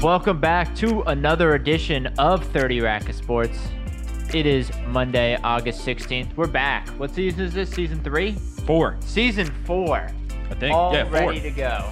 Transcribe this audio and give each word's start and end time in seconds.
Welcome 0.00 0.38
back 0.40 0.74
to 0.76 1.02
another 1.02 1.54
edition 1.54 2.06
of 2.18 2.44
30 2.46 2.80
Rack 2.82 3.08
of 3.08 3.14
Sports. 3.16 3.58
It 4.32 4.46
is 4.46 4.70
Monday, 4.86 5.36
August 5.42 5.84
16th. 5.84 6.36
We're 6.36 6.46
back. 6.46 6.88
What 6.90 7.10
season 7.12 7.40
is 7.46 7.52
this? 7.54 7.70
Season 7.70 8.00
three? 8.04 8.32
Four, 8.66 8.96
Season 9.00 9.46
four. 9.64 10.08
I 10.50 10.54
think. 10.54 10.74
All 10.74 10.92
yeah, 10.94 11.04
four. 11.04 11.12
ready 11.28 11.40
to 11.40 11.50
go. 11.50 11.90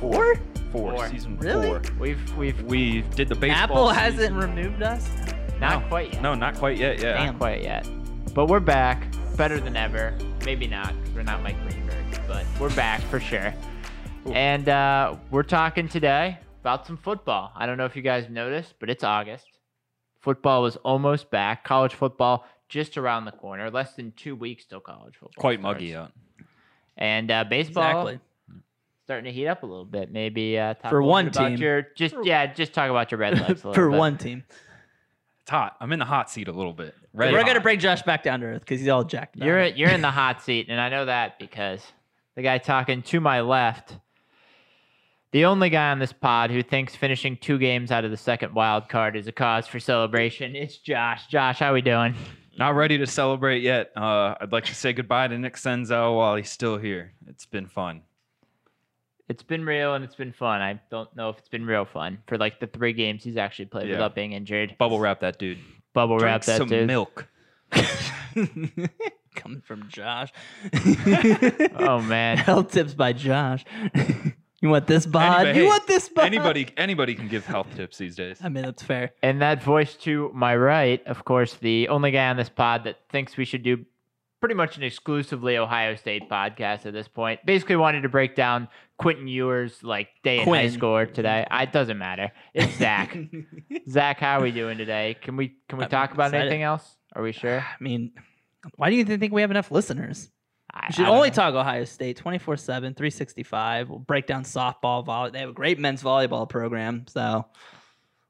Four? 0.00 0.36
Four. 0.70 0.92
Four. 0.96 1.08
Season 1.08 1.38
Really? 1.38 1.66
four. 1.66 1.82
We've 1.98 2.36
we've 2.36 2.62
we've 2.64 3.08
did 3.14 3.28
the 3.28 3.34
baseball. 3.36 3.62
Apple 3.62 3.88
season. 3.90 4.02
hasn't 4.02 4.36
removed 4.36 4.82
us. 4.82 5.08
not 5.60 5.82
No. 5.82 5.88
quite 5.88 6.12
yet. 6.12 6.22
No, 6.22 6.34
not 6.34 6.56
quite 6.56 6.76
yet. 6.76 7.00
Yeah. 7.00 7.24
not 7.24 7.38
quite 7.38 7.62
yet. 7.62 7.88
But 8.34 8.46
we're 8.46 8.60
back, 8.60 9.06
better 9.36 9.60
than 9.60 9.76
ever. 9.76 10.14
Maybe 10.44 10.66
not, 10.66 10.88
'cause 10.88 11.14
we're 11.14 11.22
not 11.22 11.42
Mike 11.42 11.56
Greenberg, 11.68 12.04
but 12.28 12.44
we're 12.60 12.74
back 12.74 13.00
for 13.02 13.18
sure. 13.20 13.54
Ooh. 14.26 14.32
And 14.32 14.68
uh, 14.68 15.14
we're 15.30 15.42
talking 15.44 15.88
today 15.88 16.38
about 16.64 16.86
some 16.86 16.96
football. 16.96 17.52
I 17.54 17.66
don't 17.66 17.76
know 17.76 17.84
if 17.84 17.94
you 17.94 18.00
guys 18.02 18.28
noticed, 18.30 18.74
but 18.80 18.88
it's 18.88 19.04
August. 19.04 19.46
Football 20.20 20.62
was 20.62 20.76
almost 20.76 21.30
back. 21.30 21.62
College 21.64 21.94
football 21.94 22.46
just 22.70 22.96
around 22.96 23.26
the 23.26 23.32
corner. 23.32 23.70
Less 23.70 23.94
than 23.94 24.12
two 24.12 24.34
weeks 24.34 24.64
till 24.64 24.80
college 24.80 25.14
football. 25.14 25.40
Quite 25.40 25.60
starts. 25.60 25.80
muggy 25.80 25.94
out. 25.94 26.12
And 26.96 27.30
uh, 27.30 27.44
baseball 27.44 28.08
Exactly. 28.08 28.20
starting 29.04 29.24
to 29.26 29.32
heat 29.32 29.46
up 29.46 29.62
a 29.62 29.66
little 29.66 29.84
bit. 29.84 30.10
Maybe 30.10 30.58
uh, 30.58 30.72
talk 30.74 30.90
For 30.90 31.00
a 31.00 31.04
one 31.04 31.26
bit 31.26 31.36
about 31.36 31.48
team. 31.50 31.58
Your, 31.58 31.86
just 31.94 32.14
yeah, 32.22 32.46
just 32.46 32.72
talk 32.72 32.88
about 32.88 33.10
your 33.10 33.18
Red 33.18 33.34
Legs 33.38 33.62
a 33.64 33.68
little 33.68 33.74
For 33.74 33.90
bit. 33.90 33.98
one 33.98 34.16
team. 34.16 34.44
It's 35.42 35.50
hot. 35.50 35.76
I'm 35.80 35.92
in 35.92 35.98
the 35.98 36.06
hot 36.06 36.30
seat 36.30 36.48
a 36.48 36.52
little 36.52 36.72
bit. 36.72 36.94
Red 37.12 37.32
We're 37.32 37.40
hot. 37.40 37.46
gonna 37.48 37.60
bring 37.60 37.78
Josh 37.78 38.00
back 38.00 38.22
down 38.22 38.40
to 38.40 38.46
earth 38.46 38.60
because 38.60 38.80
he's 38.80 38.88
all 38.88 39.04
jacked. 39.04 39.36
You're 39.36 39.66
you're 39.66 39.90
in 39.90 40.00
the 40.00 40.10
hot 40.10 40.40
seat, 40.40 40.68
and 40.70 40.80
I 40.80 40.88
know 40.88 41.04
that 41.04 41.38
because 41.38 41.82
the 42.34 42.40
guy 42.42 42.56
talking 42.56 43.02
to 43.02 43.20
my 43.20 43.42
left, 43.42 43.98
the 45.34 45.44
only 45.46 45.68
guy 45.68 45.90
on 45.90 45.98
this 45.98 46.12
pod 46.12 46.52
who 46.52 46.62
thinks 46.62 46.94
finishing 46.94 47.36
two 47.36 47.58
games 47.58 47.90
out 47.90 48.04
of 48.04 48.12
the 48.12 48.16
second 48.16 48.54
wild 48.54 48.88
card 48.88 49.16
is 49.16 49.26
a 49.26 49.32
cause 49.32 49.66
for 49.66 49.80
celebration. 49.80 50.54
It's 50.54 50.78
Josh. 50.78 51.26
Josh, 51.26 51.58
how 51.58 51.70
are 51.70 51.74
we 51.74 51.82
doing? 51.82 52.14
Not 52.56 52.76
ready 52.76 52.98
to 52.98 53.06
celebrate 53.08 53.60
yet. 53.60 53.90
Uh, 53.96 54.36
I'd 54.40 54.52
like 54.52 54.66
to 54.66 54.74
say 54.76 54.92
goodbye 54.92 55.26
to 55.26 55.36
Nick 55.36 55.56
Senzel 55.56 56.16
while 56.16 56.36
he's 56.36 56.50
still 56.50 56.78
here. 56.78 57.14
It's 57.26 57.46
been 57.46 57.66
fun. 57.66 58.02
It's 59.28 59.42
been 59.42 59.64
real 59.64 59.94
and 59.94 60.04
it's 60.04 60.14
been 60.14 60.32
fun. 60.32 60.60
I 60.60 60.80
don't 60.88 61.14
know 61.16 61.30
if 61.30 61.38
it's 61.38 61.48
been 61.48 61.66
real 61.66 61.84
fun 61.84 62.18
for 62.28 62.38
like 62.38 62.60
the 62.60 62.68
three 62.68 62.92
games 62.92 63.24
he's 63.24 63.36
actually 63.36 63.64
played 63.64 63.86
Yeah. 63.88 63.94
without 63.94 64.14
being 64.14 64.34
injured. 64.34 64.76
Bubble 64.78 65.00
wrap 65.00 65.18
that 65.20 65.40
dude. 65.40 65.58
Bubble 65.94 66.18
Drink 66.18 66.30
wrap 66.30 66.42
that 66.44 66.58
some 66.58 66.68
dude. 66.68 66.86
milk. 66.86 67.26
Coming 69.34 69.62
from 69.62 69.88
Josh. 69.88 70.30
Oh 71.76 72.00
man. 72.02 72.36
Health 72.38 72.70
tips 72.70 72.94
by 72.94 73.12
Josh. 73.12 73.64
you 74.64 74.70
want 74.70 74.86
this 74.86 75.06
bod? 75.06 75.40
Anybody- 75.40 75.58
you 75.58 75.64
hey, 75.64 75.68
want 75.68 75.86
this 75.86 76.08
bod? 76.08 76.24
Anybody, 76.26 76.66
anybody 76.76 77.14
can 77.14 77.28
give 77.28 77.46
health 77.46 77.68
tips 77.76 77.98
these 77.98 78.16
days. 78.16 78.38
I 78.42 78.48
mean, 78.48 78.64
that's 78.64 78.82
fair. 78.82 79.12
And 79.22 79.40
that 79.42 79.62
voice 79.62 79.94
to 79.98 80.30
my 80.34 80.56
right, 80.56 81.04
of 81.06 81.24
course, 81.24 81.54
the 81.54 81.88
only 81.88 82.10
guy 82.10 82.28
on 82.28 82.36
this 82.36 82.48
pod 82.48 82.84
that 82.84 82.96
thinks 83.10 83.36
we 83.36 83.44
should 83.44 83.62
do 83.62 83.84
pretty 84.40 84.54
much 84.54 84.76
an 84.76 84.82
exclusively 84.82 85.56
Ohio 85.56 85.94
State 85.96 86.28
podcast 86.28 86.84
at 86.86 86.92
this 86.92 87.08
point. 87.08 87.40
Basically, 87.46 87.76
wanted 87.76 88.02
to 88.02 88.08
break 88.10 88.34
down 88.36 88.68
Quentin 88.98 89.26
Ewers' 89.26 89.82
like 89.82 90.08
day 90.22 90.36
in 90.38 90.40
high 90.44 90.44
Quinn. 90.50 90.70
score 90.72 91.06
today. 91.06 91.46
I, 91.50 91.62
it 91.62 91.72
doesn't 91.72 91.96
matter. 91.98 92.30
It's 92.52 92.74
Zach. 92.78 93.16
Zach, 93.88 94.18
how 94.20 94.38
are 94.38 94.42
we 94.42 94.50
doing 94.50 94.76
today? 94.78 95.16
Can 95.20 95.36
we 95.36 95.54
can 95.68 95.78
we 95.78 95.84
I'm 95.84 95.90
talk 95.90 96.12
about 96.12 96.26
excited. 96.28 96.42
anything 96.46 96.62
else? 96.62 96.96
Are 97.14 97.22
we 97.22 97.32
sure? 97.32 97.60
I 97.60 97.82
mean, 97.82 98.12
why 98.76 98.90
do 98.90 98.96
you 98.96 99.04
think 99.04 99.32
we 99.32 99.40
have 99.40 99.50
enough 99.50 99.70
listeners? 99.70 100.28
I, 100.76 100.86
We 100.88 100.92
should 100.94 101.04
I 101.06 101.08
only 101.10 101.28
know. 101.28 101.34
talk 101.34 101.54
Ohio 101.54 101.84
State 101.84 102.16
24 102.16 102.56
7, 102.56 102.94
365. 102.94 103.88
We'll 103.90 103.98
break 104.00 104.26
down 104.26 104.42
softball, 104.42 105.04
volley. 105.04 105.30
They 105.30 105.38
have 105.38 105.50
a 105.50 105.52
great 105.54 105.78
men's 105.78 106.02
volleyball 106.02 106.48
program. 106.48 107.06
So, 107.08 107.46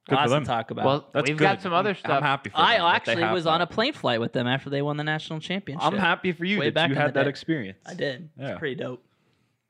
Good 0.06 0.16
for 0.16 0.20
lots 0.20 0.30
them. 0.32 0.42
to 0.42 0.46
talk 0.46 0.70
about. 0.70 0.84
Well, 0.84 1.08
That's 1.14 1.28
we've 1.30 1.38
good. 1.38 1.44
got 1.44 1.62
some 1.62 1.72
other 1.72 1.90
I'm 1.90 1.96
stuff. 1.96 2.22
happy 2.22 2.50
for 2.50 2.58
I 2.58 2.76
them 2.76 2.86
actually 2.86 3.22
have 3.22 3.32
was 3.32 3.46
on 3.46 3.62
a 3.62 3.66
plane 3.66 3.94
flight 3.94 4.20
with 4.20 4.34
them 4.34 4.46
after 4.46 4.68
they 4.68 4.82
won 4.82 4.98
the 4.98 5.04
national 5.04 5.40
championship. 5.40 5.86
I'm 5.90 5.96
happy 5.98 6.32
for 6.32 6.44
you 6.44 6.58
Way 6.58 6.66
that 6.66 6.74
back 6.74 6.88
you 6.90 6.94
in 6.96 7.00
had 7.00 7.14
that 7.14 7.22
day. 7.22 7.30
experience. 7.30 7.78
I 7.86 7.94
did. 7.94 8.28
Yeah. 8.38 8.50
It's 8.50 8.58
pretty 8.58 8.74
dope. 8.74 9.02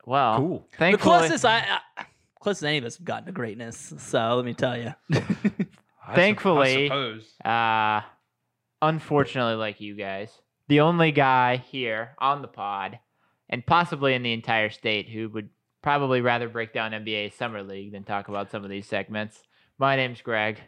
well, 0.04 0.37
Cool. 0.38 0.69
The 0.81 0.98
closest 0.98 1.44
I, 1.44 1.78
I 1.97 2.04
closest 2.41 2.65
any 2.65 2.78
of 2.78 2.84
us 2.84 2.97
have 2.97 3.04
gotten 3.06 3.27
to 3.27 3.32
greatness. 3.32 3.94
So 3.98 4.34
let 4.34 4.44
me 4.44 4.54
tell 4.54 4.77
you. 4.77 4.93
I 5.12 5.16
sup- 5.21 5.32
I 6.09 6.15
Thankfully- 6.16 6.87
suppose. 6.88 7.32
uh, 7.44 8.00
unfortunately, 8.82 9.54
like 9.54 9.81
you 9.81 9.94
guys, 9.94 10.31
the 10.69 10.80
only 10.80 11.12
guy 11.12 11.56
here 11.56 12.14
on 12.19 12.42
the 12.42 12.48
pod, 12.48 12.98
and 13.48 13.64
possibly 13.66 14.14
in 14.14 14.22
the 14.22 14.32
entire 14.32 14.70
state, 14.70 15.08
who 15.08 15.28
would 15.30 15.48
probably 15.82 16.20
rather 16.20 16.48
break 16.48 16.72
down 16.72 16.92
NBA 16.92 17.34
Summer 17.36 17.62
League 17.62 17.92
than 17.92 18.04
talk 18.04 18.28
about 18.28 18.50
some 18.50 18.64
of 18.64 18.70
these 18.70 18.86
segments. 18.86 19.42
My 19.78 19.97
name's 19.97 20.20
Greg. 20.22 20.60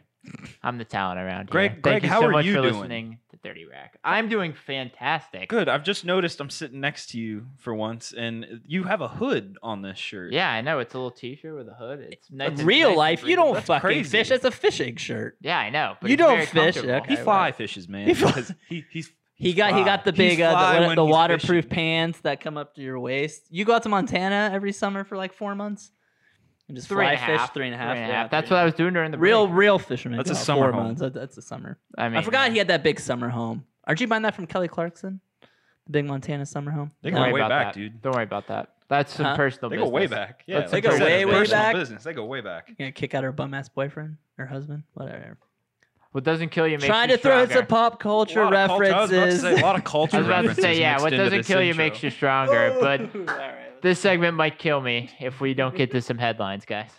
I'm 0.61 0.77
the 0.77 0.83
talent 0.83 1.19
around 1.21 1.49
Greg- 1.49 1.71
here. 1.71 1.79
Greg, 1.81 1.93
Thank 2.01 2.03
you 2.03 2.09
how 2.09 2.19
so 2.19 2.35
are 2.35 2.41
you 2.41 2.55
for 2.55 2.61
doing? 2.63 2.73
listening 2.73 3.19
to 3.31 3.37
30 3.37 3.65
Rack. 3.65 3.97
I'm 4.03 4.27
doing 4.27 4.51
fantastic. 4.53 5.47
Good. 5.47 5.69
I've 5.69 5.83
just 5.85 6.03
noticed 6.03 6.41
I'm 6.41 6.49
sitting 6.49 6.81
next 6.81 7.11
to 7.11 7.19
you 7.19 7.45
for 7.57 7.73
once, 7.73 8.13
and 8.13 8.61
you 8.65 8.83
have 8.83 8.99
a 8.99 9.07
hood 9.07 9.57
on 9.63 9.81
this 9.81 9.97
shirt. 9.97 10.33
Yeah, 10.33 10.49
I 10.51 10.59
know. 10.61 10.79
It's 10.79 10.93
a 10.93 10.97
little 10.97 11.11
t-shirt 11.11 11.55
with 11.55 11.69
a 11.69 11.73
hood. 11.73 11.99
It's 12.11 12.29
nice. 12.29 12.59
In 12.59 12.65
real 12.65 12.89
nice 12.89 12.97
life, 12.97 13.23
you 13.25 13.35
don't 13.37 13.53
That's 13.53 13.67
fucking 13.67 13.81
crazy. 13.81 14.09
fish. 14.09 14.29
That's 14.29 14.43
a 14.43 14.51
fishing 14.51 14.97
shirt. 14.97 15.37
Yeah, 15.39 15.57
I 15.57 15.69
know. 15.69 15.95
But 16.01 16.09
You 16.11 16.17
don't 16.17 16.45
fish, 16.45 16.75
okay. 16.77 17.01
He 17.07 17.15
fly 17.15 17.53
fishes, 17.53 17.87
man. 17.87 18.07
He 18.07 18.13
flies. 18.13 18.53
he, 18.67 18.83
he's 18.91 19.09
He 19.39 19.53
got 19.53 19.75
he 19.75 19.83
got 19.83 20.03
the 20.03 20.11
big 20.13 20.41
uh, 20.41 20.51
fly 20.51 20.87
the, 20.89 20.95
the 20.95 21.05
waterproof 21.05 21.65
fishing. 21.65 21.69
pants 21.69 22.19
that 22.21 22.41
come 22.41 22.57
up 22.57 22.73
to 22.75 22.81
your 22.81 22.99
waist. 22.99 23.43
You 23.49 23.65
go 23.65 23.73
out 23.75 23.83
to 23.83 23.89
Montana 23.89 24.49
every 24.51 24.71
summer 24.71 25.03
for 25.03 25.15
like 25.15 25.31
four 25.33 25.53
months 25.53 25.91
and 26.67 26.75
just 26.75 26.87
Three 26.87 27.03
fly 27.05 27.11
and 27.13 27.15
a 27.15 27.17
half. 27.17 27.41
fish 27.41 27.53
three 27.53 27.65
and 27.67 27.75
a 27.75 27.77
half. 27.77 27.93
Three 27.95 28.01
and 28.01 28.11
a 28.11 28.13
yeah, 28.13 28.21
half. 28.23 28.31
That's 28.31 28.49
what 28.49 28.57
I 28.59 28.65
was 28.65 28.73
doing 28.73 28.93
during 28.93 29.11
the 29.11 29.17
a 29.17 29.21
real 29.21 29.45
break. 29.45 29.57
real 29.59 29.79
fisherman. 29.79 30.17
That's 30.17 30.31
a 30.31 30.35
summer 30.35 30.63
four 30.63 30.71
home. 30.71 30.83
months. 30.97 31.01
That's 31.13 31.37
a 31.37 31.41
summer. 31.43 31.77
I 31.97 32.09
mean, 32.09 32.17
I 32.17 32.21
forgot 32.23 32.51
he 32.51 32.57
had 32.57 32.69
that 32.69 32.81
big 32.83 32.99
summer 32.99 33.29
home. 33.29 33.63
Aren't 33.85 34.01
you 34.01 34.07
buying 34.07 34.23
that 34.23 34.33
from 34.35 34.47
Kelly 34.47 34.67
Clarkson? 34.67 35.21
The 35.85 35.91
big 35.91 36.05
Montana 36.05 36.45
summer 36.45 36.71
home. 36.71 36.91
They 37.03 37.11
go 37.11 37.19
worry 37.21 37.33
way 37.33 37.41
back, 37.41 37.73
that. 37.73 37.79
dude. 37.79 38.01
Don't 38.01 38.13
worry 38.15 38.23
about 38.23 38.47
that. 38.47 38.73
That's 38.89 39.13
some 39.13 39.25
Huh? 39.27 39.35
personal 39.35 39.69
They 39.69 39.75
business. 39.77 39.89
go 39.89 39.95
way 39.95 40.07
back. 40.07 40.43
Yeah, 40.47 40.59
That's 40.59 40.71
They 40.71 40.81
go 40.81 40.97
way, 40.97 41.25
way 41.25 41.31
personal 41.31 41.61
back? 41.61 41.75
Business. 41.75 42.03
They 42.03 42.13
go 42.13 42.25
way 42.25 42.41
back. 42.41 42.69
You 42.69 42.75
gonna 42.75 42.91
kick 42.91 43.13
out 43.13 43.23
her 43.23 43.31
bum 43.31 43.53
ass 43.53 43.69
boyfriend 43.69 44.17
or 44.37 44.45
husband? 44.47 44.83
Whatever. 44.93 45.37
What 46.17 46.23
doesn't 46.23 46.49
kill 46.49 46.67
you 46.67 46.77
makes 46.77 46.85
Trying 46.87 47.11
you 47.11 47.17
to 47.17 47.21
throw 47.21 47.45
stronger. 47.45 47.53
some 47.53 47.65
pop 47.67 47.99
culture 47.99 48.41
A 48.41 48.45
lot 48.45 48.53
of 48.55 48.67
culture- 48.69 48.91
I 48.91 49.01
was 49.01 49.11
about 49.11 49.11
to 49.11 49.15
references. 49.19 49.41
say, 49.43 49.53
a 49.61 49.63
lot 49.63 49.75
of 49.75 49.83
culture 49.83 50.15
I 50.15 50.19
was 50.21 50.25
about 50.27 50.41
to 50.45 50.55
say, 50.55 50.79
yeah, 50.79 50.99
what 50.99 51.11
doesn't 51.11 51.37
this 51.37 51.45
kill 51.45 51.61
you 51.61 51.75
makes 51.75 52.01
you 52.01 52.09
stronger. 52.09 52.75
But 52.81 53.01
All 53.01 53.21
right. 53.37 53.79
this 53.83 53.99
segment 53.99 54.35
might 54.35 54.57
kill 54.57 54.81
me 54.81 55.11
if 55.19 55.39
we 55.41 55.53
don't 55.53 55.75
get 55.75 55.91
to 55.91 56.01
some 56.01 56.17
headlines, 56.17 56.65
guys. 56.65 56.89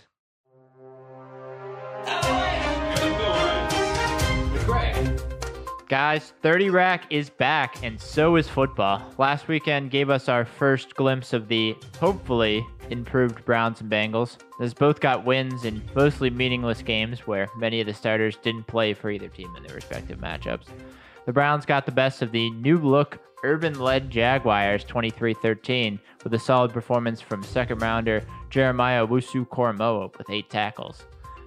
Guys, 5.88 6.34
30 6.42 6.68
Rack 6.68 7.04
is 7.10 7.30
back, 7.30 7.82
and 7.82 7.98
so 7.98 8.36
is 8.36 8.46
football. 8.46 9.02
Last 9.16 9.48
weekend 9.48 9.90
gave 9.90 10.10
us 10.10 10.28
our 10.28 10.44
first 10.44 10.94
glimpse 10.94 11.32
of 11.32 11.48
the 11.48 11.74
hopefully 11.98 12.64
improved 12.90 13.44
Browns 13.44 13.80
and 13.80 13.90
Bengals. 13.90 14.38
As 14.60 14.74
both 14.74 15.00
got 15.00 15.24
wins 15.24 15.64
in 15.64 15.82
mostly 15.94 16.30
meaningless 16.30 16.82
games 16.82 17.26
where 17.26 17.48
many 17.56 17.80
of 17.80 17.86
the 17.86 17.94
starters 17.94 18.36
didn't 18.36 18.66
play 18.66 18.94
for 18.94 19.10
either 19.10 19.28
team 19.28 19.54
in 19.56 19.62
their 19.62 19.76
respective 19.76 20.18
matchups. 20.18 20.66
The 21.26 21.32
Browns 21.32 21.66
got 21.66 21.86
the 21.86 21.92
best 21.92 22.22
of 22.22 22.32
the 22.32 22.50
new 22.50 22.78
look, 22.78 23.18
urban 23.44 23.78
led 23.78 24.10
Jaguars 24.10 24.84
23 24.84 25.34
13 25.34 25.98
with 26.24 26.34
a 26.34 26.38
solid 26.38 26.72
performance 26.72 27.20
from 27.20 27.42
second 27.42 27.80
rounder 27.82 28.24
Jeremiah 28.50 29.06
Owusu-Koramoah 29.06 30.16
with 30.16 30.30
eight 30.30 30.50
tackles. 30.50 31.04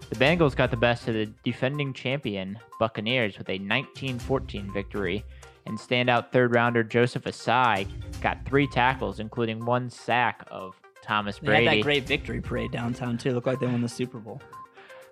The 0.09 0.16
Bengals 0.18 0.56
got 0.56 0.72
the 0.72 0.78
best 0.78 1.08
of 1.08 1.13
the 1.13 1.28
defending 1.44 1.94
champion 1.94 2.59
Buccaneers 2.79 3.38
with 3.38 3.50
a 3.50 3.58
19 3.59 4.19
14 4.19 4.73
victory, 4.73 5.23
and 5.66 5.78
standout 5.78 6.31
third 6.31 6.53
rounder 6.53 6.84
Joseph 6.84 7.23
Ossai 7.23 7.88
got 8.22 8.46
three 8.46 8.68
tackles, 8.68 9.19
including 9.19 9.63
one 9.66 9.90
sack 9.90 10.46
of 10.52 10.81
Thomas 11.01 11.39
They 11.39 11.66
had 11.66 11.78
that 11.78 11.81
great 11.81 12.03
victory 12.06 12.41
parade 12.41 12.72
downtown 12.72 13.17
too. 13.17 13.31
Looked 13.34 13.47
like 13.47 13.59
they 13.59 13.67
won 13.67 13.81
the 13.81 13.89
Super 13.89 14.19
Bowl. 14.19 14.41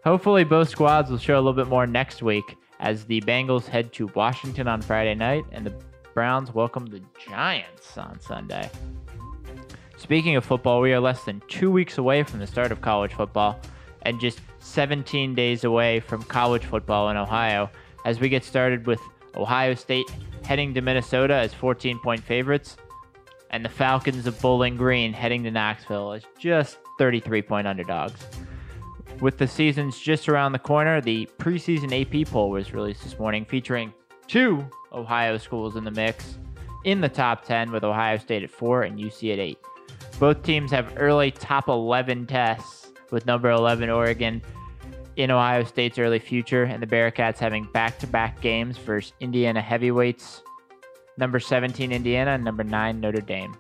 Hopefully, 0.04 0.44
both 0.44 0.70
squads 0.70 1.12
will 1.12 1.18
show 1.18 1.36
a 1.36 1.42
little 1.42 1.54
bit 1.54 1.68
more 1.68 1.86
next 1.86 2.22
week 2.22 2.58
as 2.80 3.06
the 3.06 3.20
Bengals 3.22 3.66
head 3.66 3.92
to 3.94 4.08
Washington 4.16 4.68
on 4.68 4.82
Friday 4.82 5.16
night 5.16 5.44
and 5.52 5.66
the 5.66 5.74
Browns 6.14 6.54
welcome 6.54 6.86
the 6.86 7.02
Giants 7.28 7.98
on 7.98 8.20
Sunday. 8.20 8.70
Speaking 9.98 10.38
of 10.38 10.46
football, 10.46 10.80
we 10.80 10.94
are 10.94 11.00
less 11.00 11.24
than 11.26 11.42
two 11.50 11.70
weeks 11.70 11.98
away 11.98 12.24
from 12.24 12.40
the 12.40 12.48
start 12.48 12.72
of 12.72 12.82
college 12.82 13.14
football 13.14 13.60
and 14.04 14.20
just 14.20 14.40
17 14.60 15.36
days 15.36 15.66
away 15.66 16.00
from 16.00 16.24
college 16.24 16.64
football 16.64 17.10
in 17.10 17.18
Ohio 17.18 17.70
as 18.06 18.20
we 18.20 18.30
get 18.30 18.46
started 18.46 18.88
with 18.88 19.02
Ohio 19.36 19.74
State 19.74 20.10
heading 20.46 20.74
to 20.74 20.82
Minnesota 20.82 21.34
as 21.34 21.54
14 21.54 22.00
point 22.00 22.24
favorites 22.24 22.78
and 23.50 23.64
the 23.64 23.70
Falcons 23.70 24.28
of 24.28 24.40
Bowling 24.42 24.78
Green 24.78 25.14
heading 25.14 25.44
to 25.44 25.52
Knoxville 25.52 26.14
as 26.14 26.24
just 26.38 26.78
33 26.98 27.42
point 27.42 27.68
underdogs. 27.68 28.26
With 29.22 29.38
the 29.38 29.48
seasons 29.48 30.00
just 30.00 30.30
around 30.30 30.54
the 30.54 30.60
corner, 30.60 31.02
the 31.02 31.28
preseason 31.38 31.92
AP 31.94 32.28
poll 32.30 32.50
was 32.52 32.74
released 32.74 33.04
this 33.04 33.20
morning 33.20 33.46
featuring 33.46 33.94
two 34.28 34.66
Ohio 34.94 35.38
schools 35.38 35.76
in 35.76 35.84
the 35.84 35.92
mix 35.92 36.38
in 36.86 37.02
the 37.02 37.10
top 37.10 37.44
10 37.44 37.72
with 37.72 37.84
Ohio 37.84 38.18
State 38.18 38.44
at 38.44 38.50
4 38.50 38.84
and 38.84 38.98
UC 38.98 39.34
at 39.34 39.40
8. 39.40 39.58
Both 40.20 40.44
teams 40.44 40.72
have 40.72 40.94
early 40.98 41.32
top 41.32 41.68
11 41.68 42.28
tests 42.28 42.92
with 43.12 43.26
number 43.26 43.50
11 43.50 43.90
Oregon 43.90 44.42
in 45.16 45.32
Ohio 45.32 45.64
State's 45.66 46.00
early 46.00 46.20
future, 46.20 46.64
and 46.64 46.82
the 46.82 46.88
Bearcats 46.88 47.38
having 47.40 47.66
back 47.74 48.00
to 48.00 48.08
back 48.08 48.40
games 48.40 48.78
versus 48.78 49.12
Indiana 49.20 49.62
heavyweights, 49.62 50.44
number 51.20 51.40
17 51.40 51.92
Indiana 51.92 52.32
and 52.32 52.44
number 52.44 52.64
9 52.64 53.00
Notre 53.00 53.22
Dame. 53.22 53.54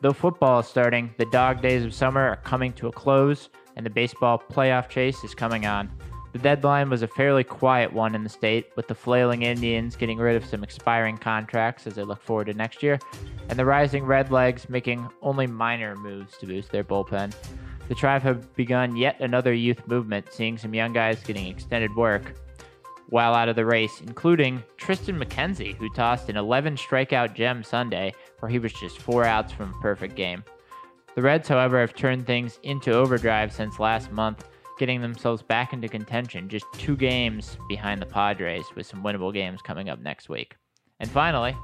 Though 0.00 0.12
football 0.12 0.60
is 0.60 0.66
starting, 0.66 1.12
the 1.18 1.26
dog 1.26 1.60
days 1.60 1.84
of 1.84 1.92
summer 1.92 2.20
are 2.20 2.36
coming 2.36 2.72
to 2.74 2.86
a 2.86 2.92
close, 2.92 3.50
and 3.76 3.84
the 3.84 3.90
baseball 3.90 4.42
playoff 4.50 4.88
chase 4.88 5.22
is 5.24 5.34
coming 5.34 5.66
on. 5.66 5.90
The 6.32 6.38
deadline 6.38 6.88
was 6.88 7.02
a 7.02 7.08
fairly 7.08 7.44
quiet 7.44 7.92
one 7.92 8.14
in 8.14 8.22
the 8.22 8.30
state, 8.30 8.70
with 8.76 8.88
the 8.88 8.94
flailing 8.94 9.42
Indians 9.42 9.96
getting 9.96 10.18
rid 10.18 10.36
of 10.36 10.46
some 10.46 10.62
expiring 10.62 11.18
contracts 11.18 11.86
as 11.86 11.96
they 11.96 12.04
look 12.04 12.22
forward 12.22 12.46
to 12.46 12.54
next 12.54 12.82
year, 12.82 12.98
and 13.48 13.58
the 13.58 13.64
rising 13.64 14.04
Redlegs 14.04 14.68
making 14.68 15.06
only 15.20 15.46
minor 15.46 15.94
moves 15.96 16.38
to 16.38 16.46
boost 16.46 16.70
their 16.70 16.84
bullpen. 16.84 17.34
The 17.88 17.94
Tribe 17.94 18.22
have 18.22 18.54
begun 18.54 18.96
yet 18.96 19.20
another 19.20 19.52
youth 19.52 19.86
movement, 19.88 20.32
seeing 20.32 20.56
some 20.56 20.72
young 20.72 20.92
guys 20.92 21.22
getting 21.22 21.48
extended 21.48 21.94
work 21.96 22.34
while 23.12 23.34
out 23.34 23.50
of 23.50 23.56
the 23.56 23.66
race, 23.66 24.00
including 24.00 24.64
Triston 24.78 25.22
McKenzie, 25.22 25.76
who 25.76 25.90
tossed 25.90 26.30
an 26.30 26.38
11 26.38 26.76
strikeout 26.76 27.34
gem 27.34 27.62
Sunday, 27.62 28.14
where 28.38 28.48
he 28.48 28.58
was 28.58 28.72
just 28.72 29.02
four 29.02 29.26
outs 29.26 29.52
from 29.52 29.68
a 29.68 29.82
perfect 29.82 30.14
game. 30.14 30.42
The 31.14 31.20
Reds, 31.20 31.46
however, 31.46 31.78
have 31.78 31.94
turned 31.94 32.26
things 32.26 32.58
into 32.62 32.94
overdrive 32.94 33.52
since 33.52 33.78
last 33.78 34.10
month, 34.12 34.48
getting 34.78 35.02
themselves 35.02 35.42
back 35.42 35.74
into 35.74 35.88
contention, 35.88 36.48
just 36.48 36.64
two 36.72 36.96
games 36.96 37.58
behind 37.68 38.00
the 38.00 38.06
Padres, 38.06 38.64
with 38.74 38.86
some 38.86 39.02
winnable 39.04 39.30
games 39.30 39.60
coming 39.60 39.90
up 39.90 40.00
next 40.00 40.30
week. 40.30 40.56
And 40.98 41.10
finally, 41.10 41.54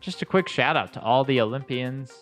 just 0.00 0.22
a 0.22 0.26
quick 0.26 0.48
shout 0.48 0.76
out 0.76 0.92
to 0.94 1.00
all 1.00 1.22
the 1.22 1.40
Olympians 1.40 2.12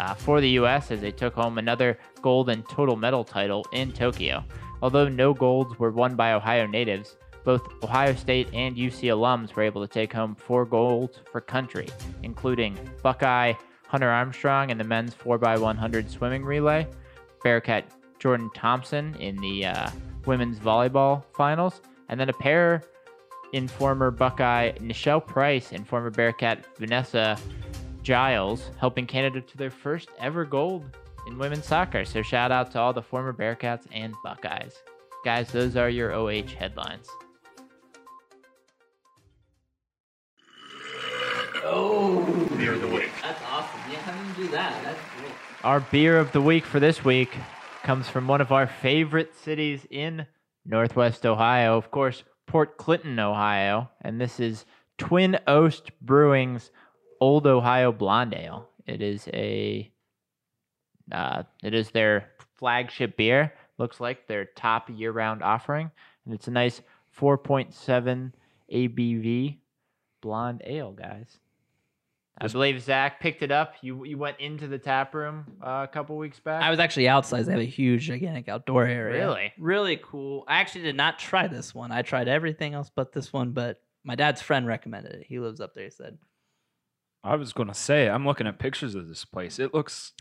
uh, 0.00 0.14
for 0.14 0.40
the 0.40 0.50
U.S. 0.50 0.90
as 0.90 1.00
they 1.00 1.12
took 1.12 1.34
home 1.34 1.58
another 1.58 2.00
gold 2.20 2.48
and 2.48 2.68
total 2.68 2.96
medal 2.96 3.22
title 3.22 3.64
in 3.72 3.92
Tokyo. 3.92 4.42
Although 4.82 5.08
no 5.08 5.32
golds 5.32 5.78
were 5.78 5.92
won 5.92 6.16
by 6.16 6.32
Ohio 6.32 6.66
natives, 6.66 7.16
both 7.44 7.62
Ohio 7.82 8.14
State 8.14 8.48
and 8.52 8.76
UC 8.76 9.10
alums 9.10 9.54
were 9.54 9.62
able 9.62 9.86
to 9.86 9.92
take 9.92 10.12
home 10.12 10.34
four 10.34 10.64
golds 10.64 11.18
for 11.30 11.40
country, 11.40 11.88
including 12.22 12.78
Buckeye 13.02 13.52
Hunter 13.86 14.08
Armstrong 14.08 14.70
in 14.70 14.78
the 14.78 14.84
men's 14.84 15.14
4x100 15.14 16.10
swimming 16.10 16.44
relay, 16.44 16.86
Bearcat 17.42 17.84
Jordan 18.18 18.50
Thompson 18.54 19.14
in 19.16 19.36
the 19.36 19.66
uh, 19.66 19.90
women's 20.26 20.58
volleyball 20.58 21.22
finals, 21.34 21.82
and 22.08 22.18
then 22.18 22.28
a 22.28 22.32
pair 22.32 22.82
in 23.52 23.68
former 23.68 24.10
Buckeye 24.10 24.72
Nichelle 24.78 25.24
Prince 25.24 25.72
and 25.72 25.86
former 25.86 26.10
Bearcat 26.10 26.64
Vanessa 26.78 27.38
Gilles, 28.02 28.70
helping 28.78 29.06
Canada 29.06 29.40
to 29.40 29.56
their 29.56 29.70
first 29.70 30.08
ever 30.18 30.44
gold 30.44 30.84
in 31.26 31.38
women's 31.38 31.66
soccer. 31.66 32.04
So 32.04 32.22
shout 32.22 32.50
out 32.50 32.70
to 32.72 32.80
all 32.80 32.92
the 32.92 33.02
former 33.02 33.32
Bearcats 33.32 33.84
and 33.92 34.14
Buckeyes. 34.24 34.82
Guys, 35.24 35.50
those 35.52 35.76
are 35.76 35.88
your 35.88 36.12
OH 36.12 36.48
headlines. 36.58 37.08
Oh, 41.66 42.22
beer 42.58 42.74
of 42.74 42.82
the 42.82 42.88
week. 42.88 43.10
That's 43.22 43.40
awesome. 43.48 43.80
Yeah, 43.90 43.98
how 44.00 44.12
do 44.12 44.28
you 44.42 44.46
do 44.46 44.52
that? 44.52 44.82
That's 44.84 45.00
great. 45.18 45.32
Our 45.64 45.80
beer 45.80 46.18
of 46.18 46.30
the 46.32 46.42
week 46.42 46.66
for 46.66 46.78
this 46.78 47.02
week 47.02 47.34
comes 47.82 48.06
from 48.06 48.28
one 48.28 48.42
of 48.42 48.52
our 48.52 48.66
favorite 48.66 49.34
cities 49.34 49.86
in 49.90 50.26
Northwest 50.66 51.24
Ohio, 51.24 51.78
of 51.78 51.90
course, 51.90 52.22
Port 52.46 52.76
Clinton, 52.76 53.18
Ohio, 53.18 53.88
and 54.02 54.20
this 54.20 54.40
is 54.40 54.66
Twin 54.98 55.38
Oast 55.46 55.90
Brewing's 56.02 56.70
Old 57.18 57.46
Ohio 57.46 57.92
Blonde 57.92 58.34
Ale. 58.34 58.68
It 58.86 59.00
is 59.00 59.26
a 59.32 59.90
uh, 61.10 61.44
it 61.62 61.72
is 61.72 61.90
their 61.90 62.30
flagship 62.56 63.16
beer. 63.16 63.54
Looks 63.78 64.00
like 64.00 64.26
their 64.26 64.44
top 64.44 64.90
year-round 64.90 65.42
offering, 65.42 65.90
and 66.24 66.34
it's 66.34 66.46
a 66.46 66.50
nice 66.50 66.82
4.7 67.18 68.32
ABV 68.70 69.58
blonde 70.20 70.62
ale, 70.66 70.92
guys. 70.92 71.38
I 72.36 72.48
believe 72.48 72.82
Zach 72.82 73.20
picked 73.20 73.42
it 73.42 73.52
up. 73.52 73.74
You 73.80 74.04
you 74.04 74.18
went 74.18 74.40
into 74.40 74.66
the 74.66 74.78
tap 74.78 75.14
room 75.14 75.44
uh, 75.62 75.86
a 75.88 75.88
couple 75.92 76.16
weeks 76.16 76.40
back. 76.40 76.62
I 76.62 76.70
was 76.70 76.80
actually 76.80 77.08
outside. 77.08 77.46
They 77.46 77.52
have 77.52 77.60
a 77.60 77.64
huge, 77.64 78.06
gigantic 78.06 78.48
outdoor 78.48 78.84
area. 78.86 79.26
Really? 79.26 79.52
Really 79.58 80.00
cool. 80.02 80.44
I 80.48 80.56
actually 80.60 80.82
did 80.82 80.96
not 80.96 81.18
try 81.20 81.46
this 81.46 81.74
one. 81.74 81.92
I 81.92 82.02
tried 82.02 82.26
everything 82.26 82.74
else 82.74 82.90
but 82.94 83.12
this 83.12 83.32
one, 83.32 83.52
but 83.52 83.80
my 84.02 84.16
dad's 84.16 84.42
friend 84.42 84.66
recommended 84.66 85.12
it. 85.12 85.26
He 85.28 85.38
lives 85.38 85.60
up 85.60 85.74
there. 85.74 85.84
He 85.84 85.90
said, 85.90 86.18
I 87.22 87.36
was 87.36 87.52
gonna 87.52 87.72
say, 87.74 88.08
I'm 88.08 88.26
looking 88.26 88.46
at 88.48 88.58
pictures 88.58 88.94
of 88.96 89.08
this 89.08 89.24
place. 89.24 89.58
It 89.60 89.72
looks 89.72 90.12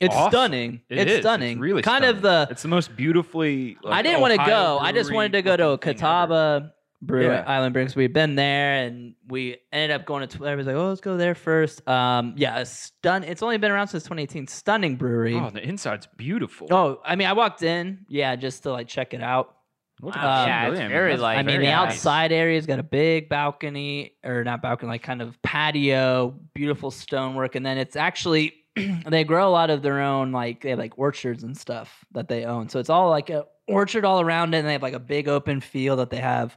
It's 0.00 0.14
Awesome. 0.14 0.30
stunning. 0.32 0.80
it 0.90 0.98
it's 0.98 1.12
is. 1.12 1.20
stunning. 1.20 1.60
really 1.60 1.80
kind 1.80 2.02
stunning. 2.04 2.16
of 2.16 2.22
the. 2.22 2.46
It's 2.50 2.62
the 2.62 2.68
most 2.68 2.94
beautifully. 2.94 3.78
I 3.86 4.02
didn't 4.02 4.20
want 4.20 4.32
to 4.38 4.44
go. 4.46 4.78
I 4.80 4.92
just 4.92 5.10
wanted 5.12 5.32
to 5.32 5.40
go 5.42 5.56
to 5.56 5.68
a 5.68 5.70
looking 5.70 5.88
ever. 5.92 5.98
Catawba 5.98 6.73
Brew 7.06 7.26
Yeah. 7.26 7.44
Island 7.46 7.72
Brewing. 7.72 7.88
So 7.88 7.94
we've 7.96 8.12
been 8.12 8.34
there, 8.34 8.74
and 8.84 9.14
we 9.28 9.56
ended 9.72 9.90
up 9.90 10.06
going 10.06 10.26
to. 10.26 10.36
Everybody's 10.46 10.66
like, 10.66 10.76
"Oh, 10.76 10.88
let's 10.88 11.00
go 11.00 11.16
there 11.16 11.34
first. 11.34 11.86
Um, 11.88 12.34
yeah, 12.36 12.58
a 12.58 12.66
stun. 12.66 13.24
It's 13.24 13.42
only 13.42 13.58
been 13.58 13.70
around 13.70 13.88
since 13.88 14.04
2018. 14.04 14.46
Stunning 14.46 14.96
brewery. 14.96 15.34
Oh, 15.34 15.50
the 15.50 15.62
inside's 15.62 16.08
beautiful. 16.16 16.68
Oh, 16.70 17.00
I 17.04 17.16
mean, 17.16 17.28
I 17.28 17.32
walked 17.32 17.62
in, 17.62 18.06
yeah, 18.08 18.36
just 18.36 18.62
to 18.64 18.72
like 18.72 18.88
check 18.88 19.14
it 19.14 19.22
out. 19.22 19.56
Look 20.02 20.16
wow. 20.16 20.42
at 20.42 20.48
Yeah, 20.48 20.68
it's 20.70 20.78
very, 20.92 21.12
that's 21.12 21.22
like, 21.22 21.38
I 21.38 21.42
mean, 21.42 21.60
the 21.60 21.66
nice. 21.66 21.92
outside 21.92 22.32
area's 22.32 22.66
got 22.66 22.78
a 22.80 22.82
big 22.82 23.28
balcony, 23.28 24.16
or 24.24 24.42
not 24.42 24.60
balcony, 24.60 24.90
like 24.90 25.02
kind 25.02 25.22
of 25.22 25.40
patio, 25.42 26.34
beautiful 26.52 26.90
stonework, 26.90 27.54
and 27.54 27.64
then 27.64 27.78
it's 27.78 27.94
actually 27.96 28.54
they 29.06 29.22
grow 29.24 29.48
a 29.48 29.50
lot 29.50 29.70
of 29.70 29.82
their 29.82 30.00
own, 30.00 30.32
like 30.32 30.62
they 30.62 30.70
have 30.70 30.78
like 30.78 30.98
orchards 30.98 31.44
and 31.44 31.56
stuff 31.56 32.04
that 32.12 32.28
they 32.28 32.44
own. 32.44 32.68
So 32.68 32.80
it's 32.80 32.90
all 32.90 33.08
like 33.08 33.30
a 33.30 33.46
orchard 33.68 34.04
all 34.04 34.20
around 34.20 34.52
it, 34.54 34.58
and 34.58 34.68
they 34.68 34.72
have 34.72 34.82
like 34.82 34.94
a 34.94 34.98
big 34.98 35.28
open 35.28 35.60
field 35.60 36.00
that 36.00 36.10
they 36.10 36.18
have 36.18 36.56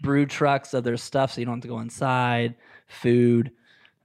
brew 0.00 0.26
trucks 0.26 0.74
of 0.74 0.84
their 0.84 0.96
stuff, 0.96 1.32
so 1.32 1.40
you 1.40 1.44
don't 1.46 1.56
have 1.56 1.62
to 1.62 1.68
go 1.68 1.80
inside. 1.80 2.54
Food, 2.88 3.52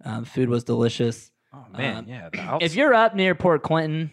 um, 0.03 0.25
food 0.25 0.49
was 0.49 0.63
delicious. 0.63 1.31
Oh 1.53 1.65
man, 1.75 1.97
Um, 1.97 2.05
yeah. 2.07 2.29
Outs- 2.37 2.65
If 2.65 2.75
you're 2.75 2.93
up 2.93 3.15
near 3.15 3.33
Port 3.35 3.63
Clinton, 3.63 4.11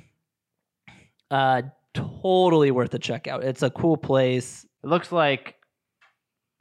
uh, 1.30 1.62
totally 1.94 2.70
worth 2.70 2.94
a 2.94 2.98
check 2.98 3.26
out. 3.26 3.44
It's 3.44 3.62
a 3.62 3.70
cool 3.70 3.96
place. 3.96 4.66
It 4.82 4.86
looks 4.86 5.12
like, 5.12 5.56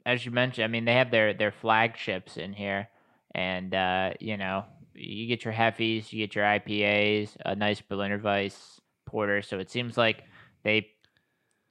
as 0.06 0.24
you 0.24 0.32
mentioned, 0.32 0.64
I 0.64 0.68
mean, 0.68 0.84
they 0.84 0.94
have 0.94 1.10
their 1.10 1.34
their 1.34 1.52
flagships 1.52 2.36
in 2.36 2.52
here, 2.52 2.88
and 3.34 3.74
uh, 3.74 4.12
you 4.20 4.36
know, 4.36 4.64
you 4.94 5.26
get 5.26 5.44
your 5.44 5.54
heffies, 5.54 6.12
you 6.12 6.18
get 6.26 6.34
your 6.34 6.44
IPAs, 6.44 7.36
a 7.44 7.54
nice 7.54 7.80
Berliner 7.80 8.18
Weisse 8.18 8.78
porter. 9.06 9.42
So 9.42 9.58
it 9.58 9.70
seems 9.70 9.96
like 9.96 10.24
they 10.64 10.88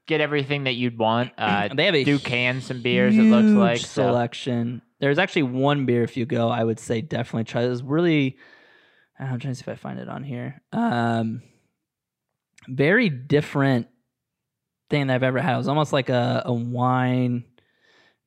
get 0.07 0.21
everything 0.21 0.65
that 0.65 0.73
you'd 0.73 0.97
want. 0.97 1.31
Uh, 1.37 1.69
they 1.73 1.85
have 1.85 1.95
a 1.95 2.03
do 2.03 2.19
can 2.19 2.61
some 2.61 2.81
beers. 2.81 3.17
It 3.17 3.23
looks 3.23 3.49
like 3.49 3.79
so. 3.79 4.03
selection. 4.03 4.81
There's 4.99 5.17
actually 5.17 5.43
one 5.43 5.85
beer 5.85 6.03
if 6.03 6.15
you 6.15 6.25
go, 6.25 6.49
I 6.49 6.63
would 6.63 6.79
say 6.79 7.01
definitely 7.01 7.45
try. 7.45 7.65
This 7.67 7.81
really, 7.81 8.37
I'm 9.19 9.39
trying 9.39 9.53
to 9.53 9.55
see 9.55 9.63
if 9.63 9.69
I 9.69 9.75
find 9.75 9.99
it 9.99 10.07
on 10.07 10.23
here. 10.23 10.61
Um, 10.71 11.41
very 12.67 13.09
different 13.09 13.87
thing 14.89 15.07
that 15.07 15.15
I've 15.15 15.23
ever 15.23 15.39
had. 15.39 15.55
It 15.55 15.57
was 15.57 15.67
almost 15.67 15.91
like 15.91 16.09
a, 16.09 16.43
a 16.45 16.53
wine 16.53 17.45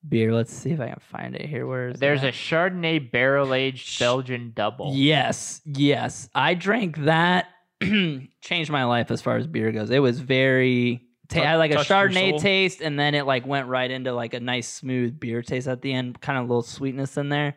beer. 0.08 0.34
Let's 0.34 0.52
see 0.52 0.70
if 0.70 0.80
I 0.80 0.88
can 0.88 1.00
find 1.00 1.36
it 1.36 1.46
here. 1.46 1.66
Where 1.66 1.90
is 1.90 2.00
There's 2.00 2.22
a? 2.24 2.32
Chardonnay 2.32 3.10
barrel 3.10 3.54
aged 3.54 3.98
Belgian 4.00 4.52
double. 4.54 4.92
Yes, 4.94 5.60
yes. 5.64 6.28
I 6.34 6.54
drank 6.54 6.96
that. 7.04 7.46
changed 8.40 8.70
my 8.70 8.84
life 8.84 9.10
as 9.10 9.20
far 9.20 9.36
as 9.36 9.46
beer 9.46 9.70
goes. 9.72 9.90
It 9.90 10.00
was 10.00 10.20
very. 10.20 11.02
Ta- 11.28 11.42
had 11.42 11.56
like 11.56 11.70
a 11.70 11.74
Touched 11.76 11.90
your 11.90 12.08
Chardonnay 12.08 12.30
soul? 12.30 12.38
taste, 12.38 12.80
and 12.82 12.98
then 12.98 13.14
it 13.14 13.24
like 13.26 13.46
went 13.46 13.68
right 13.68 13.90
into 13.90 14.12
like 14.12 14.34
a 14.34 14.40
nice 14.40 14.68
smooth 14.68 15.18
beer 15.18 15.42
taste 15.42 15.66
at 15.68 15.80
the 15.82 15.92
end. 15.92 16.20
Kind 16.20 16.38
of 16.38 16.44
a 16.44 16.48
little 16.48 16.62
sweetness 16.62 17.16
in 17.16 17.28
there. 17.30 17.56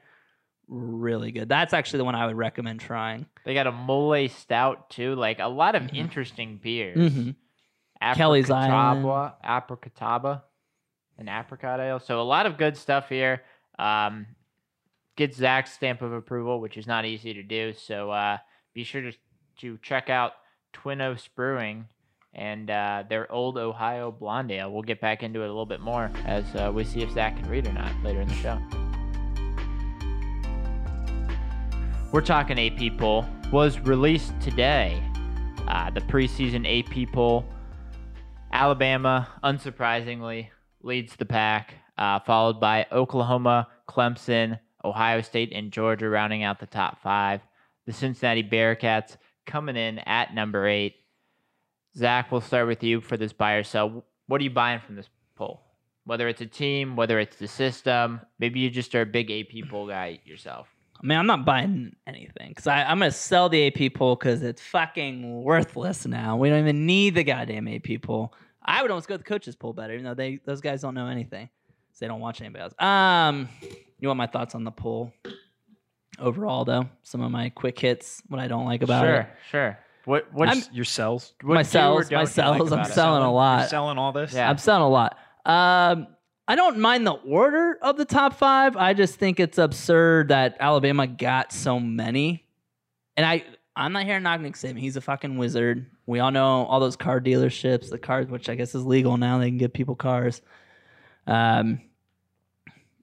Really 0.69 1.31
good. 1.31 1.47
That's 1.49 1.73
actually 1.73 1.97
the 1.97 2.05
one 2.05 2.15
I 2.15 2.25
would 2.25 2.35
recommend 2.37 2.79
trying. 2.81 3.25
They 3.45 3.53
got 3.53 3.67
a 3.67 3.71
mole 3.71 4.27
stout 4.29 4.89
too. 4.89 5.15
Like 5.15 5.39
a 5.39 5.47
lot 5.47 5.75
of 5.75 5.83
Mhm. 5.83 5.95
interesting 5.95 6.57
beers. 6.61 6.97
Mhm. 7.13 7.35
Kelly's 8.15 8.49
Island. 8.51 9.05
Apricotaba, 9.05 9.33
apricotaba, 9.43 10.41
an 11.17 11.29
apricot 11.29 11.79
ale. 11.79 11.99
So 11.99 12.21
a 12.21 12.23
lot 12.23 12.45
of 12.45 12.57
good 12.57 12.77
stuff 12.77 13.09
here. 13.09 13.43
Um, 13.79 14.27
gets 15.15 15.37
Zach's 15.37 15.71
stamp 15.73 16.01
of 16.01 16.13
approval, 16.13 16.59
which 16.61 16.77
is 16.77 16.85
not 16.85 17.05
easy 17.05 17.33
to 17.33 17.43
do. 17.43 17.73
So 17.73 18.11
uh, 18.11 18.37
be 18.73 18.83
sure 18.83 19.01
to 19.01 19.11
to 19.61 19.77
check 19.81 20.09
out 20.09 20.33
Twin 20.73 21.01
Oast 21.01 21.33
Brewing 21.35 21.87
and 22.67 22.71
uh, 22.71 23.07
their 23.07 23.31
old 23.31 23.57
Ohio 23.57 24.11
Blonde 24.11 24.51
Ale. 24.51 24.71
We'll 24.71 24.83
get 24.83 24.99
back 24.99 25.23
into 25.23 25.41
it 25.41 25.45
a 25.45 25.47
little 25.47 25.65
bit 25.65 25.79
more 25.79 26.11
as 26.25 26.43
uh, 26.55 26.71
we 26.73 26.83
see 26.83 27.01
if 27.01 27.11
Zach 27.11 27.37
can 27.37 27.49
read 27.49 27.67
or 27.67 27.73
not 27.73 27.91
later 28.03 28.21
in 28.21 28.27
the 28.27 28.33
show. 28.35 28.59
We're 32.11 32.21
talking 32.21 32.59
AP 32.59 32.97
poll 32.97 33.25
was 33.51 33.79
released 33.79 34.33
today. 34.41 35.01
Uh, 35.67 35.89
the 35.89 36.01
preseason 36.01 36.65
AP 36.65 37.11
poll, 37.11 37.45
Alabama, 38.53 39.27
unsurprisingly, 39.43 40.47
leads 40.81 41.15
the 41.17 41.25
pack, 41.25 41.75
uh, 41.97 42.19
followed 42.19 42.59
by 42.59 42.85
Oklahoma, 42.91 43.67
Clemson, 43.89 44.59
Ohio 44.85 45.21
State, 45.21 45.51
and 45.53 45.71
Georgia 45.71 46.07
rounding 46.07 46.43
out 46.43 46.59
the 46.59 46.65
top 46.65 47.01
five. 47.01 47.41
The 47.85 47.93
Cincinnati 47.93 48.43
Bearcats 48.43 49.17
coming 49.45 49.75
in 49.75 49.99
at 49.99 50.33
number 50.33 50.67
eight. 50.67 50.95
Zach, 51.97 52.31
we'll 52.31 52.41
start 52.41 52.67
with 52.67 52.83
you 52.83 53.01
for 53.01 53.17
this 53.17 53.33
buy 53.33 53.53
or 53.53 53.63
sell. 53.63 54.05
What 54.27 54.39
are 54.39 54.43
you 54.43 54.51
buying 54.51 54.79
from 54.79 54.95
this 54.95 55.09
poll? 55.35 55.61
Whether 56.05 56.27
it's 56.27 56.41
a 56.41 56.45
team, 56.45 56.95
whether 56.95 57.19
it's 57.19 57.37
the 57.37 57.47
system, 57.47 58.21
maybe 58.39 58.59
you 58.59 58.69
just 58.69 58.93
are 58.93 59.01
a 59.01 59.05
big 59.05 59.31
AP 59.31 59.69
poll 59.69 59.87
guy 59.87 60.19
yourself. 60.23 60.67
I 61.01 61.05
mean, 61.05 61.17
I'm 61.17 61.27
not 61.27 61.43
buying 61.43 61.95
anything 62.05 62.49
because 62.49 62.67
I'm 62.67 62.99
gonna 62.99 63.11
sell 63.11 63.49
the 63.49 63.67
AP 63.67 63.93
poll 63.93 64.15
because 64.15 64.43
it's 64.43 64.61
fucking 64.61 65.43
worthless 65.43 66.05
now. 66.05 66.37
We 66.37 66.49
don't 66.49 66.59
even 66.59 66.85
need 66.85 67.15
the 67.15 67.23
goddamn 67.23 67.67
AP 67.67 68.01
poll. 68.01 68.33
I 68.63 68.81
would 68.81 68.91
almost 68.91 69.07
go 69.07 69.15
with 69.15 69.21
the 69.21 69.27
coaches 69.27 69.55
poll 69.55 69.73
better, 69.73 69.93
even 69.93 70.05
though 70.05 70.13
they 70.13 70.39
those 70.45 70.61
guys 70.61 70.81
don't 70.81 70.93
know 70.93 71.07
anything. 71.07 71.49
So 71.93 72.05
they 72.05 72.07
don't 72.07 72.19
watch 72.19 72.41
anybody 72.41 72.63
else. 72.63 72.73
Um, 72.79 73.49
you 73.99 74.07
want 74.07 74.17
my 74.17 74.27
thoughts 74.27 74.53
on 74.53 74.63
the 74.63 74.71
poll 74.71 75.11
overall, 76.19 76.63
though? 76.63 76.87
Some 77.01 77.21
of 77.21 77.31
my 77.31 77.49
quick 77.49 77.79
hits, 77.79 78.21
what 78.27 78.39
I 78.39 78.47
don't 78.47 78.65
like 78.65 78.83
about 78.83 79.03
sure, 79.03 79.15
it. 79.15 79.29
sure. 79.49 79.79
What 80.07 80.33
what 80.33 80.47
I'm- 80.47 80.63
Your 80.71 80.85
cells. 80.85 81.33
what 81.41 81.55
my 81.55 81.63
do 81.63 81.67
or 81.67 81.69
cells, 81.69 82.11
my 82.11 82.21
you 82.21 82.25
like. 82.25 82.61
I'm 82.61 82.61
about 82.61 82.87
it? 82.87 82.93
selling 82.93 83.23
a 83.23 83.33
lot. 83.33 83.59
You're 83.59 83.67
selling 83.67 83.97
all 83.97 84.13
this. 84.13 84.33
Yeah. 84.33 84.49
I'm 84.49 84.57
selling 84.57 84.83
a 84.83 84.89
lot. 84.89 85.17
Um, 85.45 86.07
I 86.47 86.55
don't 86.55 86.79
mind 86.79 87.05
the 87.05 87.11
order 87.11 87.77
of 87.81 87.97
the 87.97 88.05
top 88.05 88.33
five. 88.33 88.77
I 88.77 88.93
just 88.93 89.15
think 89.15 89.37
it's 89.41 89.57
absurd 89.57 90.29
that 90.29 90.55
Alabama 90.61 91.07
got 91.07 91.51
so 91.51 91.77
many. 91.77 92.45
And 93.17 93.25
I, 93.25 93.43
I'm 93.75 93.91
not 93.91 94.05
here 94.05 94.17
to 94.17 94.21
knock 94.23 94.39
Nick 94.39 94.53
Saban. 94.53 94.79
He's 94.79 94.95
a 94.95 95.01
fucking 95.01 95.37
wizard. 95.37 95.87
We 96.05 96.19
all 96.19 96.31
know 96.31 96.65
all 96.67 96.79
those 96.79 96.95
car 96.95 97.19
dealerships, 97.19 97.89
the 97.89 97.97
cars, 97.97 98.27
which 98.27 98.47
I 98.47 98.55
guess 98.55 98.73
is 98.75 98.85
legal 98.85 99.17
now. 99.17 99.39
They 99.39 99.49
can 99.49 99.57
give 99.57 99.73
people 99.73 99.95
cars. 99.97 100.41
Um, 101.25 101.81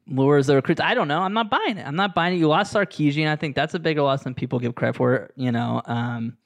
lures 0.07 0.47
the 0.47 0.55
recruits. 0.55 0.81
I 0.81 0.95
don't 0.95 1.09
know. 1.09 1.21
I'm 1.21 1.35
not 1.35 1.51
buying 1.51 1.77
it. 1.77 1.87
I'm 1.87 1.97
not 1.97 2.15
buying 2.15 2.35
it. 2.35 2.39
You 2.39 2.49
lost 2.49 2.73
Sarkisian. 2.73 3.29
I 3.29 3.37
think 3.37 3.55
that's 3.57 3.75
a 3.75 3.79
bigger 3.79 4.01
loss 4.01 4.23
than 4.25 4.33
people 4.35 4.59
give 4.59 4.75
credit 4.75 4.97
for. 4.97 5.31
You 5.37 5.53
know, 5.53 5.83
um, 5.85 6.39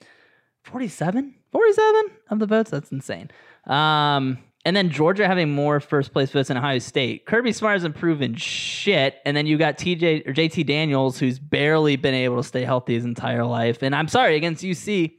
47, 0.69 1.35
47 1.53 2.05
of 2.31 2.39
the 2.39 2.47
votes. 2.47 2.71
That's 2.71 2.93
insane. 2.93 3.31
Um, 3.67 4.39
and 4.65 4.77
then 4.77 4.91
Georgia 4.91 5.27
having 5.27 5.51
more 5.55 5.81
first 5.81 6.13
place 6.13 6.31
votes 6.31 6.49
than 6.49 6.57
Ohio 6.57 6.79
State. 6.79 7.27
Kirby 7.27 7.53
Smart 7.53 7.75
hasn't 7.75 7.97
proven 7.97 8.35
shit. 8.35 9.17
And 9.25 9.37
then 9.37 9.47
you 9.47 9.57
got 9.57 9.79
TJ 9.79 10.27
or 10.29 10.33
JT 10.35 10.67
Daniels, 10.67 11.19
who's 11.19 11.39
barely 11.39 11.97
been 11.97 12.15
able 12.15 12.37
to 12.37 12.43
stay 12.43 12.65
healthy 12.65 12.95
his 12.95 13.05
entire 13.05 13.45
life. 13.45 13.83
And 13.83 13.95
I'm 13.95 14.09
sorry 14.09 14.37
against 14.37 14.63
UC, 14.63 15.15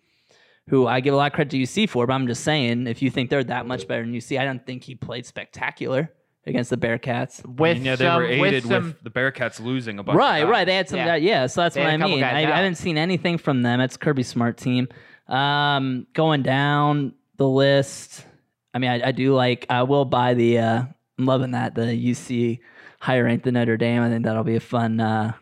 who 0.68 0.86
I 0.86 1.00
give 1.00 1.14
a 1.14 1.18
lot 1.18 1.28
of 1.32 1.34
credit 1.34 1.50
to 1.52 1.58
UC 1.58 1.90
for, 1.90 2.06
but 2.06 2.14
I'm 2.14 2.28
just 2.28 2.44
saying, 2.44 2.86
if 2.86 3.02
you 3.02 3.10
think 3.10 3.30
they're 3.32 3.44
that 3.46 3.66
much 3.66 3.88
better 3.88 4.04
than 4.04 4.14
UC, 4.14 4.40
I 4.40 4.46
don't 4.46 4.64
think 4.66 4.84
he 4.84 4.94
played 4.94 5.26
spectacular 5.26 6.12
against 6.46 6.70
the 6.70 6.78
Bearcats. 6.78 7.44
with 7.46 7.80
yeah, 7.80 7.96
they 7.96 8.06
some, 8.06 8.22
were 8.22 8.28
aided 8.28 8.66
with, 8.66 8.72
some, 8.72 8.84
with 8.86 9.04
the 9.04 9.10
Bearcats 9.10 9.60
losing 9.60 9.98
a 10.00 10.04
bunch. 10.04 10.18
Right, 10.18 10.40
of 10.40 10.50
right. 10.50 10.66
They 10.66 10.76
had 10.76 10.90
some, 10.90 10.98
Yeah. 10.98 11.16
yeah. 11.16 11.16
yeah 11.16 11.48
so 11.48 11.62
that's 11.62 11.76
They 11.76 11.82
what 11.82 11.92
had 11.92 11.94
I 11.94 11.96
a 11.96 12.00
couple 12.00 12.16
mean. 12.18 12.24
I. 12.24 12.52
I 12.52 12.56
haven't 12.58 12.76
seen 12.76 12.98
anything 12.98 13.38
from 13.40 13.64
them. 13.64 13.80
It's 13.82 13.98
Kirby 13.98 14.24
Smart 14.24 14.58
team. 14.58 14.88
Um, 15.30 16.08
going 16.14 16.42
down 16.44 17.14
the 17.38 17.48
list. 17.48 18.26
I 18.74 18.80
mean, 18.80 18.90
I, 18.90 19.08
I 19.08 19.12
do 19.12 19.34
like. 19.34 19.66
I 19.70 19.84
will 19.84 20.06
buy 20.06 20.34
the. 20.34 20.60
Uh, 20.60 20.84
I'm 21.18 21.26
loving 21.26 21.52
that 21.52 21.76
the 21.76 21.82
UC 21.84 22.60
higher 23.00 23.24
ranked 23.24 23.46
than 23.46 23.54
Notre 23.54 23.78
Dame. 23.78 24.02
I 24.02 24.10
think 24.10 24.26
that'll 24.26 24.44
be 24.44 24.56
a 24.56 24.60
fun. 24.60 25.00
Uh, 25.00 25.34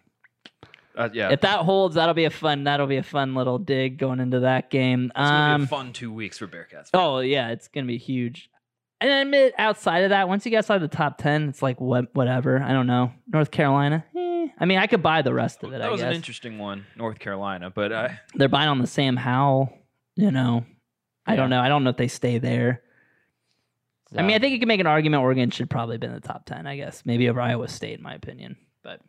Uh, 0.96 1.10
yeah. 1.14 1.30
if 1.32 1.42
that 1.42 1.60
holds, 1.60 1.96
that'll 1.96 2.16
be 2.16 2.26
a 2.26 2.30
fun. 2.32 2.64
That'll 2.64 2.88
be 2.88 2.98
a 2.98 3.04
fun 3.04 3.36
little 3.36 3.60
dig 3.60 3.98
going 4.00 4.20
into 4.20 4.40
that 4.42 4.70
game. 4.72 5.06
it's 5.06 5.14
gonna 5.30 5.58
be 5.58 5.62
Um, 5.62 5.64
a 5.64 5.68
fun 5.68 5.94
two 5.94 6.12
weeks 6.12 6.38
for 6.40 6.48
Bearcats. 6.48 6.90
oh 6.94 7.20
yeah, 7.20 7.50
it's 7.50 7.68
gonna 7.68 7.86
be 7.88 7.98
huge. 7.98 8.50
And 9.00 9.12
I 9.12 9.20
admit, 9.20 9.54
outside 9.60 10.00
of 10.06 10.10
that, 10.10 10.28
once 10.28 10.44
you 10.44 10.50
get 10.50 10.58
outside 10.60 10.80
the 10.80 10.88
top 10.88 11.20
ten, 11.20 11.50
it's 11.50 11.62
like 11.62 11.80
what, 11.80 12.16
whatever. 12.16 12.60
I 12.64 12.74
don't 12.74 12.88
know. 12.88 13.12
North 13.28 13.52
Carolina. 13.52 14.04
Eh, 14.16 14.20
I 14.60 14.66
mean, 14.66 14.78
I 14.80 14.88
could 14.88 15.04
buy 15.04 15.22
the 15.22 15.34
rest 15.34 15.64
of 15.64 15.70
it. 15.74 15.80
that 15.80 15.82
I 15.84 15.90
was 15.90 16.02
guess 16.02 16.10
an 16.10 16.16
interesting 16.16 16.58
one, 16.58 16.86
North 16.96 17.20
Carolina. 17.20 17.70
But 17.70 17.94
I, 17.94 18.20
they're 18.36 18.50
buying 18.50 18.70
on 18.70 18.80
the 18.80 18.88
Sam 18.88 19.16
Howell. 19.16 19.72
You 20.16 20.32
know, 20.32 20.66
I 21.26 21.36
don't 21.36 21.50
know. 21.50 21.62
I 21.62 21.70
don't 21.70 21.84
know 21.84 21.92
if 21.92 21.98
they 21.98 22.08
stay 22.08 22.38
there. 22.40 22.82
I 24.18 24.22
mean, 24.22 24.36
I 24.36 24.40
think 24.40 24.54
you 24.54 24.60
can 24.60 24.68
make 24.68 24.80
an 24.80 24.88
argument 24.88 25.22
Oregon 25.22 25.50
should 25.52 25.70
probably 25.70 25.96
have 25.96 26.02
been 26.02 26.12
in 26.12 26.20
the 26.20 26.28
top 26.28 26.46
ten. 26.46 26.66
I 26.66 26.78
guess 26.78 27.04
maybe 27.06 27.30
over 27.30 27.42
Iowa 27.42 27.68
State, 27.68 27.98
in 27.98 28.04
my 28.04 28.14
opinion. 28.14 28.56
But 28.82 29.02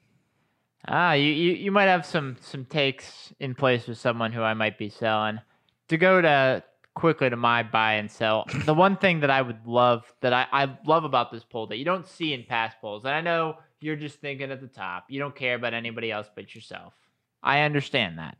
Ah, 0.87 1.12
you, 1.12 1.30
you 1.33 1.52
you 1.52 1.71
might 1.71 1.85
have 1.85 2.04
some 2.04 2.37
some 2.40 2.64
takes 2.64 3.33
in 3.40 3.54
place 3.54 3.87
with 3.87 3.99
someone 3.99 4.33
who 4.33 4.42
I 4.42 4.54
might 4.54 4.78
be 4.78 4.88
selling. 4.88 5.40
To 5.88 5.97
go 5.97 6.21
to 6.21 6.62
quickly 6.95 7.30
to 7.30 7.37
my 7.37 7.62
buy 7.62 7.95
and 7.95 8.11
sell. 8.11 8.45
the 8.64 8.75
one 8.75 8.97
thing 8.97 9.21
that 9.21 9.30
I 9.30 9.40
would 9.40 9.66
love 9.66 10.12
that 10.21 10.33
I, 10.33 10.47
I 10.52 10.76
love 10.85 11.04
about 11.04 11.30
this 11.30 11.45
poll 11.45 11.68
that 11.68 11.76
you 11.76 11.85
don't 11.85 12.07
see 12.07 12.33
in 12.35 12.45
past 12.45 12.76
polls, 12.80 13.04
and 13.04 13.14
I 13.14 13.21
know 13.21 13.57
you're 13.80 13.97
just 13.97 14.20
thinking 14.20 14.50
at 14.50 14.61
the 14.61 14.66
top, 14.68 15.06
you 15.08 15.18
don't 15.20 15.35
care 15.35 15.54
about 15.54 15.75
anybody 15.75 16.11
else 16.11 16.28
but 16.35 16.54
yourself. 16.54 16.94
I 17.42 17.61
understand 17.61 18.18
that. 18.18 18.37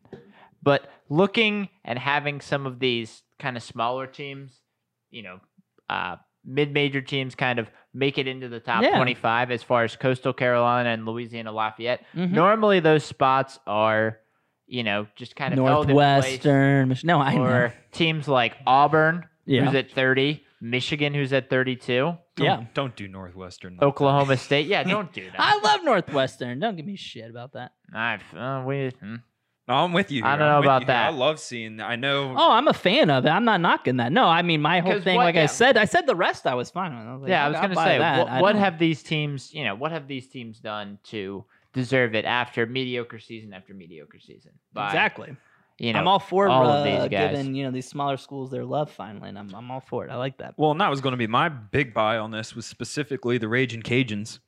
But 0.62 0.90
looking 1.09 1.68
and 1.85 1.99
having 1.99 2.40
some 2.40 2.66
of 2.66 2.78
these 2.80 3.23
kind 3.38 3.57
of 3.57 3.62
smaller 3.62 4.07
teams, 4.07 4.61
you 5.11 5.23
know, 5.23 5.40
uh, 5.88 6.16
mid-major 6.45 7.00
teams 7.00 7.35
kind 7.35 7.59
of 7.59 7.71
make 7.95 8.18
it 8.18 8.26
into 8.26 8.49
the 8.49 8.61
top 8.61 8.83
Yeah. 8.83 8.97
25 8.97 9.50
as 9.50 9.62
far 9.62 9.85
as 9.85 9.97
Coastal 9.97 10.33
Carolina 10.33 10.90
and 10.90 11.07
Louisiana 11.07 11.52
Lafayette. 11.52 12.04
Mhm. 12.14 12.33
Normally, 12.33 12.80
those 12.80 13.04
spots 13.04 13.59
are, 13.66 14.18
you 14.66 14.83
know, 14.83 15.07
just 15.14 15.37
kind 15.37 15.54
of 15.54 15.64
held 15.64 15.88
in 15.90 15.95
place. 15.97 16.45
Northwestern, 16.45 16.97
no, 17.04 17.21
I 17.21 17.35
know. 17.35 17.42
Or 17.45 17.75
teams 17.92 18.26
like 18.28 18.57
Auburn, 18.66 19.26
Yeah. 19.47 19.64
who's 19.64 19.75
at 19.75 19.90
30, 19.92 20.45
Michigan, 20.61 21.15
who's 21.15 21.33
at 21.33 21.49
32, 21.50 21.95
don't, 21.95 22.19
Yeah. 22.45 22.65
don't 22.75 22.97
do 22.97 23.07
Northwestern. 23.09 23.75
like 23.75 23.83
Oklahoma 23.83 24.37
State. 24.49 24.67
Yeah, 24.67 24.83
don't 24.83 25.12
do 25.12 25.25
that. 25.31 25.37
I 25.38 25.59
love 25.61 25.85
Northwestern. 25.85 26.59
Don't 26.59 26.77
give 26.77 26.87
me 26.87 26.97
shit 26.97 27.31
about 27.31 27.53
that. 27.53 27.73
I've, 27.95 28.23
uh, 28.35 28.65
we, 28.67 28.91
hmm. 29.00 29.17
No, 29.69 29.75
I'm 29.75 29.93
with 29.93 30.11
you. 30.11 30.25
I 30.25 30.31
don't 30.37 30.49
know 30.49 30.61
about 30.61 30.81
you 30.81 30.87
here. 30.87 30.95
that. 30.95 31.07
I 31.09 31.11
love 31.11 31.38
seeing. 31.38 31.79
I 31.81 31.95
know. 31.97 32.35
Oh, 32.35 32.53
I'm 32.53 32.69
a 32.69 32.73
fan 32.73 33.11
of 33.11 33.27
it. 33.27 33.29
I'm 33.29 33.45
not 33.45 33.61
knocking 33.61 33.99
that. 33.99 34.11
No, 34.12 34.25
I 34.25 34.41
mean 34.41 34.62
my 34.62 34.81
whole 34.81 34.99
thing, 34.99 35.17
what- 35.17 35.25
like 35.25 35.37
I 35.37 35.45
said, 35.45 35.77
I 35.77 35.85
said 35.85 36.07
the 36.07 36.17
rest 36.17 36.47
I 36.47 36.55
was 36.55 36.71
fine 36.71 36.97
with. 36.97 37.07
I 37.07 37.12
was 37.12 37.21
like, 37.23 37.29
yeah, 37.29 37.45
I 37.45 37.49
was 37.50 37.59
going 37.59 37.71
to 37.71 37.77
say, 37.77 37.99
that. 37.99 38.27
what, 38.27 38.41
what 38.41 38.57
have 38.57 38.79
these 38.79 39.03
teams, 39.03 39.53
you 39.53 39.65
know, 39.65 39.75
what 39.75 39.93
have 39.93 40.09
these 40.09 40.27
teams 40.27 40.59
done 40.59 40.99
to 41.09 41.45
deserve 41.75 42.15
it 42.15 42.25
after 42.25 42.65
mediocre 42.65 43.19
season 43.19 43.53
after 43.53 43.75
mediocre 43.75 44.19
season? 44.21 44.53
By, 44.73 44.87
exactly? 44.87 45.37
You 45.78 45.92
know, 45.92 46.00
I'm 46.00 46.08
all 46.08 46.18
for 46.18 46.49
all 46.49 46.66
uh, 46.66 46.78
of 46.78 46.85
these 46.85 47.08
guys. 47.08 47.30
giving 47.37 47.54
you 47.54 47.64
know 47.64 47.70
these 47.70 47.87
smaller 47.87 48.16
schools 48.16 48.50
their 48.50 48.64
love 48.64 48.90
finally, 48.90 49.28
and 49.28 49.38
I'm 49.38 49.54
I'm 49.54 49.70
all 49.70 49.80
for 49.80 50.04
it. 50.04 50.11
I 50.11 50.16
like 50.16 50.38
that. 50.38 50.54
Well, 50.56 50.73
and 50.73 50.80
that 50.80 50.90
was 50.90 51.00
going 51.00 51.12
to 51.12 51.16
be 51.16 51.28
my 51.28 51.49
big 51.49 51.94
buy 51.94 52.18
on 52.18 52.32
this 52.32 52.56
was 52.56 52.66
specifically 52.66 53.38
the 53.38 53.47
Raging 53.49 53.82
Cajuns, 53.82 54.40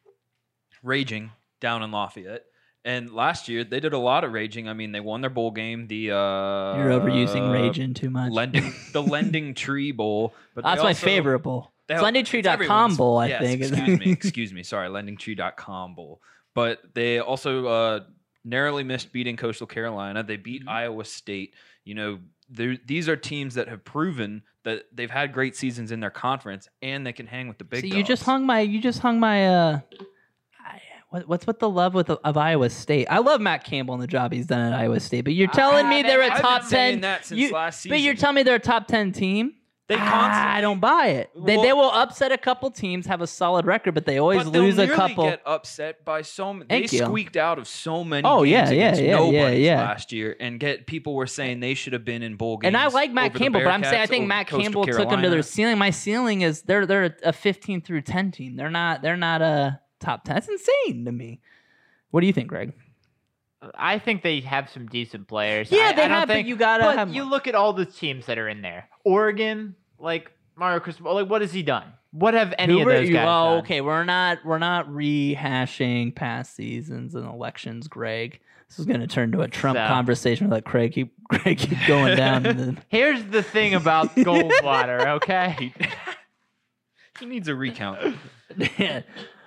raging 0.83 1.31
down 1.61 1.83
in 1.83 1.91
Lafayette. 1.93 2.45
And 2.85 3.13
last 3.13 3.49
year 3.49 3.63
they 3.63 3.79
did 3.79 3.93
a 3.93 3.99
lot 3.99 4.25
of 4.25 4.33
raging. 4.33 4.69
I 4.69 4.73
mean, 4.73 4.91
they 4.93 5.01
won 5.01 5.21
their 5.21 5.31
bowl 5.31 5.51
game. 5.51 5.87
The 5.87 6.13
uh, 6.13 6.77
You're 6.79 6.91
overusing 6.99 7.53
raging 7.53 7.93
too 7.95 8.11
much. 8.11 8.33
lending 8.33 8.73
the 8.93 9.03
lending 9.03 9.55
tree 9.55 9.93
bowl. 9.93 10.35
But 10.55 10.65
they 10.65 10.71
That's 10.71 10.83
my 10.83 10.89
also- 10.89 11.07
favorite 11.07 11.41
bowl. 11.41 11.71
It's 11.89 12.01
help- 12.01 12.15
LendingTree.com 12.15 12.95
bowl, 12.97 13.19
I 13.19 13.27
yes, 13.27 13.43
think. 13.43 13.63
Excuse 13.63 13.99
me, 13.99 14.13
excuse 14.13 14.53
me. 14.53 14.63
Sorry, 14.63 14.89
LendingTree.com 14.89 15.97
bowl. 15.97 16.21
But 16.55 16.79
they 16.95 17.19
also 17.19 17.67
uh, 17.67 18.01
narrowly 18.45 18.85
missed 18.85 19.13
beating 19.13 19.37
Coastal 19.37 19.67
Carolina. 19.67 20.23
They 20.23 20.37
beat 20.37 20.63
Mm-hmm. 20.63 20.69
Iowa 20.69 21.05
State. 21.05 21.55
You 21.85 21.95
know, 21.95 22.19
these 22.51 23.09
are 23.09 23.17
teams 23.17 23.55
that 23.55 23.69
have 23.69 23.85
proven 23.85 24.43
that 24.65 24.85
they've 24.93 25.11
had 25.11 25.33
great 25.33 25.57
seasons 25.57 25.93
in 25.93 26.01
their 26.01 26.11
conference 26.11 26.69
and 26.83 27.07
they 27.07 27.13
can 27.13 27.27
hang 27.27 27.49
with 27.49 27.59
the 27.59 27.65
big. 27.65 27.81
so 27.89 27.97
you 27.97 28.03
just 28.03 28.25
hung 28.25 28.45
my 28.45 28.61
you 28.61 28.81
just 28.81 28.99
hung 28.99 29.19
my 29.21 29.49
uh 29.49 29.81
what, 31.11 31.27
what's 31.27 31.47
with 31.47 31.59
the 31.59 31.69
love 31.69 31.95
with 31.95 32.09
of 32.11 32.37
Iowa 32.37 32.71
State? 32.71 33.07
I 33.11 33.19
love 33.19 33.41
Matt 33.41 33.65
Campbell 33.65 33.95
and 33.95 34.03
the 34.03 34.07
job 34.07 34.33
he's 34.33 34.47
done 34.47 34.73
at 34.73 34.79
Iowa 34.79 35.01
State, 35.01 35.23
but 35.23 35.33
you're 35.35 35.49
I 35.49 35.53
telling 35.53 35.89
me 35.89 36.03
they're 36.03 36.23
a 36.23 36.41
top 36.41 36.69
ten. 36.69 37.05
You, 37.31 37.51
but 37.51 38.01
you're 38.01 38.15
telling 38.15 38.37
me 38.37 38.43
they're 38.45 38.55
a 38.57 38.61
top 38.61 38.87
ten 38.87 39.11
team. 39.11 39.55
They 39.91 39.97
constantly- 39.97 40.53
I 40.53 40.61
don't 40.61 40.79
buy 40.79 41.09
it. 41.09 41.31
They, 41.35 41.57
they 41.57 41.73
will 41.73 41.91
upset 41.91 42.31
a 42.31 42.39
couple 42.39 42.71
teams, 42.71 43.07
have 43.07 43.21
a 43.21 43.27
solid 43.27 43.67
record, 43.67 43.93
but 43.93 44.07
they 44.07 44.19
always 44.19 44.45
but 44.45 44.53
lose 44.53 44.79
a 44.79 44.87
nearly 44.87 44.97
couple. 44.97 45.25
Get 45.25 45.43
upset 45.45 46.05
by 46.05 46.23
so 46.23 46.55
many. 46.55 46.67
They 46.69 46.87
Thank 46.87 46.93
you. 46.93 46.99
squeaked 47.01 47.37
out 47.37 47.59
of 47.59 47.67
so 47.67 48.05
many. 48.05 48.25
Oh, 48.25 48.45
games 48.45 48.71
yeah, 48.71 48.95
yeah, 48.95 48.97
yeah, 48.97 49.31
yeah, 49.31 49.49
yeah. 49.49 49.81
last 49.83 50.13
year, 50.13 50.37
and 50.39 50.61
get 50.61 50.87
people 50.87 51.17
were 51.17 51.27
saying 51.27 51.59
they 51.59 51.75
should 51.75 51.93
have 51.93 52.05
been 52.05 52.23
in 52.23 52.37
bowl 52.37 52.59
games. 52.59 52.69
and 52.69 52.77
I 52.77 52.87
like 52.87 53.13
Matt 53.13 53.35
Campbell, 53.35 53.63
but 53.65 53.71
I'm 53.71 53.83
saying 53.83 54.01
I 54.01 54.07
think 54.07 54.29
Matt 54.29 54.47
Coastal 54.47 54.63
Campbell 54.63 54.85
took 54.85 54.95
them 54.95 55.03
to 55.03 55.09
Carolina. 55.09 55.31
their 55.31 55.43
ceiling. 55.43 55.77
My 55.77 55.91
ceiling 55.91 56.43
is 56.43 56.63
they're 56.63 56.87
they're 56.87 57.17
a 57.25 57.33
15 57.33 57.81
through 57.81 58.03
10 58.03 58.31
team. 58.31 58.55
They're 58.55 58.71
not 58.71 59.03
they're 59.03 59.17
not 59.17 59.43
a 59.43 59.81
top 59.99 60.23
10. 60.23 60.37
That's 60.37 60.49
insane 60.49 61.05
to 61.05 61.11
me. 61.11 61.41
What 62.13 62.21
do 62.21 62.29
you 62.29 62.33
think, 62.33 62.47
Greg? 62.47 62.75
I 63.75 63.99
think 63.99 64.23
they 64.23 64.41
have 64.41 64.71
some 64.71 64.87
decent 64.87 65.29
players. 65.29 65.71
Yeah, 65.71 65.79
I, 65.89 65.93
they 65.93 66.03
I 66.03 66.09
don't 66.09 66.19
have, 66.19 66.29
but 66.29 66.35
think, 66.35 66.49
you 66.49 66.57
gotta 66.57 66.85
but 66.85 66.97
have 66.97 67.15
you 67.15 67.25
look 67.25 67.47
at 67.47 67.55
all 67.55 67.73
the 67.73 67.85
teams 67.85 68.27
that 68.27 68.39
are 68.39 68.49
in 68.49 68.63
there. 68.63 68.89
Oregon, 69.05 69.75
like 70.01 70.33
Mario 70.57 70.81
Cristobal, 70.81 71.15
like 71.15 71.29
what 71.31 71.41
has 71.43 71.53
he 71.53 71.63
done? 71.63 71.93
What 72.13 72.35
have 72.35 72.53
any 72.59 72.73
Who 72.75 72.81
of 72.81 72.87
were 72.87 72.93
those 72.95 73.09
you- 73.09 73.15
guys 73.15 73.27
oh, 73.29 73.51
done? 73.51 73.59
okay. 73.61 73.81
We're 73.81 74.05
not 74.05 74.39
we're 74.45 74.59
not 74.59 74.89
rehashing 74.89 76.15
past 76.15 76.57
seasons 76.57 77.15
and 77.15 77.25
elections, 77.27 77.87
Greg. 77.89 78.41
This 78.69 78.79
is 78.79 78.87
going 78.87 79.01
to 79.01 79.07
turn 79.09 79.33
to 79.33 79.41
a 79.43 79.49
Trump 79.49 79.77
So- 79.79 79.87
conversation. 79.87 80.49
Let 80.51 80.65
Craig 80.65 80.93
keep 80.93 81.13
Craig 81.31 81.59
keep 81.59 81.79
going 81.87 82.17
down. 82.17 82.43
to 82.45 82.53
the, 82.55 82.77
Here's 82.89 83.23
the 83.25 83.43
thing 83.43 83.75
about 83.75 84.15
Goldwater, 84.17 85.07
okay? 85.17 85.73
He 87.19 87.27
needs 87.27 87.49
a 87.49 87.55
recount. 87.55 88.17
Yeah. 88.79 89.03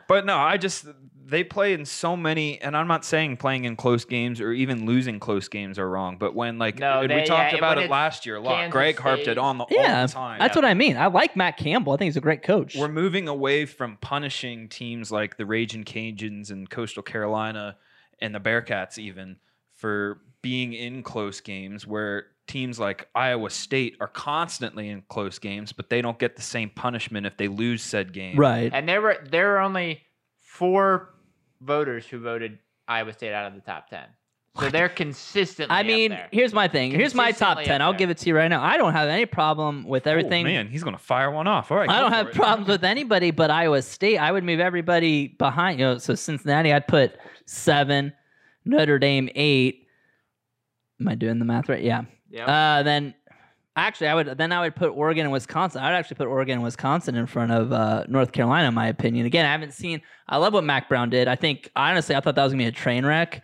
But 0.08 0.26
no, 0.26 0.38
I 0.38 0.58
just 0.58 0.86
they 1.26 1.44
play 1.44 1.74
in 1.74 1.86
so 1.86 2.18
many, 2.18 2.62
and 2.62 2.76
I'm 2.76 2.88
not 2.88 3.06
saying 3.06 3.38
playing 3.38 3.64
in 3.66 3.76
close 3.76 4.04
games 4.04 4.42
or 4.42 4.52
even 4.52 4.86
losing 4.86 5.20
close 5.20 5.48
games 5.48 5.80
are 5.80 5.90
wrong, 5.90 6.18
but 6.18 6.36
when 6.36 6.60
like 6.60 6.78
No, 6.80 7.08
they- 7.08 7.16
we 7.16 7.24
talked 7.24 7.54
yeah, 7.54 7.58
about 7.58 7.78
it 7.78 7.90
last 7.90 8.26
year 8.26 8.36
a 8.36 8.42
lot. 8.42 8.56
Kansas 8.56 8.72
Greg 8.74 8.98
harped 9.00 9.28
it 9.28 9.38
on 9.38 9.58
the 9.58 9.66
Yeah, 9.70 10.02
all 10.02 10.08
the 10.08 10.14
time. 10.14 10.40
That's 10.40 10.56
what 10.56 10.66
I 10.66 10.74
mean. 10.74 10.98
I 10.98 11.08
like 11.08 11.36
Matt 11.36 11.58
Campbell. 11.58 11.94
I 11.94 11.98
think 11.98 12.08
he's 12.08 12.18
a 12.18 12.22
great 12.22 12.44
coach. 12.44 12.76
We're 12.76 12.88
moving 12.90 13.28
away 13.28 13.66
from 13.66 13.98
punishing 14.02 14.68
teams 14.70 15.12
like 15.12 15.38
the 15.38 15.46
Raging 15.46 15.84
Cajuns 15.86 16.52
and 16.52 16.70
Coastal 16.70 17.04
Carolina 17.04 17.78
and 18.20 18.36
the 18.36 18.40
Bearcats 18.40 18.98
even 18.98 19.38
for 19.74 20.20
being 20.42 20.74
in 20.74 21.04
close 21.04 21.40
games 21.40 21.88
where 21.88 22.26
teams 22.48 22.78
like 22.80 23.08
Iowa 23.16 23.50
State 23.50 23.96
are 24.02 24.08
constantly 24.10 24.90
in 24.90 25.04
close 25.08 25.40
games, 25.40 25.72
but 25.72 25.90
they 25.90 26.02
don't 26.02 26.20
get 26.20 26.36
the 26.36 26.42
same 26.42 26.70
punishment 26.70 27.26
if 27.26 27.38
they 27.38 27.48
lose 27.48 27.82
said 27.82 28.12
game. 28.12 28.38
right. 28.38 28.70
And 28.74 28.88
there 28.90 29.02
were 29.02 29.18
there 29.30 29.48
were 29.52 29.60
only 29.60 30.02
four 30.54 31.10
voters 31.62 32.06
who 32.06 32.20
voted 32.20 32.60
Iowa 32.88 33.12
State 33.12 33.34
out 33.34 33.48
of 33.48 33.56
the 33.56 33.62
top 33.62 33.90
ten. 33.90 34.06
So 34.60 34.70
they're 34.70 34.88
consistently. 34.88 35.76
I 35.76 35.80
up 35.80 35.88
mean, 35.88 36.12
there. 36.12 36.28
here's 36.32 36.54
my 36.54 36.68
thing. 36.68 36.92
Here's 36.92 37.16
my 37.16 37.32
top 37.32 37.64
ten. 37.64 37.82
I'll 37.82 37.94
give 37.94 38.12
it 38.12 38.20
to 38.20 38.30
you 38.30 38.36
right 38.36 38.48
now. 38.48 38.62
I 38.62 38.78
don't 38.78 38.94
have 38.94 39.10
any 39.10 39.26
problem 39.26 39.84
with 39.84 40.06
everything. 40.06 40.46
Oh, 40.46 40.50
man, 40.50 40.68
he's 40.68 40.84
gonna 40.84 41.00
fire 41.00 41.32
one 41.32 41.48
off. 41.48 41.72
All 41.72 41.78
right, 41.78 41.90
I 41.90 42.00
don't 42.00 42.12
have 42.12 42.28
it. 42.28 42.36
problems 42.36 42.68
with 42.68 42.84
anybody 42.84 43.32
but 43.32 43.50
Iowa 43.50 43.82
State. 43.82 44.20
I 44.20 44.32
would 44.32 44.44
move 44.44 44.60
everybody 44.60 45.30
behind. 45.30 45.80
You 45.80 45.86
know, 45.86 45.98
so 45.98 46.14
Cincinnati, 46.14 46.72
I'd 46.72 46.88
put 46.88 47.18
seven, 47.48 48.14
Notre 48.64 49.00
Dame 49.00 49.30
eight. 49.34 49.88
Am 51.00 51.08
I 51.08 51.16
doing 51.16 51.40
the 51.40 51.46
math 51.46 51.68
right? 51.68 51.82
Yeah. 51.82 52.04
Yep. 52.30 52.48
Uh, 52.48 52.84
then 52.84 53.16
actually, 53.76 54.08
I 54.08 54.16
would 54.16 54.38
then 54.38 54.52
I 54.52 54.62
would 54.62 54.76
put 54.76 54.90
Oregon 54.92 55.26
and 55.26 55.32
Wisconsin. 55.32 55.82
I'd 55.82 55.94
actually 55.94 56.16
put 56.18 56.28
Oregon 56.28 56.56
and 56.56 56.64
Wisconsin 56.64 57.16
in 57.16 57.26
front 57.26 57.52
of 57.52 57.72
uh, 57.72 58.06
North 58.08 58.32
Carolina, 58.32 58.68
in 58.68 58.74
my 58.74 58.88
opinion. 58.88 59.26
Again, 59.26 59.46
I 59.46 59.52
haven't 59.52 59.74
seen. 59.74 60.02
I 60.28 60.38
love 60.38 60.54
what 60.54 60.64
Mack 60.64 60.90
Brown 60.90 61.10
did. 61.10 61.28
I 61.28 61.36
think 61.36 61.70
honestly, 61.76 62.16
I 62.16 62.20
thought 62.20 62.36
that 62.36 62.44
was 62.44 62.54
gonna 62.54 62.64
be 62.64 62.68
a 62.68 62.72
train 62.72 63.06
wreck. 63.06 63.44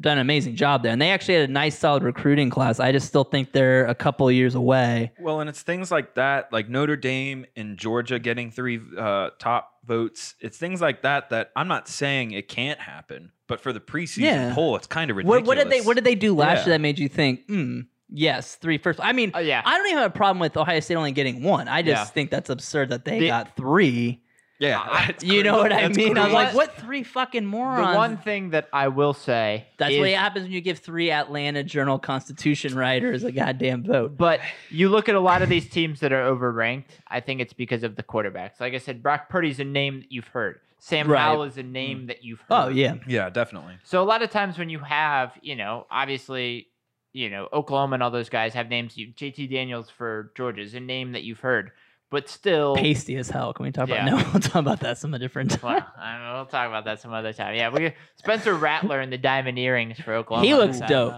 Done 0.00 0.18
an 0.18 0.22
amazing 0.22 0.56
job 0.56 0.82
there, 0.82 0.90
and 0.90 1.00
they 1.00 1.10
actually 1.10 1.34
had 1.34 1.48
a 1.48 1.52
nice, 1.52 1.78
solid 1.78 2.02
recruiting 2.02 2.50
class. 2.50 2.80
I 2.80 2.90
just 2.90 3.06
still 3.06 3.22
think 3.22 3.52
they're 3.52 3.86
a 3.86 3.94
couple 3.94 4.26
of 4.26 4.34
years 4.34 4.56
away. 4.56 5.12
Well, 5.20 5.38
and 5.40 5.48
it's 5.48 5.62
things 5.62 5.92
like 5.92 6.16
that, 6.16 6.52
like 6.52 6.68
Notre 6.68 6.96
Dame 6.96 7.46
and 7.54 7.78
Georgia 7.78 8.18
getting 8.18 8.50
three 8.50 8.80
uh, 8.98 9.30
top 9.38 9.74
votes. 9.84 10.34
It's 10.40 10.58
things 10.58 10.80
like 10.80 11.02
that 11.02 11.30
that 11.30 11.52
I'm 11.54 11.68
not 11.68 11.86
saying 11.86 12.32
it 12.32 12.48
can't 12.48 12.80
happen, 12.80 13.30
but 13.46 13.60
for 13.60 13.72
the 13.72 13.78
preseason 13.78 14.22
Yeah. 14.22 14.54
poll, 14.56 14.74
it's 14.74 14.88
kind 14.88 15.08
of 15.08 15.16
ridiculous. 15.18 15.42
What, 15.42 15.46
what 15.46 15.62
did 15.62 15.70
they 15.70 15.80
What 15.86 15.94
did 15.94 16.02
they 16.04 16.16
do 16.16 16.34
last 16.34 16.60
Yeah. 16.60 16.64
year 16.64 16.74
that 16.74 16.80
made 16.80 16.98
you 16.98 17.08
think, 17.08 17.46
hmm, 17.46 17.82
yes, 18.12 18.56
three 18.56 18.78
first? 18.78 19.00
I 19.02 19.12
mean, 19.12 19.32
Oh, 19.34 19.38
yeah. 19.38 19.62
I 19.64 19.76
don't 19.78 19.86
even 19.86 19.98
have 19.98 20.10
a 20.10 20.14
problem 20.14 20.38
with 20.38 20.56
Ohio 20.56 20.80
State 20.80 20.96
only 20.96 21.12
getting 21.12 21.42
one. 21.42 21.68
I 21.68 21.82
just 21.82 22.00
Yeah. 22.00 22.04
think 22.04 22.30
that's 22.30 22.50
absurd 22.50 22.90
that 22.90 23.04
they 23.04 23.20
The- 23.20 23.26
got 23.28 23.56
three. 23.56 24.20
Yeah, 24.58 24.80
uh, 24.80 25.06
that's 25.06 25.24
You 25.24 25.42
know 25.42 25.56
what 25.56 25.72
I 25.72 25.88
mean? 25.88 26.16
I 26.16 26.22
was 26.22 26.32
crazy. 26.32 26.34
like, 26.34 26.54
what 26.54 26.76
three 26.76 27.02
fucking 27.02 27.42
the 27.42 27.48
morons? 27.48 27.96
one 27.96 28.16
thing 28.16 28.50
that 28.50 28.68
I 28.72 28.88
will 28.88 29.12
say 29.12 29.66
that's 29.76 29.94
is, 29.94 29.98
what 29.98 30.08
happens 30.10 30.44
when 30.44 30.52
you 30.52 30.60
give 30.60 30.78
three 30.78 31.10
Atlanta 31.10 31.64
Journal 31.64 31.98
Constitution 31.98 32.76
writers 32.76 33.24
a 33.24 33.32
goddamn 33.32 33.82
vote. 33.82 34.16
But 34.16 34.38
you 34.70 34.88
look 34.88 35.08
at 35.08 35.16
a 35.16 35.20
lot 35.20 35.42
of 35.42 35.48
these 35.48 35.68
teams 35.68 35.98
that 36.00 36.12
are 36.12 36.32
overranked. 36.32 36.90
I 37.08 37.18
think 37.18 37.40
it's 37.40 37.52
because 37.52 37.82
of 37.82 37.96
the 37.96 38.04
quarterbacks. 38.04 38.60
Like 38.60 38.74
I 38.74 38.78
said, 38.78 39.02
Brock 39.02 39.28
Purdy's 39.28 39.58
a 39.58 39.64
name 39.64 40.02
that 40.02 40.12
you've 40.12 40.28
heard. 40.28 40.60
Sam 40.78 41.08
Right. 41.10 41.20
Howell 41.20 41.44
is 41.44 41.58
a 41.58 41.62
name 41.64 42.02
mm. 42.02 42.06
that 42.08 42.24
you've 42.24 42.42
oh, 42.50 42.62
heard. 42.62 42.66
Oh 42.66 42.68
yeah, 42.68 42.94
Yeah, 43.06 43.30
definitely. 43.30 43.78
So 43.82 44.00
a 44.02 44.04
lot 44.04 44.22
of 44.22 44.30
times 44.30 44.58
when 44.58 44.68
you 44.68 44.78
have, 44.80 45.32
you 45.40 45.56
know, 45.56 45.86
obviously, 45.90 46.68
you 47.12 47.30
know, 47.30 47.48
Oklahoma 47.52 47.94
and 47.94 48.02
all 48.02 48.10
those 48.10 48.28
guys 48.28 48.54
have 48.54 48.68
names. 48.68 48.96
You 48.96 49.08
JT 49.12 49.50
Daniels 49.50 49.90
for 49.90 50.32
Georgia 50.36 50.62
is 50.62 50.74
a 50.74 50.80
name 50.80 51.12
that 51.12 51.22
you've 51.24 51.40
heard, 51.40 51.72
but 52.10 52.28
still. 52.28 52.74
pasty 52.76 53.16
as 53.16 53.28
hell. 53.30 53.52
Can 53.52 53.64
we 53.64 53.72
talk 53.72 53.88
Yeah. 53.88 54.06
about? 54.06 54.24
No, 54.24 54.30
we'll 54.32 54.40
talk 54.40 54.54
about 54.56 54.80
that 54.80 54.98
some 54.98 55.12
different 55.12 55.50
time. 55.52 55.60
Well, 55.62 55.86
I 55.98 56.18
don't 56.18 56.34
we'll 56.36 56.46
talk 56.46 56.68
about 56.68 56.84
that 56.86 57.00
some 57.00 57.12
other 57.12 57.32
time. 57.32 57.54
Yeah, 57.54 57.68
we 57.70 57.92
Spencer 58.16 58.54
Rattler 58.54 59.00
and 59.00 59.12
the 59.12 59.18
diamond 59.18 59.58
earrings 59.58 59.98
for 60.00 60.14
Oklahoma. 60.14 60.46
He 60.46 60.54
looks 60.54 60.80
dope. 60.80 61.14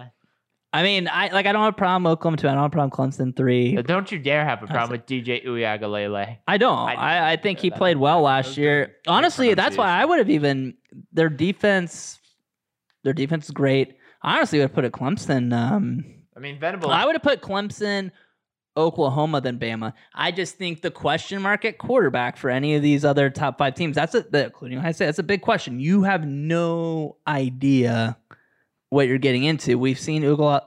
I 0.72 0.82
mean, 0.82 1.06
I 1.06 1.28
like. 1.28 1.46
I 1.46 1.52
don't 1.52 1.62
have 1.62 1.72
a 1.74 1.76
problem 1.76 2.02
with 2.02 2.14
Oklahoma 2.14 2.36
two. 2.38 2.48
I 2.48 2.54
don't 2.54 2.62
have 2.62 2.72
a 2.72 2.88
problem 2.88 2.90
with 3.08 3.16
Clemson 3.16 3.36
three. 3.36 3.76
But 3.76 3.86
don't 3.86 4.10
you 4.10 4.18
dare 4.18 4.44
have 4.44 4.60
a 4.60 4.66
problem 4.66 4.90
with 4.90 5.06
DJ 5.06 5.46
Uiagalelei. 5.46 6.38
I 6.48 6.58
don't. 6.58 6.76
I- 6.76 6.94
I, 6.94 7.32
I 7.32 7.36
think 7.36 7.60
he 7.60 7.70
played 7.70 7.96
well 7.96 8.22
last 8.22 8.56
year. 8.56 8.96
Honestly, 9.06 9.54
that's 9.54 9.76
why 9.76 9.88
I 9.88 10.04
would 10.04 10.18
have 10.18 10.30
even 10.30 10.74
their 11.12 11.28
defense. 11.28 12.18
Their 13.04 13.12
defense 13.12 13.44
is 13.44 13.50
great. 13.52 13.94
I 14.24 14.36
honestly 14.36 14.58
would 14.58 14.64
have 14.64 14.74
put 14.74 14.86
a 14.86 14.90
Clemson. 14.90 15.52
Um, 15.52 16.04
I 16.34 16.40
mean, 16.40 16.58
Venable. 16.58 16.90
I 16.90 17.04
would 17.04 17.14
have 17.14 17.22
put 17.22 17.42
Clemson, 17.42 18.10
Oklahoma, 18.74 19.42
then 19.42 19.58
Bama. 19.58 19.92
I 20.14 20.32
just 20.32 20.56
think 20.56 20.80
the 20.80 20.90
question 20.90 21.42
mark 21.42 21.66
at 21.66 21.76
quarterback 21.76 22.38
for 22.38 22.48
any 22.48 22.74
of 22.74 22.82
these 22.82 23.04
other 23.04 23.28
top 23.28 23.58
five 23.58 23.74
teams. 23.74 23.94
That's 23.94 24.14
a, 24.14 24.22
the, 24.22 24.46
including 24.46 24.78
Ohio 24.78 24.92
State. 24.92 25.06
That's 25.06 25.18
a 25.18 25.22
big 25.22 25.42
question. 25.42 25.78
You 25.78 26.04
have 26.04 26.26
no 26.26 27.16
idea 27.26 28.16
what 28.88 29.06
you're 29.06 29.18
getting 29.18 29.44
into. 29.44 29.78
We've 29.78 30.00
seen 30.00 30.22
Ugla. 30.22 30.62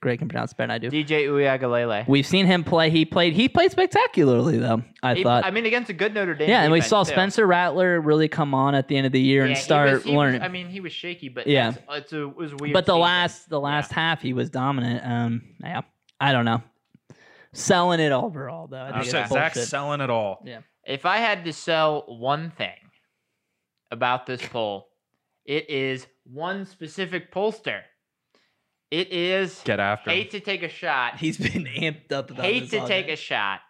Greg 0.00 0.18
can 0.20 0.28
pronounce 0.28 0.52
it 0.52 0.56
better 0.56 0.68
than 0.68 0.70
I 0.74 0.78
do. 0.78 0.90
DJ 0.90 1.26
Uiagalelei. 1.26 2.06
We've 2.06 2.26
seen 2.26 2.46
him 2.46 2.62
play. 2.64 2.88
He 2.90 3.04
played. 3.04 3.32
He 3.32 3.48
played 3.48 3.70
spectacularly, 3.72 4.58
though. 4.58 4.82
I 5.02 5.14
He- 5.14 5.22
thought. 5.22 5.44
I 5.44 5.50
mean, 5.50 5.66
against 5.66 5.90
a 5.90 5.92
good 5.92 6.14
Notre 6.14 6.34
Dame. 6.34 6.48
yeah, 6.48 6.62
and 6.62 6.72
we 6.72 6.80
saw 6.80 7.02
too. 7.04 7.10
Spencer 7.12 7.46
Rattler 7.46 8.00
really 8.00 8.28
come 8.28 8.54
on 8.54 8.74
at 8.74 8.86
the 8.88 8.96
end 8.96 9.06
of 9.06 9.12
the 9.12 9.20
year 9.20 9.42
Yeah, 9.42 9.48
and 9.48 9.56
he 9.56 9.62
start 9.62 9.90
was- 9.90 10.04
he 10.04 10.10
was- 10.10 10.16
learning. 10.16 10.42
I 10.42 10.48
mean, 10.48 10.68
he 10.68 10.80
was 10.80 10.92
shaky, 10.92 11.28
but 11.28 11.46
Yeah. 11.46 11.72
yeah, 11.88 11.96
it's 11.96 12.12
a, 12.12 12.22
it 12.28 12.36
was 12.36 12.54
weird. 12.54 12.72
but 12.74 12.86
the 12.86 12.92
season. 12.92 13.00
last 13.02 13.48
the 13.50 13.60
last 13.60 13.92
half 13.92 14.22
he 14.22 14.32
was 14.32 14.50
dominant. 14.50 15.04
Um, 15.04 15.42
yeah, 15.62 15.80
I 16.20 16.32
don't 16.32 16.44
know. 16.44 16.62
Selling 17.52 17.98
it 18.00 18.12
overall 18.12 18.66
though. 18.68 18.80
I 18.82 18.88
think 19.02 19.14
Okay. 19.14 19.26
Zach's 19.26 19.30
bullshit. 19.54 19.68
selling 19.68 20.00
it 20.00 20.10
all. 20.10 20.42
Yeah. 20.44 20.60
If 20.86 21.06
I 21.06 21.16
had 21.16 21.44
to 21.44 21.52
sell 21.52 22.04
one 22.06 22.50
thing 22.50 22.76
about 23.90 24.26
this 24.26 24.46
poll, 24.46 24.88
it 25.44 25.68
is 25.70 26.06
one 26.24 26.66
specific 26.66 27.32
pollster. 27.32 27.80
It 28.90 29.12
is 29.12 29.60
Get 29.64 29.80
after 29.80 30.10
him. 30.10 30.16
hate 30.16 30.30
to 30.30 30.40
take 30.40 30.62
a 30.62 30.68
shot. 30.68 31.18
He's 31.18 31.36
been 31.36 31.64
amped 31.78 32.10
up 32.12 32.30
about 32.30 32.44
hate 32.44 32.70
to 32.70 32.86
take 32.86 33.06
day. 33.06 33.12
a 33.12 33.16
shot 33.16 33.60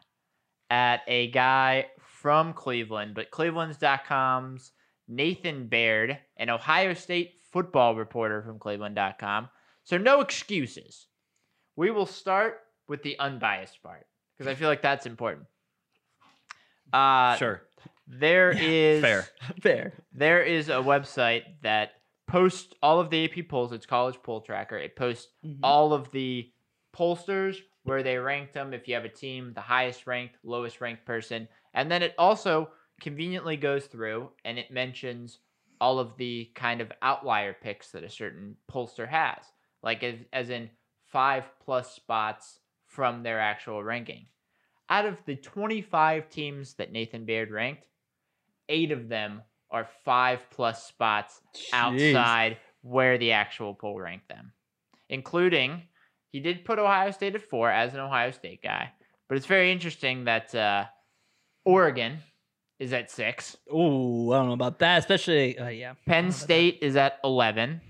at 0.71 1.01
a 1.09 1.31
guy 1.31 1.87
from 2.21 2.53
Cleveland, 2.53 3.15
but 3.15 3.31
Cleveland's.com's 3.31 4.73
Nathan 5.09 5.67
Baird, 5.69 6.19
an 6.37 6.51
Ohio 6.51 6.95
State 6.95 7.33
football 7.53 7.95
reporter 7.97 8.43
from 8.43 8.59
Cleveland.com. 8.59 9.49
So 9.85 9.97
no 9.99 10.21
excuses. 10.21 11.07
We 11.77 11.91
will 11.91 12.07
start 12.07 12.61
with 12.89 13.03
the 13.03 13.19
unbiased 13.19 13.83
part 13.83 14.07
because 14.37 14.51
I 14.51 14.55
feel 14.55 14.69
like 14.69 14.83
that's 14.83 15.07
important. 15.07 15.47
Uh, 16.93 17.37
Sure. 17.37 17.63
There 18.07 18.51
is 18.57 19.03
Fair. 19.03 19.27
fair. 19.63 19.93
there 20.13 20.43
is 20.43 20.69
a 20.69 20.75
website 20.75 21.43
that 21.63 21.91
posts 22.29 22.73
all 22.83 23.01
of 23.01 23.11
the 23.11 23.25
AP 23.25 23.49
polls. 23.49 23.73
It's 23.73 23.87
College 23.87 24.23
Poll 24.23 24.41
Tracker. 24.43 24.77
It 24.77 24.95
posts 24.97 25.33
Mhm. 25.45 25.59
all 25.63 25.93
of 25.93 26.11
the 26.13 26.53
pollsters 26.93 27.61
where 27.83 28.03
they 28.03 28.19
ranked 28.19 28.53
them. 28.53 28.73
If 28.73 28.87
you 28.87 28.95
have 28.95 29.05
a 29.05 29.09
team, 29.09 29.53
the 29.55 29.61
highest 29.61 30.07
ranked, 30.07 30.37
lowest 30.45 30.81
ranked 30.81 31.05
person, 31.05 31.49
and 31.75 31.91
then 31.91 32.03
it 32.03 32.15
also 32.19 32.73
conveniently 33.01 33.57
goes 33.57 33.87
through 33.87 34.33
and 34.45 34.59
it 34.59 34.71
mentions 34.71 35.41
all 35.81 35.99
of 35.99 36.17
the 36.17 36.47
kind 36.55 36.81
of 36.81 36.93
outlier 37.03 37.55
picks 37.55 37.93
that 37.93 38.05
a 38.05 38.11
certain 38.11 38.57
pollster 38.69 39.09
has, 39.09 39.53
like 39.83 40.03
as, 40.03 40.25
as 40.33 40.51
in 40.51 40.71
five 41.05 41.45
plus 41.61 41.95
spots 41.95 42.61
from 42.87 43.23
their 43.23 43.39
actual 43.41 43.83
ranking. 43.83 44.27
Out 44.91 45.07
of 45.07 45.25
the 45.25 45.37
25 45.37 46.29
teams 46.29 46.75
that 46.75 46.91
Nathan 46.93 47.25
Baird 47.25 47.51
ranked, 47.51 47.87
eight 48.69 48.91
of 48.91 49.09
them 49.09 49.43
are 49.71 49.89
five 50.05 50.41
plus 50.51 50.85
spots 50.87 51.41
Jeez. 51.55 51.69
outside 51.73 52.57
where 52.83 53.19
the 53.19 53.33
actual 53.33 53.75
poll 53.75 54.01
ranked 54.01 54.29
them, 54.29 54.53
including 55.09 55.83
he 56.31 56.41
did 56.41 56.65
put 56.65 56.79
Ohio 56.79 57.11
State 57.11 57.35
at 57.35 57.43
four 57.43 57.71
as 57.71 57.95
an 57.95 58.01
Ohio 58.01 58.31
State 58.31 58.63
guy, 58.63 58.93
but 59.29 59.37
it's 59.37 59.47
very 59.47 59.73
interesting 59.73 60.25
that 60.25 60.55
uh, 60.55 60.85
Oregon 61.65 62.19
is 62.79 62.93
at 62.93 63.11
six, 63.11 63.57
Ooh, 63.73 64.33
I 64.33 64.37
don't 64.39 64.47
know 64.47 64.53
about 64.53 64.79
that. 64.79 64.99
Especially, 64.99 65.59
uh, 65.59 65.69
yeah. 65.69 65.95
Penn 66.07 66.31
State 66.31 66.79
is 66.81 66.97
at 66.97 67.19
eleven, 67.25 67.81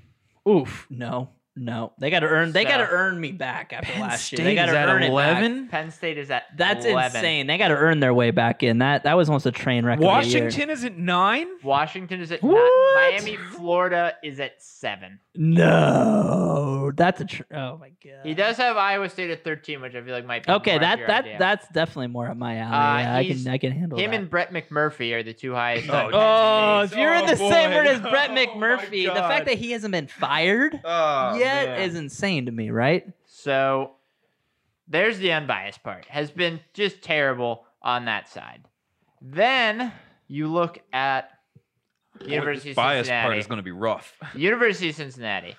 Oof, 0.49 0.87
no, 0.91 1.29
no. 1.59 1.93
They 1.99 2.11
got 2.11 2.21
to 2.21 2.27
earn. 2.29 2.53
They 2.53 2.65
got 2.65 2.79
to 2.79 2.89
earn 2.89 3.21
me 3.21 3.33
back 3.33 3.73
after 3.73 3.93
Penn 3.93 4.01
last 4.03 4.25
State 4.27 4.39
year. 4.39 4.45
They 4.49 4.55
got 4.55 4.69
is 4.69 4.75
to 4.75 4.79
at 4.79 4.89
earn 4.89 5.03
it 5.03 5.07
back. 5.15 5.39
11? 5.43 5.69
Penn 5.69 5.91
State 5.91 6.19
is 6.19 6.31
at 6.31 6.45
That's 6.57 6.85
11. 6.87 7.17
insane. 7.17 7.47
They 7.47 7.59
got 7.59 7.69
to 7.69 7.77
earn 7.77 8.01
their 8.01 8.15
way 8.15 8.31
back 8.31 8.63
in. 8.63 8.79
That 8.79 9.05
that 9.05 9.17
was 9.17 9.29
almost 9.29 9.47
a 9.47 9.53
train 9.53 9.85
wreck. 9.85 9.99
of 9.99 10.03
year. 10.05 10.11
Washington 10.13 10.71
is 10.71 10.85
at 10.85 10.97
nine. 10.97 11.49
Washington 11.63 12.21
is 12.21 12.33
at 12.33 12.43
nine. 12.43 12.55
Miami, 12.95 13.37
Florida 13.37 14.15
is 14.23 14.41
at 14.41 14.63
seven. 14.63 15.21
No, 15.89 16.93
that's 16.95 17.21
a. 17.21 17.25
Tr- 17.25 17.43
oh 17.53 17.79
my 17.79 17.91
god. 18.05 18.25
He 18.25 18.35
does 18.35 18.57
have 18.57 18.77
Iowa 18.77 19.09
State 19.09 19.31
at 19.31 19.45
thirteen, 19.45 19.81
which 19.81 19.95
I 19.95 20.03
feel 20.03 20.15
like 20.15 20.27
might 20.27 20.47
be 20.47 20.53
Okay, 20.53 20.73
more 20.73 20.81
that 20.81 20.99
your 20.99 21.07
that 21.09 21.25
idea. 21.25 21.37
that's 21.39 21.69
definitely 21.69 22.09
more 22.09 22.27
up 22.29 22.37
my 22.37 22.57
alley. 22.59 22.75
Uh, 22.75 22.99
yeah, 23.01 23.17
I 23.17 23.25
can 23.27 23.49
I 23.49 23.59
can 23.59 23.73
handle 23.73 23.99
him 23.99 24.11
that. 24.11 24.17
and 24.17 24.31
Brett 24.31 24.53
McMurphy 24.53 25.13
are 25.15 25.23
the 25.23 25.33
two 25.33 25.55
highest. 25.55 25.89
Oh, 25.91 26.11
Oh, 26.13 26.81
if 26.83 26.97
you're 26.97 27.15
in 27.15 27.27
the 27.27 27.33
Oh, 27.33 27.51
same 27.51 27.71
boy. 27.71 27.77
word 27.77 27.87
as 27.87 28.01
Brett 28.11 28.31
Oh, 28.31 28.35
McMurphy, 28.35 29.07
the 29.07 29.15
fact 29.21 29.47
that 29.47 29.59
he 29.59 29.71
hasn't 29.73 29.93
been 29.93 30.07
fired 30.07 30.81
Oh, 30.85 31.37
yet 31.55 31.79
man. 31.79 31.89
is 31.89 31.95
insane 31.95 32.47
to 32.47 32.53
me, 32.53 32.71
right? 32.71 33.07
So 33.27 33.93
there's 34.87 35.19
the 35.19 35.33
unbiased 35.33 35.83
part. 35.83 36.07
Has 36.07 36.31
been 36.31 36.61
just 36.75 37.03
terrible 37.03 37.65
on 37.83 38.07
that 38.07 38.29
side. 38.29 38.65
Then 39.21 39.93
you 40.27 40.49
look 40.49 40.79
at 40.93 41.31
University 42.25 42.71
of 42.71 42.77
bias 42.77 43.09
part 43.09 43.37
is 43.37 43.47
going 43.47 43.59
to 43.59 43.63
be 43.63 43.71
rough. 43.71 44.17
University 44.35 44.91
of 44.91 44.97
Cincinnati. 44.97 45.57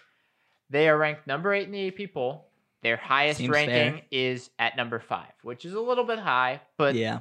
They 0.69 0.87
are 0.89 0.97
ranked 0.97 1.25
number 1.25 1.53
eight 1.53 1.65
in 1.65 1.71
the 1.71 1.87
AP 1.87 2.13
poll. 2.13 2.49
Their 2.81 2.97
highest 2.97 3.39
Seems 3.39 3.49
ranking 3.49 3.93
fair. 3.93 4.01
is 4.11 4.49
at 4.57 4.77
number 4.77 4.99
five, 4.99 5.33
which 5.43 5.65
is 5.65 5.73
a 5.73 5.81
little 5.81 6.05
bit 6.05 6.19
high. 6.19 6.61
But 6.77 6.95
yeah. 6.95 7.19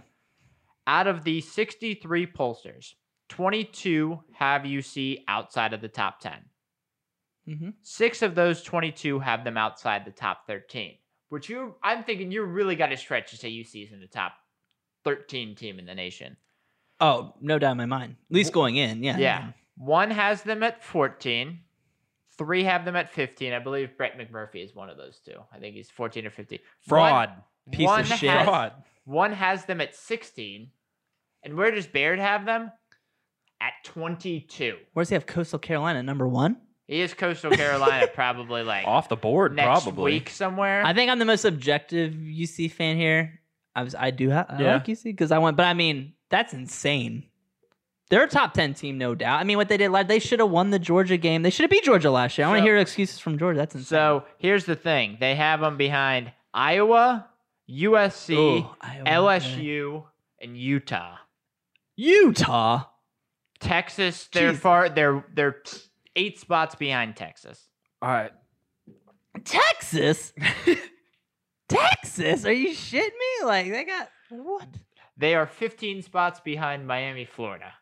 out 0.86 1.08
of 1.08 1.24
the 1.24 1.40
63 1.40 2.26
pollsters, 2.28 2.94
22 3.28 4.20
have 4.34 4.62
UC 4.62 5.24
outside 5.26 5.72
of 5.72 5.80
the 5.80 5.88
top 5.88 6.20
10. 6.20 6.32
Hmm 7.48 7.70
Six 7.82 8.22
of 8.22 8.34
those 8.34 8.62
22 8.62 9.18
have 9.20 9.44
them 9.44 9.56
outside 9.56 10.04
the 10.04 10.10
top 10.10 10.46
13. 10.46 10.94
Which 11.30 11.48
you, 11.48 11.74
I'm 11.82 12.04
thinking 12.04 12.32
you 12.32 12.44
really 12.44 12.76
got 12.76 12.86
to 12.86 12.96
stretch 12.96 13.30
to 13.30 13.36
say 13.36 13.50
UC 13.50 13.86
is 13.86 13.92
in 13.92 14.00
the 14.00 14.06
top 14.06 14.32
13 15.04 15.54
team 15.54 15.78
in 15.78 15.86
the 15.86 15.94
nation. 15.94 16.36
Oh, 17.00 17.34
no 17.40 17.58
doubt 17.58 17.72
in 17.72 17.78
my 17.78 17.86
mind. 17.86 18.16
At 18.30 18.34
least 18.34 18.52
going 18.52 18.76
in, 18.76 19.02
yeah. 19.02 19.18
Yeah. 19.18 19.48
One 19.76 20.10
has 20.10 20.42
them 20.42 20.62
at 20.62 20.82
14. 20.82 21.60
Three 22.36 22.64
have 22.64 22.84
them 22.84 22.96
at 22.96 23.10
15. 23.10 23.52
I 23.52 23.58
believe 23.58 23.96
Brett 23.96 24.18
McMurphy 24.18 24.64
is 24.64 24.74
one 24.74 24.88
of 24.88 24.96
those 24.96 25.20
two. 25.24 25.38
I 25.52 25.58
think 25.58 25.76
he's 25.76 25.90
14 25.90 26.26
or 26.26 26.30
15. 26.30 26.58
Fraud. 26.80 27.28
One, 27.28 27.38
Piece 27.70 27.90
of 27.90 28.06
shit. 28.18 28.30
Has, 28.30 28.44
Fraud. 28.46 28.72
one 29.04 29.32
has 29.32 29.64
them 29.66 29.80
at 29.80 29.94
16. 29.94 30.70
And 31.42 31.54
where 31.56 31.70
does 31.70 31.86
Baird 31.86 32.18
have 32.18 32.46
them? 32.46 32.72
At 33.60 33.72
22. 33.84 34.76
Where 34.92 35.02
does 35.02 35.10
he 35.10 35.14
have 35.14 35.26
Coastal 35.26 35.58
Carolina 35.58 36.02
number 36.02 36.26
one? 36.26 36.56
He 36.88 37.00
is 37.02 37.12
Coastal 37.14 37.50
Carolina, 37.52 38.08
probably 38.14 38.62
like 38.64 38.86
Off 38.86 39.08
the 39.08 39.16
board, 39.16 39.54
next 39.54 39.84
probably. 39.84 40.12
week 40.14 40.30
somewhere. 40.30 40.82
I 40.84 40.94
think 40.94 41.10
I'm 41.10 41.18
the 41.20 41.24
most 41.26 41.44
objective 41.44 42.14
UC 42.14 42.72
fan 42.72 42.96
here. 42.96 43.40
I 43.76 43.82
was, 43.84 43.94
I 43.94 44.10
do 44.10 44.30
have, 44.30 44.46
I 44.48 44.60
Yeah. 44.62 44.72
like 44.74 44.86
UC 44.86 45.04
because 45.04 45.30
I 45.30 45.38
went, 45.38 45.56
but 45.56 45.66
I 45.66 45.74
mean, 45.74 46.14
that's 46.30 46.52
insane. 46.54 47.24
They're 48.10 48.24
a 48.24 48.28
top 48.28 48.54
ten 48.54 48.72
team, 48.72 48.96
no 48.96 49.14
doubt. 49.14 49.38
I 49.38 49.44
mean, 49.44 49.58
what 49.58 49.68
they 49.68 49.76
did, 49.76 49.90
like, 49.90 50.08
they 50.08 50.18
should 50.18 50.40
have 50.40 50.48
won 50.50 50.70
the 50.70 50.78
Georgia 50.78 51.18
game. 51.18 51.42
They 51.42 51.50
should 51.50 51.64
have 51.64 51.70
beat 51.70 51.84
Georgia 51.84 52.10
last 52.10 52.38
year. 52.38 52.46
I 52.46 52.50
want 52.50 52.60
to 52.60 52.62
hear 52.62 52.78
excuses 52.78 53.18
from 53.18 53.38
Georgia. 53.38 53.58
That's 53.58 53.74
insane. 53.74 53.84
so 53.86 54.24
here's 54.38 54.64
the 54.64 54.74
thing 54.76 55.18
they 55.20 55.34
have 55.34 55.60
them 55.60 55.76
behind 55.76 56.32
Iowa, 56.54 57.28
USC, 57.70 58.34
Ooh, 58.34 58.70
Iowa, 58.80 59.04
LSU, 59.06 60.04
and 60.40 60.56
Utah. 60.56 61.16
Utah. 61.96 62.84
Texas, 63.60 64.28
they're 64.32 64.50
Jesus. 64.52 64.62
far 64.62 64.88
they're 64.88 65.24
they're 65.34 65.56
eight 66.18 66.38
spots 66.38 66.74
behind 66.74 67.16
Texas. 67.16 67.68
All 68.02 68.08
right. 68.10 68.32
Texas. 69.44 70.32
Texas? 71.68 72.44
Are 72.44 72.52
you 72.52 72.70
shitting 72.70 73.04
me? 73.04 73.44
Like 73.44 73.70
they 73.70 73.84
got 73.84 74.08
what? 74.30 74.66
They 75.16 75.34
are 75.34 75.46
15 75.46 76.02
spots 76.02 76.40
behind 76.40 76.86
Miami, 76.86 77.24
Florida. 77.24 77.72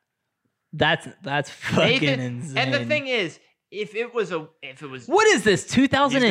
That's 0.72 1.06
that's 1.22 1.50
fucking 1.50 2.00
Nathan- 2.00 2.20
insane. 2.20 2.58
And 2.58 2.74
the 2.74 2.84
thing 2.84 3.06
is, 3.06 3.38
if 3.70 3.94
it 3.94 4.12
was 4.14 4.32
a 4.32 4.48
if 4.62 4.82
it 4.82 4.90
was 4.90 5.06
what 5.06 5.26
is 5.28 5.44
this? 5.44 5.62
He's 5.64 5.72
2003? 5.88 6.28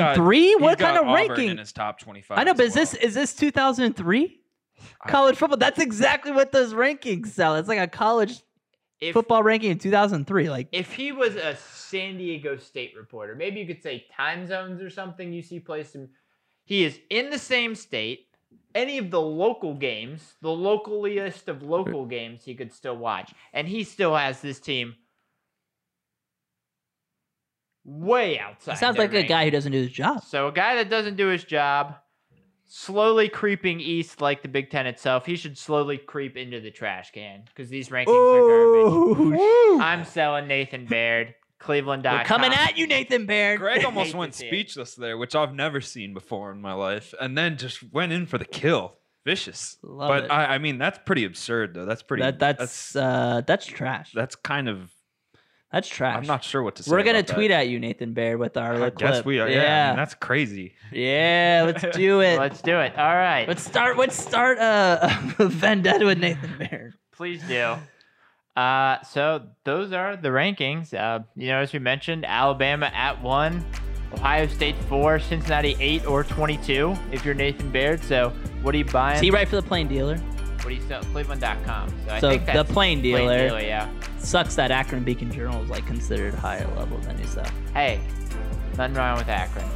got- 0.53 0.61
What 0.61 0.77
he's 0.79 0.85
kind 0.85 0.95
got 0.97 1.03
of 1.03 1.09
Auburn 1.09 1.27
ranking? 1.29 1.49
in 1.49 1.57
his 1.57 1.71
top 1.71 1.99
25. 1.99 2.37
I 2.37 2.43
know, 2.43 2.51
as 2.51 2.57
but 2.57 2.65
is 2.67 2.73
this 2.73 2.93
is 2.95 3.13
this 3.13 3.33
2003 3.35 4.41
college 5.07 5.37
football? 5.37 5.57
That's 5.57 5.79
exactly 5.79 6.31
what 6.31 6.51
those 6.51 6.73
rankings 6.73 7.27
sell. 7.27 7.55
It's 7.55 7.69
like 7.69 7.79
a 7.79 7.87
college 7.87 8.41
if, 8.99 9.13
football 9.13 9.43
ranking 9.43 9.71
in 9.71 9.79
2003. 9.79 10.49
Like 10.49 10.67
if 10.71 10.93
he 10.93 11.12
was 11.12 11.36
a 11.36 11.55
San 11.55 12.17
Diego 12.17 12.58
State 12.58 12.93
reporter, 12.95 13.36
maybe 13.36 13.60
you 13.60 13.67
could 13.67 13.81
say 13.81 14.05
time 14.15 14.47
zones 14.47 14.81
or 14.81 14.89
something. 14.89 15.31
You 15.34 15.41
see 15.41 15.60
placed 15.60 15.95
him. 15.95 16.10
He 16.63 16.84
is 16.84 16.99
in 17.10 17.29
the 17.29 17.39
same 17.39 17.75
state. 17.75 18.27
Any 18.73 18.97
of 18.97 19.10
the 19.10 19.21
local 19.21 19.73
games, 19.73 20.36
the 20.41 20.49
localiest 20.49 21.47
of 21.47 21.63
local 21.63 22.05
games, 22.05 22.43
he 22.43 22.55
could 22.55 22.73
still 22.73 22.97
watch, 22.97 23.34
and 23.53 23.67
he 23.67 23.84
still 23.84 24.15
has 24.15 24.41
this 24.41 24.60
team 24.60 24.95
way 27.86 28.39
outside. 28.39 28.73
it 28.73 28.77
sounds 28.77 28.97
like 28.97 29.13
a 29.13 29.23
guy 29.23 29.45
who 29.45 29.51
doesn't 29.51 29.71
do 29.71 29.77
his 29.77 29.91
job. 29.91 30.23
So 30.23 30.47
a 30.47 30.51
guy 30.51 30.75
that 30.75 30.89
doesn't 30.89 31.15
do 31.15 31.27
his 31.27 31.43
job, 31.43 31.95
slowly 32.67 33.30
creeping 33.30 33.80
east 33.80 34.21
like 34.21 34.41
the 34.41 34.47
Big 34.47 34.69
Ten 34.69 34.88
itself. 34.88 35.25
He 35.25 35.36
should 35.36 35.58
slowly 35.58 35.97
creep 35.97 36.38
into 36.38 36.60
the 36.60 36.71
trash 36.71 37.12
can 37.12 37.43
because 37.45 37.69
these 37.69 37.89
rankings 37.89 38.08
are 38.10 39.32
garbage. 39.32 39.80
I'm 39.82 40.06
selling 40.06 40.47
Nathan 40.47 40.86
Baird, 40.86 41.36
Cleveland.com. 41.60 42.17
we're 42.17 42.23
coming 42.23 42.51
at 42.54 42.78
you, 42.78 42.88
Nathan 42.88 43.25
Baird. 43.25 43.60
Greg 43.60 43.86
almost 43.86 44.13
went 44.15 44.34
see 44.34 44.45
it. 44.45 44.49
speechless 44.49 44.95
there, 44.95 45.17
which 45.17 45.36
I've 45.36 45.54
never 45.54 45.82
seen 45.82 46.13
before 46.13 46.51
in 46.51 46.62
my 46.62 46.73
life, 46.73 47.13
and 47.19 47.38
then 47.38 47.58
just 47.58 47.82
went 47.93 48.12
in 48.12 48.25
for 48.25 48.38
the 48.38 48.45
kill. 48.45 48.97
Vicious. 49.25 49.78
Love 49.82 50.10
but 50.10 50.23
it. 50.25 50.32
I, 50.32 50.56
I 50.56 50.58
mean, 50.60 50.78
that's 50.78 50.99
pretty 51.04 51.25
absurd, 51.25 51.73
though. 51.73 51.86
That's 51.86 52.04
pretty. 52.04 52.21
That, 52.21 52.38
that's 52.38 52.95
uh, 52.95 53.41
that's 53.47 53.65
trash. 53.65 54.12
that's 54.13 54.36
kind 54.36 54.69
of. 54.69 54.91
That's 55.75 55.89
trash. 55.89 56.15
I'm 56.15 56.25
not 56.25 56.41
sure 56.41 56.63
what 56.63 56.77
to 56.77 56.83
say. 56.83 56.89
We're 56.91 57.03
gonna 57.03 57.19
about 57.19 57.27
that. 57.27 57.33
tweet 57.33 57.51
at 57.51 57.67
you, 57.67 57.81
Nathan 57.81 58.13
Baird, 58.13 58.39
with 58.39 58.55
our 58.55 58.75
I 58.75 58.77
little 58.77 58.91
guess 58.91 59.25
we 59.25 59.41
are. 59.41 59.49
Yeah, 59.49 59.88
I 59.88 59.89
mean, 59.89 59.97
that's 59.97 60.13
crazy. 60.13 60.73
yeah. 60.89 61.63
Let's 61.65 61.97
do 61.97 62.21
it. 62.21 62.39
Let's 62.39 62.61
do 62.61 62.79
it. 62.79 62.97
All 62.97 63.13
right. 63.13 63.45
Let's 63.45 63.61
start. 63.61 63.97
Let's 63.97 64.15
start 64.15 64.57
uh, 64.57 65.09
a 65.39 65.47
vendetta 65.47 66.05
with 66.05 66.17
Nathan 66.19 66.57
Baird. 66.57 66.93
Please 67.11 67.43
do. 67.45 67.75
Uh, 68.55 69.01
so 69.03 69.47
those 69.65 69.91
are 69.91 70.15
the 70.15 70.29
rankings. 70.29 70.93
Uh, 70.93 71.23
you 71.35 71.47
know, 71.49 71.59
as 71.59 71.73
we 71.73 71.79
mentioned, 71.79 72.23
Alabama 72.25 72.89
at 72.95 73.21
one, 73.21 73.65
Ohio 74.13 74.47
State 74.47 74.77
four, 74.88 75.19
Cincinnati 75.19 75.75
eight 75.81 76.05
or 76.05 76.23
twenty-two. 76.23 76.95
If 77.11 77.25
you're 77.25 77.35
Nathan 77.35 77.69
Baird, 77.69 78.01
so 78.01 78.29
what 78.61 78.73
are 78.73 78.77
you 78.77 78.85
buying? 78.85 79.17
Is 79.17 79.21
he 79.21 79.29
right 79.29 79.45
for 79.45 79.57
the 79.57 79.61
plain 79.61 79.89
dealer? 79.89 80.17
What 80.65 80.69
do 80.71 80.78
you 80.78 80.88
sell? 80.88 81.04
Cleveland.com. 81.04 81.89
So, 81.89 82.12
I 82.12 82.19
So 82.19 82.30
think 82.32 82.47
the 82.47 82.65
plain 82.65 82.99
dealer, 82.99 83.49
dealer, 83.49 83.60
yeah. 83.60 83.88
sucks 84.17 84.56
that 84.56 84.71
Akron 84.71 85.04
Beacon 85.04 85.32
Journal 85.32 85.63
is 85.63 85.69
like 85.69 85.86
considered 85.86 86.34
higher 86.34 86.65
level 86.75 86.97
than 86.97 87.19
you 87.19 87.28
said. 87.28 87.51
Hey, 87.71 88.01
nothing 88.75 88.95
wrong 88.95 89.15
with 89.15 89.30
Akron. 89.30 89.69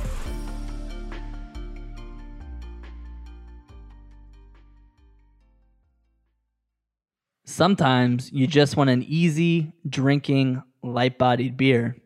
Sometimes 7.45 8.31
you 8.31 8.47
just 8.47 8.75
want 8.75 8.89
an 8.89 9.03
easy 9.03 9.73
drinking, 9.87 10.63
light 10.81 11.19
bodied 11.19 11.55
beer. 11.55 11.97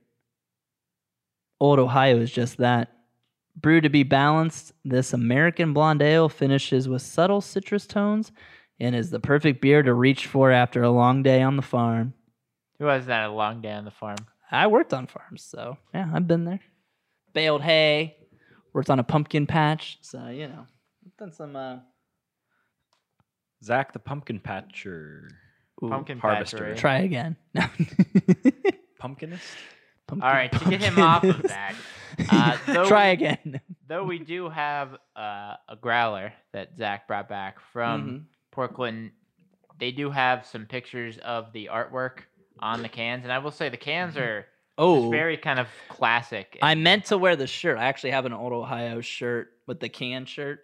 Old 1.62 1.80
Ohio 1.80 2.18
is 2.18 2.34
just 2.34 2.58
that. 2.58 2.90
Brewed 3.56 3.84
to 3.84 3.90
be 3.90 4.04
balanced, 4.04 4.74
this 4.84 5.14
American 5.14 5.72
blonde 5.72 6.02
ale 6.02 6.28
finishes 6.28 6.90
with 6.90 7.02
subtle 7.02 7.40
citrus 7.40 7.88
tones 7.88 8.34
and 8.80 8.96
is 8.96 9.10
the 9.10 9.20
perfect 9.20 9.62
beer 9.62 9.82
to 9.84 9.94
reach 9.94 10.28
for 10.28 10.52
after 10.52 10.84
a 10.84 10.90
long 10.92 11.24
day 11.24 11.42
on 11.42 11.56
the 11.56 11.62
farm. 11.62 12.14
Who 12.80 12.86
hasn't 12.86 13.12
a 13.12 13.30
long 13.30 13.62
day 13.62 13.72
on 13.72 13.86
the 13.86 13.92
farm? 13.92 14.18
I 14.52 14.68
worked 14.68 14.94
on 14.94 15.08
farms, 15.08 15.44
so 15.44 15.78
yeah, 15.94 16.10
I've 16.14 16.28
been 16.28 16.46
there. 16.46 16.60
Baled 17.34 17.62
hay, 17.62 18.18
worked 18.74 18.90
on 18.90 19.00
a 19.00 19.04
pumpkin 19.04 19.48
patch, 19.48 19.98
so 20.02 20.28
you 20.28 20.48
know, 20.48 20.66
I've 21.06 21.18
done 21.18 21.32
some 21.32 21.56
uh, 21.56 21.78
Zach 23.64 23.94
the 23.94 24.00
Pumpkin 24.00 24.40
Patcher. 24.40 25.30
ooh, 25.84 25.90
Pumpkin 25.90 26.20
Harvester. 26.20 26.58
patchery. 26.58 26.78
Try 26.78 26.98
again. 27.00 27.36
Pumpkinist? 29.02 29.40
Pumpkin- 30.08 30.28
All 30.28 30.34
right, 30.34 30.52
to 30.52 30.70
get 30.70 30.82
him 30.82 31.00
off 31.00 31.24
of 31.24 31.44
is- 31.46 31.50
that, 31.52 31.76
uh, 32.30 32.58
though 32.68 32.88
Try 32.88 33.08
we- 33.08 33.14
again. 33.14 33.62
though 33.88 34.04
we 34.04 34.20
do 34.20 34.50
have 34.50 34.94
uh, 35.16 35.56
a 35.70 35.76
growler 35.80 36.34
that 36.52 36.78
Zach 36.78 37.08
brought 37.08 37.30
back 37.30 37.60
from 37.72 38.02
Mhm. 38.10 38.24
Portland, 38.54 39.12
they 39.80 39.92
do 39.92 40.12
have 40.12 40.46
some 40.46 40.66
pictures 40.68 41.18
of 41.20 41.52
the 41.54 41.70
artwork 41.74 42.20
on 42.60 42.84
the 42.84 42.88
cans, 42.90 43.24
and 43.24 43.34
I 43.34 43.40
will 43.40 43.52
say 43.52 43.68
the 43.70 43.78
cans 43.78 44.16
are 44.16 44.46
Oh, 44.78 45.12
very 45.12 45.38
kind 45.38 45.60
of 45.60 45.68
classic. 45.90 46.58
I 46.62 46.74
meant 46.74 47.06
to 47.06 47.18
wear 47.18 47.36
the 47.36 47.46
shirt. 47.46 47.78
I 47.78 47.86
actually 47.86 48.10
have 48.12 48.26
an 48.26 48.34
old 48.34 48.54
Ohio 48.54 49.02
shirt 49.02 49.50
with 49.68 49.80
the 49.80 49.90
can 49.90 50.26
shirt. 50.26 50.62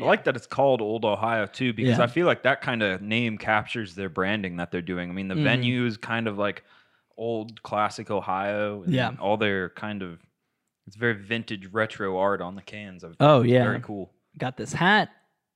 I 0.00 0.04
like 0.06 0.24
that 0.24 0.34
it's 0.36 0.46
called 0.46 0.80
Old 0.80 1.04
Ohio 1.04 1.46
too, 1.46 1.72
because 1.74 1.98
Yeah. 1.98 2.04
I 2.04 2.06
feel 2.08 2.26
like 2.26 2.42
that 2.44 2.60
kind 2.62 2.82
of 2.82 3.00
name 3.02 3.36
captures 3.38 3.94
their 3.94 4.08
branding 4.08 4.56
that 4.56 4.70
they're 4.70 4.80
doing. 4.82 5.08
I 5.10 5.12
mean, 5.12 5.28
the 5.28 5.34
Mhm. 5.34 5.42
venue 5.42 5.86
is 5.86 5.96
kind 5.98 6.26
of 6.26 6.36
like 6.38 6.64
old 7.16 7.62
classic 7.62 8.10
Ohio. 8.10 8.82
and 8.82 8.92
Yeah. 8.92 9.12
all 9.20 9.36
their 9.36 9.70
kind 9.70 10.02
of 10.02 10.20
it's 10.86 10.96
very 10.96 11.14
vintage 11.14 11.66
retro 11.68 12.18
art 12.18 12.40
on 12.42 12.54
the 12.56 12.62
cans. 12.62 13.04
Of 13.04 13.16
Oh 13.20 13.42
yeah, 13.42 13.62
very 13.64 13.80
cool. 13.80 14.12
got 14.38 14.56
this 14.56 14.72
hat. 14.72 15.10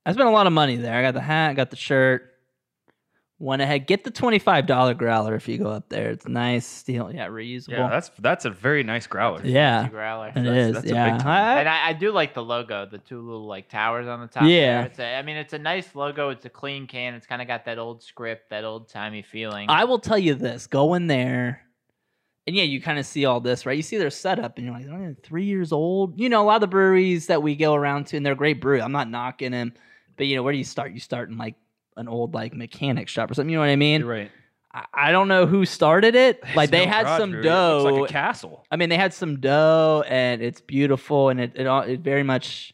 I 0.09 0.13
spent 0.13 0.27
a 0.27 0.31
lot 0.31 0.47
of 0.47 0.53
money 0.53 0.75
there. 0.75 0.93
I 0.97 1.01
got 1.01 1.13
the 1.13 1.21
hat, 1.21 1.53
got 1.55 1.69
the 1.69 1.75
shirt. 1.75 2.25
Went 3.41 3.61
ahead, 3.61 3.87
get 3.87 4.03
the 4.03 4.11
twenty-five 4.11 4.65
dollar 4.67 4.93
growler 4.93 5.33
if 5.35 5.47
you 5.47 5.57
go 5.57 5.69
up 5.69 5.87
there. 5.87 6.09
It's 6.09 6.27
nice, 6.27 6.65
steel, 6.65 7.09
yeah, 7.09 7.27
reusable. 7.29 7.69
Yeah, 7.69 7.87
that's 7.89 8.11
that's 8.19 8.43
a 8.43 8.49
very 8.49 8.83
nice 8.83 9.07
growler. 9.07 9.39
yeah, 9.45 9.83
Fancy 9.83 9.91
growler. 9.93 10.27
it 10.27 10.33
That's- 10.35 10.57
is. 10.57 10.73
that's 10.73 10.85
a 10.85 10.87
big 10.89 10.93
yeah, 10.95 11.17
time. 11.19 11.27
I- 11.57 11.59
And 11.61 11.69
I, 11.69 11.87
I 11.87 11.93
do 11.93 12.11
like 12.11 12.33
the 12.33 12.43
logo, 12.43 12.85
the 12.85 12.97
two 12.97 13.21
little 13.21 13.47
like 13.47 13.69
towers 13.69 14.07
on 14.07 14.19
the 14.19 14.27
top. 14.27 14.43
Yeah. 14.43 14.81
there. 14.81 14.85
It's 14.87 14.99
a, 14.99 15.15
I 15.15 15.21
mean, 15.21 15.37
it's 15.37 15.53
a 15.53 15.57
nice 15.57 15.95
logo. 15.95 16.31
It's 16.31 16.43
a 16.43 16.49
clean 16.49 16.85
can. 16.85 17.13
It's 17.13 17.25
kind 17.25 17.41
of 17.41 17.47
got 17.47 17.63
that 17.63 17.79
old 17.79 18.03
script, 18.03 18.49
that 18.49 18.65
old 18.65 18.89
timey 18.89 19.21
feeling. 19.21 19.69
I 19.69 19.85
will 19.85 19.99
tell 19.99 20.19
you 20.19 20.33
this: 20.35 20.67
go 20.67 20.93
in 20.95 21.07
there, 21.07 21.61
and 22.45 22.57
yeah, 22.57 22.63
you 22.63 22.81
kind 22.81 22.99
of 22.99 23.05
see 23.05 23.23
all 23.23 23.39
this, 23.39 23.65
right? 23.65 23.77
You 23.77 23.83
see 23.83 23.95
their 23.95 24.09
setup, 24.09 24.57
and 24.57 24.65
you're 24.65 24.75
like, 24.75 24.87
oh, 24.87 25.15
three 25.23 25.45
years 25.45 25.71
old. 25.71 26.19
You 26.19 26.27
know, 26.27 26.41
a 26.41 26.45
lot 26.45 26.55
of 26.55 26.61
the 26.61 26.67
breweries 26.67 27.27
that 27.27 27.41
we 27.41 27.55
go 27.55 27.73
around 27.73 28.07
to, 28.07 28.17
and 28.17 28.25
they're 28.25 28.35
great 28.35 28.59
brew. 28.59 28.81
I'm 28.81 28.91
not 28.91 29.09
knocking 29.09 29.51
them, 29.51 29.73
but 30.19 30.27
you 30.27 30.35
know, 30.35 30.43
where 30.43 30.51
do 30.51 30.57
you 30.57 30.65
start? 30.65 30.91
You 30.91 30.99
start 30.99 31.29
in 31.29 31.37
like 31.37 31.55
an 31.95 32.09
old 32.09 32.33
like 32.33 32.53
mechanic 32.53 33.07
shop 33.07 33.31
or 33.31 33.33
something. 33.33 33.49
You 33.49 33.55
know 33.55 33.61
what 33.61 33.69
I 33.69 33.77
mean? 33.77 34.01
You're 34.01 34.09
right. 34.09 34.31
I, 34.73 34.85
I 34.93 35.11
don't 35.13 35.29
know 35.29 35.45
who 35.47 35.65
started 35.65 36.13
it. 36.13 36.43
Like 36.55 36.71
they 36.71 36.85
no 36.85 36.91
had 36.91 37.17
some. 37.17 37.33
It 37.33 37.41
dough. 37.41 37.81
looks 37.83 37.99
like 38.01 38.09
a 38.09 38.13
castle. 38.13 38.65
I 38.69 38.75
mean, 38.75 38.89
they 38.89 38.97
had 38.97 39.13
some 39.13 39.39
dough, 39.39 40.03
and 40.07 40.41
it's 40.41 40.59
beautiful, 40.59 41.29
and 41.29 41.39
it 41.39 41.53
it, 41.55 41.67
all, 41.67 41.83
it 41.83 42.01
very 42.01 42.23
much. 42.23 42.73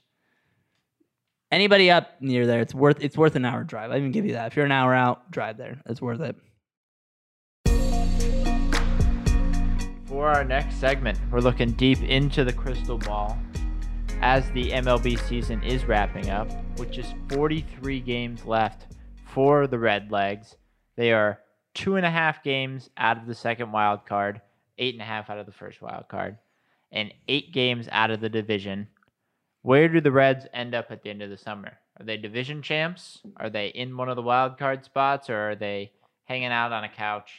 Anybody 1.51 1.91
up 1.91 2.19
near 2.19 2.47
there, 2.47 2.62
it's 2.62 2.73
worth 2.73 2.97
it's 2.99 3.15
worth 3.15 3.36
an 3.36 3.45
hour 3.45 3.63
drive. 3.63 3.91
I 3.91 3.97
even 3.97 4.12
give 4.12 4.25
you 4.25 4.34
that. 4.34 4.47
If 4.47 4.55
you're 4.55 4.65
an 4.65 4.71
hour 4.71 4.95
out, 4.95 5.29
drive 5.29 5.58
there. 5.58 5.79
It's 5.86 6.01
worth 6.01 6.21
it. 6.21 6.36
For 10.05 10.29
our 10.29 10.43
next 10.43 10.77
segment, 10.77 11.19
we're 11.29 11.41
looking 11.41 11.73
deep 11.73 12.01
into 12.01 12.43
the 12.43 12.53
crystal 12.53 12.97
ball 12.97 13.38
as 14.28 14.50
the 14.54 14.72
MLB 14.72 15.20
season 15.28 15.62
is 15.62 15.86
wrapping 15.86 16.32
up, 16.32 16.52
which 16.80 16.98
is 16.98 17.14
43 17.30 18.00
games 18.00 18.44
left 18.44 18.88
for 19.24 19.68
the 19.68 19.78
Red 19.78 20.12
Legs. 20.12 20.56
They 20.96 21.14
are 21.14 21.42
two 21.76 21.96
and 21.96 22.04
a 22.04 22.10
half 22.10 22.42
games 22.42 22.90
out 22.98 23.20
of 23.20 23.28
the 23.28 23.36
second 23.36 23.72
wild 23.72 24.08
card, 24.08 24.42
eight 24.80 24.96
and 24.96 25.02
a 25.04 25.06
half 25.06 25.30
out 25.30 25.38
of 25.38 25.46
the 25.46 25.52
first 25.52 25.80
wild 25.80 26.08
card, 26.08 26.40
and 26.92 27.14
eight 27.28 27.54
games 27.54 27.88
out 27.92 28.10
of 28.10 28.20
the 28.20 28.28
division. 28.28 28.88
Where 29.62 29.88
do 29.88 30.02
the 30.02 30.12
Reds 30.12 30.48
end 30.52 30.74
up 30.74 30.88
at 30.90 31.04
the 31.04 31.12
end 31.12 31.22
of 31.22 31.30
the 31.30 31.38
summer? 31.38 31.74
Are 32.00 32.06
they 32.06 32.18
division 32.18 32.64
champs? 32.64 33.22
Are 33.38 33.52
they 33.52 33.68
in 33.68 33.96
one 33.96 34.10
of 34.10 34.16
the 34.16 34.24
wild 34.24 34.58
card 34.58 34.84
spots, 34.84 35.30
or 35.30 35.52
are 35.52 35.56
they 35.56 35.92
hanging 36.24 36.52
out 36.52 36.72
on 36.72 36.84
a 36.84 36.90
couch 36.90 37.32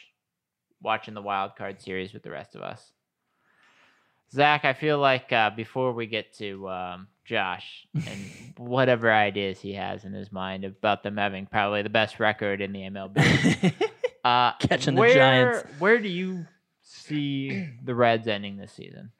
watching 0.80 1.14
the 1.14 1.20
wild 1.20 1.56
card 1.56 1.82
series 1.82 2.12
with 2.12 2.22
the 2.22 2.30
rest 2.30 2.54
of 2.54 2.62
us? 2.62 2.92
Zach, 4.32 4.64
I 4.64 4.72
feel 4.72 4.98
like 4.98 5.32
uh, 5.32 5.50
before 5.50 5.92
we 5.92 6.06
get 6.06 6.32
to 6.34 6.68
um, 6.68 7.08
Josh 7.24 7.86
and 7.94 8.20
whatever 8.56 9.12
ideas 9.12 9.60
he 9.60 9.74
has 9.74 10.04
in 10.04 10.12
his 10.12 10.32
mind 10.32 10.64
about 10.64 11.02
them 11.02 11.16
having 11.16 11.46
probably 11.46 11.82
the 11.82 11.90
best 11.90 12.18
record 12.20 12.60
in 12.60 12.72
the 12.72 12.80
MLB, 12.80 13.72
uh, 14.24 14.52
Catching 14.58 14.94
the 14.94 15.08
Giants. 15.12 15.64
Where 15.78 15.98
do 15.98 16.08
you 16.08 16.46
see 16.82 17.68
the 17.84 17.94
Reds 17.94 18.28
ending 18.28 18.56
this 18.56 18.72
season? 18.72 19.10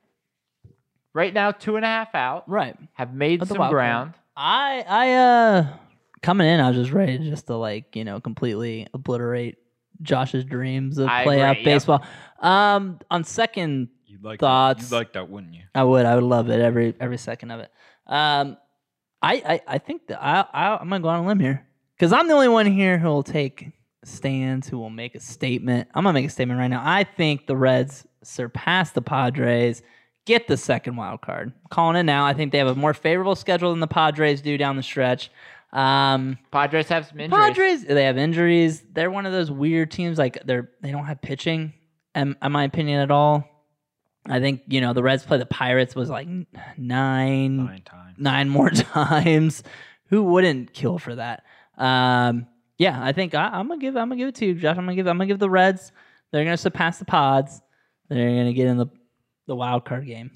Right 1.13 1.33
now, 1.33 1.51
two 1.51 1.77
and 1.77 1.85
a 1.85 1.89
half 1.89 2.15
out, 2.15 2.49
right. 2.49 2.77
have 2.93 3.15
made 3.15 3.41
At 3.41 3.49
the 3.49 3.55
some 3.55 3.59
card. 3.59 3.71
ground. 3.71 4.15
I 4.37 4.85
I 4.87 5.13
uh 5.15 5.67
coming 6.21 6.47
in, 6.47 6.61
I 6.61 6.69
was 6.69 6.77
just 6.77 6.93
ready 6.93 7.19
just 7.19 7.47
to 7.47 7.57
like 7.57 7.97
you 7.97 8.05
know 8.05 8.21
completely 8.21 8.87
obliterate 8.93 9.57
Josh's 10.03 10.45
dreams 10.45 10.99
of 10.99 11.09
I 11.09 11.25
playoff 11.25 11.53
agree, 11.53 11.63
yep. 11.63 11.65
baseball. 11.65 12.05
Um, 12.41 12.99
on 13.11 13.25
second 13.25 13.89
You'd 14.17 14.25
like 14.25 14.41
Thoughts? 14.41 14.89
That. 14.89 14.97
You'd 14.97 14.99
like 14.99 15.13
that, 15.13 15.29
wouldn't 15.29 15.53
you? 15.53 15.63
I 15.75 15.85
would. 15.85 16.07
I 16.07 16.15
would 16.15 16.25
love 16.25 16.49
it 16.49 16.59
every 16.61 16.95
every 16.99 17.19
second 17.19 17.51
of 17.51 17.61
it. 17.61 17.71
Um, 18.07 18.57
I 19.21 19.35
I, 19.35 19.61
I 19.67 19.79
think 19.79 20.07
that 20.07 20.23
I, 20.23 20.47
I 20.53 20.77
I'm 20.79 20.89
gonna 20.89 21.01
go 21.01 21.09
on 21.09 21.25
a 21.25 21.27
limb 21.27 21.41
here 21.41 21.67
because 21.99 22.13
I'm 22.13 22.27
the 22.27 22.35
only 22.35 22.49
one 22.49 22.67
here 22.67 22.97
who 22.99 23.09
will 23.09 23.23
take 23.23 23.73
stands, 24.05 24.69
who 24.69 24.79
will 24.79 24.91
make 24.91 25.15
a 25.15 25.21
statement. 25.21 25.89
I'm 25.95 26.05
gonna 26.05 26.15
make 26.15 26.27
a 26.27 26.31
statement 26.31 26.59
right 26.59 26.69
now. 26.69 26.83
I 26.83 27.05
think 27.05 27.47
the 27.47 27.57
Reds 27.57 28.07
surpass 28.23 28.93
the 28.93 29.03
Padres, 29.03 29.83
get 30.25 30.49
the 30.49 30.57
second 30.57 30.97
wild 30.97 31.21
card. 31.21 31.53
calling 31.71 31.97
it 31.97 32.05
now. 32.05 32.25
I 32.25 32.33
think 32.33 32.53
they 32.53 32.59
have 32.59 32.69
a 32.69 32.75
more 32.75 32.95
favorable 32.95 33.37
schedule 33.37 33.71
than 33.71 33.81
the 33.81 33.87
Padres 33.87 34.41
do 34.41 34.57
down 34.57 34.77
the 34.77 34.83
stretch. 34.83 35.31
Um, 35.73 36.39
Padres 36.53 36.89
have 36.89 37.07
some 37.07 37.21
injuries. 37.21 37.39
Padres, 37.39 37.85
they 37.85 38.05
have 38.05 38.17
injuries. 38.17 38.83
They're 38.93 39.11
one 39.11 39.27
of 39.27 39.33
those 39.33 39.51
weird 39.51 39.91
teams. 39.91 40.17
Like 40.17 40.39
they're 40.47 40.71
they 40.81 40.91
don't 40.91 41.05
have 41.05 41.21
pitching, 41.21 41.75
in, 42.15 42.35
in 42.43 42.53
my 42.53 42.65
opinion, 42.65 43.01
at 43.01 43.11
all. 43.11 43.45
I 44.29 44.41
think 44.41 44.63
you 44.67 44.81
know 44.81 44.93
the 44.93 45.03
Reds 45.03 45.25
play 45.25 45.39
the 45.39 45.47
Pirates 45.47 45.95
was 45.95 46.11
like 46.11 46.27
nine 46.29 46.47
Nine 46.79 47.83
times. 47.85 48.15
nine 48.19 48.49
more 48.49 48.71
times. 48.71 49.63
Who 50.09 50.23
wouldn't 50.25 50.73
kill 50.73 50.99
for 50.99 51.15
that? 51.17 51.45
Um, 51.79 52.47
yeah, 52.79 52.99
I 53.03 53.13
think 53.13 53.35
I, 53.35 53.47
I'm 53.49 53.69
gonna 53.69 53.81
give 53.81 53.97
I'm 53.97 54.09
gonna 54.09 54.17
give 54.19 54.29
it 54.29 54.35
to 54.37 54.47
you, 54.47 54.55
Josh. 54.55 54.77
I'm 54.77 54.85
gonna 54.85 54.95
give 54.95 55.07
I'm 55.07 55.17
gonna 55.17 55.27
give 55.27 55.39
the 55.39 55.51
Reds. 55.51 55.93
They're 56.33 56.45
gonna 56.45 56.57
surpass 56.57 56.99
the 56.99 57.05
Pods. 57.05 57.61
They're 58.09 58.29
gonna 58.29 58.53
get 58.53 58.67
in 58.69 58.77
the 58.77 58.87
the 59.47 59.55
wild 59.57 59.85
card 59.85 60.07
game. 60.07 60.31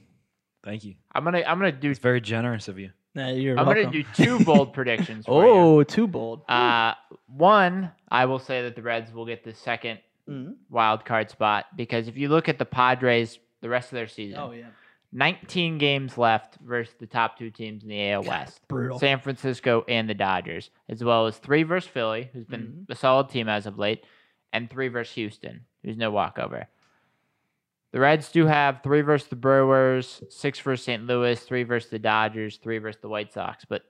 Thank 0.65 0.85
you. 0.85 0.95
I'm 1.15 1.25
gonna 1.25 1.43
I'm 1.47 1.59
gonna 1.59 1.73
do 1.73 1.91
It's 1.91 1.99
very 1.99 2.21
generous 2.21 2.69
of 2.69 2.79
you. 2.79 2.91
Uh, 3.17 3.27
you're 3.27 3.59
I'm 3.59 3.67
welcome. 3.67 3.85
gonna 3.85 3.93
do 3.93 4.05
two 4.15 4.45
bold 4.45 4.73
predictions. 4.73 5.27
For 5.27 5.45
you. 5.45 5.51
oh, 5.51 5.83
too 5.83 6.07
bold. 6.07 6.43
Uh, 6.49 6.95
one, 7.27 7.91
I 8.09 8.27
will 8.27 8.39
say 8.39 8.63
that 8.63 8.77
the 8.77 8.83
Reds 8.83 9.13
will 9.13 9.27
get 9.27 9.43
the 9.45 9.53
second 9.55 9.99
Mhm. 10.29 10.55
wild 10.69 11.05
card 11.05 11.29
spot 11.31 11.65
because 11.77 12.07
if 12.07 12.17
you 12.17 12.29
look 12.29 12.49
at 12.49 12.59
the 12.59 12.65
Padres, 12.65 13.39
the 13.61 13.69
rest 13.69 13.87
of 13.93 13.97
their 13.97 14.09
season, 14.09 14.39
Oh 14.39 14.53
yeah, 14.53 14.67
19 15.13 15.79
games 15.79 16.17
left 16.17 16.57
versus 16.65 16.95
the 16.99 17.07
top 17.07 17.37
two 17.39 17.51
teams 17.51 17.83
in 17.83 17.89
the 17.89 18.11
AL 18.13 18.23
West, 18.25 18.61
brutal. 18.69 18.99
San 18.99 19.21
Francisco 19.21 19.85
and 19.89 20.09
the 20.09 20.15
Dodgers, 20.15 20.71
as 20.89 21.03
well 21.03 21.27
as 21.27 21.37
three 21.39 21.63
versus 21.65 21.91
Philly, 21.91 22.31
who's 22.33 22.45
been 22.45 22.61
Mm-hmm. 22.63 22.93
a 22.93 22.95
solid 22.95 23.29
team 23.29 23.49
as 23.49 23.67
of 23.67 23.79
late, 23.79 24.05
and 24.53 24.69
three 24.71 24.89
versus 24.89 25.15
Houston, 25.15 25.65
who's 25.85 25.97
no 25.97 26.11
walkover. 26.11 26.69
The 27.93 27.99
Reds 28.01 28.31
do 28.31 28.47
have 28.47 28.83
three 28.85 29.01
versus 29.01 29.29
the 29.29 29.37
Brewers, 29.37 30.23
six 30.29 30.61
versus 30.61 30.85
St. 30.85 31.05
Louis, 31.07 31.39
three 31.41 31.65
versus 31.65 31.91
the 31.91 31.99
Dodgers, 31.99 32.59
three 32.59 32.79
versus 32.79 33.01
the 33.03 33.09
White 33.09 33.33
Sox. 33.33 33.65
But 33.65 33.83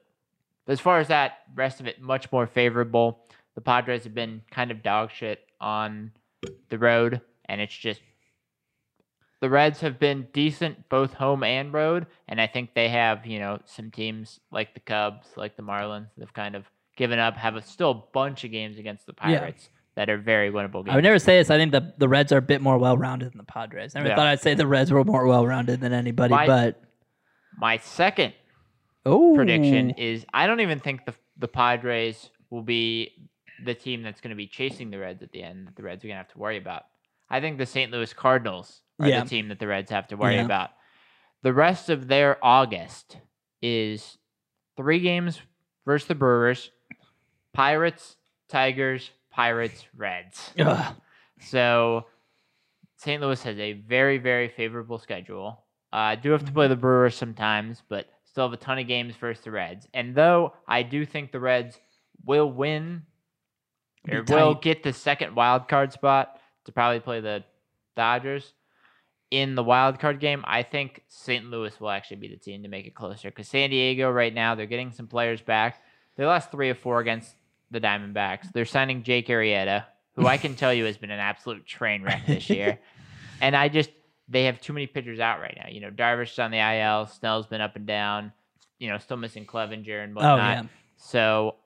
as 0.66 0.80
far 0.80 1.00
as 1.00 1.08
that, 1.08 1.40
rest 1.54 1.80
of 1.80 1.86
it 1.86 2.00
much 2.00 2.32
more 2.32 2.46
favorable. 2.46 3.26
The 3.56 3.60
Padres 3.60 4.04
have 4.04 4.14
been 4.14 4.40
kind 4.50 4.70
of 4.70 4.82
dog 4.82 5.10
shit 5.10 5.40
on 5.60 6.12
the 6.70 6.78
road, 6.78 7.20
and 7.44 7.60
it's 7.60 7.76
just 7.76 8.00
the 9.40 9.48
Reds 9.50 9.80
have 9.80 9.98
been 9.98 10.28
decent 10.32 10.88
both 10.88 11.14
home 11.14 11.42
and 11.42 11.72
road, 11.72 12.06
and 12.28 12.40
I 12.40 12.46
think 12.46 12.74
they 12.74 12.88
have 12.88 13.26
you 13.26 13.38
know 13.38 13.58
some 13.64 13.90
teams 13.90 14.40
like 14.50 14.74
the 14.74 14.80
Cubs, 14.80 15.28
like 15.36 15.56
the 15.56 15.62
Marlins, 15.62 16.08
that 16.16 16.22
have 16.24 16.34
kind 16.34 16.54
of 16.54 16.64
given 16.96 17.18
up, 17.18 17.36
have 17.36 17.56
a 17.56 17.62
still 17.62 17.90
a 17.90 18.02
bunch 18.12 18.44
of 18.44 18.50
games 18.50 18.78
against 18.78 19.06
the 19.06 19.14
Yeah. 19.26 19.38
Pirates 19.40 19.70
that 19.96 20.08
are 20.10 20.18
very 20.18 20.50
winnable 20.50 20.84
games. 20.84 20.90
I 20.90 20.94
would 20.96 21.04
never 21.04 21.18
say 21.18 21.38
this. 21.38 21.50
I 21.50 21.56
think 21.56 21.72
the 21.72 21.94
the 21.98 22.08
Reds 22.08 22.32
are 22.32 22.38
a 22.38 22.42
bit 22.42 22.60
more 22.60 22.78
well 22.78 22.96
rounded 22.96 23.32
than 23.32 23.38
the 23.38 23.44
Padres. 23.44 23.96
I 23.96 24.00
never 24.00 24.10
Yeah. 24.10 24.16
thought 24.16 24.26
I'd 24.26 24.40
say 24.40 24.54
the 24.54 24.66
Reds 24.66 24.92
were 24.92 25.04
more 25.04 25.26
well 25.26 25.46
rounded 25.46 25.80
than 25.80 25.92
anybody, 25.92 26.32
My- 26.34 26.46
but 26.46 26.82
My 27.56 27.76
second 27.78 28.32
oh, 29.06 29.34
prediction 29.34 29.90
is 29.90 30.24
I 30.32 30.46
don't 30.46 30.60
even 30.60 30.78
think 30.80 31.04
the 31.06 31.14
the 31.38 31.48
Padres 31.48 32.30
will 32.50 32.62
be 32.62 33.28
the 33.64 33.74
team 33.74 34.02
that's 34.02 34.20
going 34.20 34.30
to 34.30 34.36
be 34.36 34.46
chasing 34.46 34.90
the 34.90 34.98
Reds 34.98 35.22
at 35.22 35.32
the 35.32 35.42
end. 35.42 35.66
That 35.66 35.76
the 35.76 35.82
Reds 35.82 36.04
are 36.04 36.08
going 36.08 36.14
to 36.16 36.22
have 36.22 36.32
to 36.32 36.38
worry 36.38 36.58
about. 36.58 36.84
I 37.30 37.40
think 37.40 37.58
the 37.58 37.66
St. 37.66 37.90
Louis 37.92 38.12
Cardinals 38.12 38.82
are 39.00 39.08
Yeah. 39.08 39.22
the 39.24 39.28
team 39.28 39.48
that 39.48 39.58
the 39.58 39.66
Reds 39.66 39.90
have 39.90 40.08
to 40.08 40.16
worry 40.16 40.36
Yeah. 40.36 40.44
about. 40.44 40.70
The 41.42 41.52
rest 41.52 41.88
of 41.90 42.06
their 42.08 42.38
August 42.44 43.18
is 43.62 44.18
three 44.76 45.00
games 45.00 45.40
versus 45.86 46.06
the 46.08 46.14
Brewers, 46.14 46.70
Pirates, 47.52 48.16
Tigers, 48.48 49.10
Pirates, 49.30 49.86
Reds. 49.96 50.52
Ugh. 50.58 50.94
So 51.40 52.06
St. 52.96 53.20
Louis 53.22 53.42
has 53.42 53.58
a 53.58 53.72
very, 53.72 54.18
very 54.18 54.48
favorable 54.48 54.98
schedule. 54.98 55.64
Uh, 55.92 56.14
do 56.14 56.30
have 56.32 56.44
to 56.44 56.52
play 56.52 56.68
the 56.68 56.76
Brewers 56.76 57.16
sometimes, 57.16 57.82
but 57.88 58.06
still 58.24 58.44
have 58.44 58.52
a 58.52 58.56
ton 58.56 58.78
of 58.78 58.86
games 58.86 59.16
versus 59.16 59.42
the 59.44 59.50
Reds. 59.50 59.88
And 59.94 60.14
though 60.14 60.54
I 60.68 60.82
do 60.82 61.04
think 61.06 61.32
the 61.32 61.40
Reds 61.40 61.80
will 62.24 62.50
win 62.50 63.02
or 64.10 64.22
will 64.28 64.54
get 64.54 64.82
the 64.82 64.92
second 64.92 65.34
wild 65.34 65.66
card 65.68 65.92
spot 65.92 66.38
to 66.66 66.72
probably 66.72 67.00
play 67.00 67.20
the 67.20 67.44
Dodgers 67.96 68.52
in 69.30 69.54
the 69.54 69.62
wild 69.62 69.98
card 70.00 70.18
game, 70.20 70.44
I 70.46 70.62
think 70.62 71.02
St. 71.08 71.44
Louis 71.50 71.78
will 71.80 71.90
actually 71.90 72.16
be 72.16 72.28
the 72.28 72.36
team 72.36 72.62
to 72.64 72.68
make 72.68 72.86
it 72.86 72.94
closer 72.94 73.30
because 73.30 73.48
San 73.48 73.70
Diego 73.70 74.10
right 74.10 74.34
now 74.34 74.54
they're 74.54 74.66
getting 74.66 74.90
some 74.92 75.06
players 75.06 75.40
back. 75.40 75.82
They 76.16 76.24
lost 76.26 76.50
three 76.50 76.70
of 76.70 76.78
four 76.78 77.00
against 77.00 77.34
the 77.70 77.80
Diamondbacks. 77.80 78.52
They're 78.52 78.64
signing 78.64 79.02
Jake 79.04 79.28
Arrieta, 79.28 79.84
who 80.16 80.26
I 80.26 80.36
can 80.36 80.56
tell 80.56 80.74
you 80.74 80.84
has 80.86 80.96
been 80.96 81.12
an 81.12 81.20
absolute 81.20 81.64
train 81.64 82.02
wreck 82.02 82.26
this 82.26 82.50
year. 82.50 82.80
and 83.40 83.54
I 83.54 83.68
just 83.68 83.90
they 84.28 84.44
have 84.44 84.60
too 84.60 84.72
many 84.72 84.86
pitchers 84.86 85.20
out 85.20 85.40
right 85.40 85.56
now. 85.62 85.68
You 85.70 85.80
know, 85.80 85.90
Darvish 85.90 86.32
is 86.32 86.38
on 86.38 86.50
the 86.50 86.58
IL, 86.58 87.06
Snell's 87.06 87.46
been 87.46 87.60
up 87.60 87.76
and 87.76 87.86
down. 87.86 88.32
You 88.78 88.88
know, 88.88 88.98
still 88.98 89.16
missing 89.16 89.44
Clevinger 89.46 90.02
and 90.02 90.12
Oh 90.12 90.16
whatnot. 90.16 90.38
yeah, 90.38 90.62
So 90.96 91.56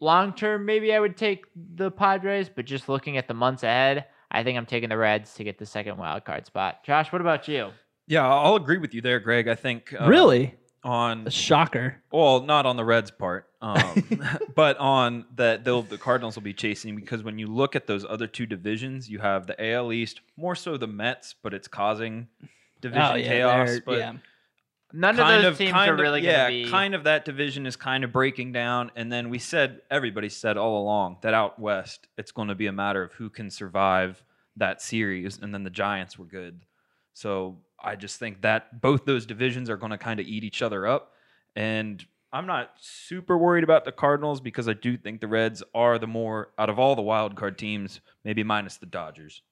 long 0.00 0.32
term, 0.34 0.64
maybe 0.64 0.92
I 0.92 0.98
would 1.00 1.16
take 1.16 1.44
the 1.54 1.90
Padres, 1.90 2.48
but 2.48 2.64
just 2.64 2.88
looking 2.88 3.16
at 3.16 3.28
the 3.28 3.34
months 3.34 3.62
ahead, 3.62 4.06
I 4.30 4.44
think 4.44 4.58
I'm 4.58 4.66
taking 4.66 4.90
the 4.90 4.96
Reds 4.96 5.34
to 5.34 5.44
get 5.44 5.58
the 5.58 5.66
second 5.66 5.96
wild 5.96 6.24
card 6.24 6.46
spot. 6.46 6.84
Josh, 6.84 7.12
what 7.12 7.20
about 7.20 7.48
you? 7.48 7.70
Yeah, 8.06 8.26
I'll 8.26 8.56
agree 8.56 8.78
with 8.78 8.94
you 8.94 9.00
there, 9.00 9.20
Greg. 9.20 9.48
I 9.48 9.54
think 9.54 9.94
uh, 9.98 10.06
really 10.08 10.54
on 10.82 11.26
a 11.26 11.30
shocker. 11.30 12.02
well, 12.10 12.42
not 12.42 12.66
on 12.66 12.76
the 12.76 12.84
Reds 12.84 13.10
part, 13.10 13.46
um, 13.60 14.04
but 14.54 14.78
on 14.78 15.26
that 15.36 15.64
they'll 15.64 15.82
the 15.82 15.98
Cardinals 15.98 16.34
will 16.34 16.42
be 16.42 16.54
chasing 16.54 16.96
because 16.96 17.22
when 17.22 17.38
you 17.38 17.46
look 17.46 17.76
at 17.76 17.86
those 17.86 18.04
other 18.04 18.26
two 18.26 18.46
divisions, 18.46 19.08
you 19.08 19.18
have 19.18 19.46
the 19.46 19.72
AL 19.72 19.92
East, 19.92 20.20
more 20.36 20.54
so 20.54 20.76
the 20.76 20.86
Mets, 20.86 21.34
but 21.42 21.52
it's 21.52 21.68
causing 21.68 22.28
division 22.80 23.02
oh 23.04 23.14
yeah, 23.14 23.28
chaos. 23.28 23.80
But 23.84 23.98
yeah. 23.98 24.12
None 24.92 25.16
kind 25.16 25.36
of 25.36 25.42
those 25.42 25.52
of, 25.52 25.58
teams 25.58 25.72
kind 25.72 25.90
are 25.90 25.94
of, 25.94 26.00
really 26.00 26.22
yeah, 26.22 26.48
going 26.48 26.60
to 26.60 26.64
be. 26.64 26.70
kind 26.70 26.94
of 26.94 27.04
that 27.04 27.24
division 27.24 27.66
is 27.66 27.76
kind 27.76 28.04
of 28.04 28.12
breaking 28.12 28.52
down. 28.52 28.90
And 28.96 29.12
then 29.12 29.28
we 29.28 29.38
said, 29.38 29.82
everybody 29.90 30.30
said 30.30 30.56
all 30.56 30.82
along 30.82 31.18
that 31.20 31.34
out 31.34 31.58
west, 31.58 32.08
it's 32.16 32.32
going 32.32 32.48
to 32.48 32.54
be 32.54 32.66
a 32.66 32.72
matter 32.72 33.02
of 33.02 33.12
who 33.12 33.28
can 33.28 33.50
survive 33.50 34.24
that 34.56 34.80
series. 34.80 35.38
And 35.38 35.52
then 35.52 35.62
the 35.62 35.70
Giants 35.70 36.18
were 36.18 36.24
good. 36.24 36.64
So 37.12 37.58
I 37.78 37.96
just 37.96 38.18
think 38.18 38.42
that 38.42 38.80
both 38.80 39.04
those 39.04 39.26
divisions 39.26 39.68
are 39.68 39.76
going 39.76 39.92
to 39.92 39.98
kind 39.98 40.20
of 40.20 40.26
eat 40.26 40.42
each 40.42 40.62
other 40.62 40.86
up. 40.86 41.12
And 41.54 42.04
I'm 42.32 42.46
not 42.46 42.70
super 42.78 43.36
worried 43.36 43.64
about 43.64 43.84
the 43.84 43.92
Cardinals 43.92 44.40
because 44.40 44.68
I 44.68 44.72
do 44.72 44.96
think 44.96 45.20
the 45.20 45.28
Reds 45.28 45.62
are 45.74 45.98
the 45.98 46.06
more 46.06 46.50
out 46.58 46.70
of 46.70 46.78
all 46.78 46.96
the 46.96 47.02
wild 47.02 47.36
card 47.36 47.58
teams, 47.58 48.00
maybe 48.24 48.42
minus 48.42 48.76
the 48.76 48.86
Dodgers, 48.86 49.42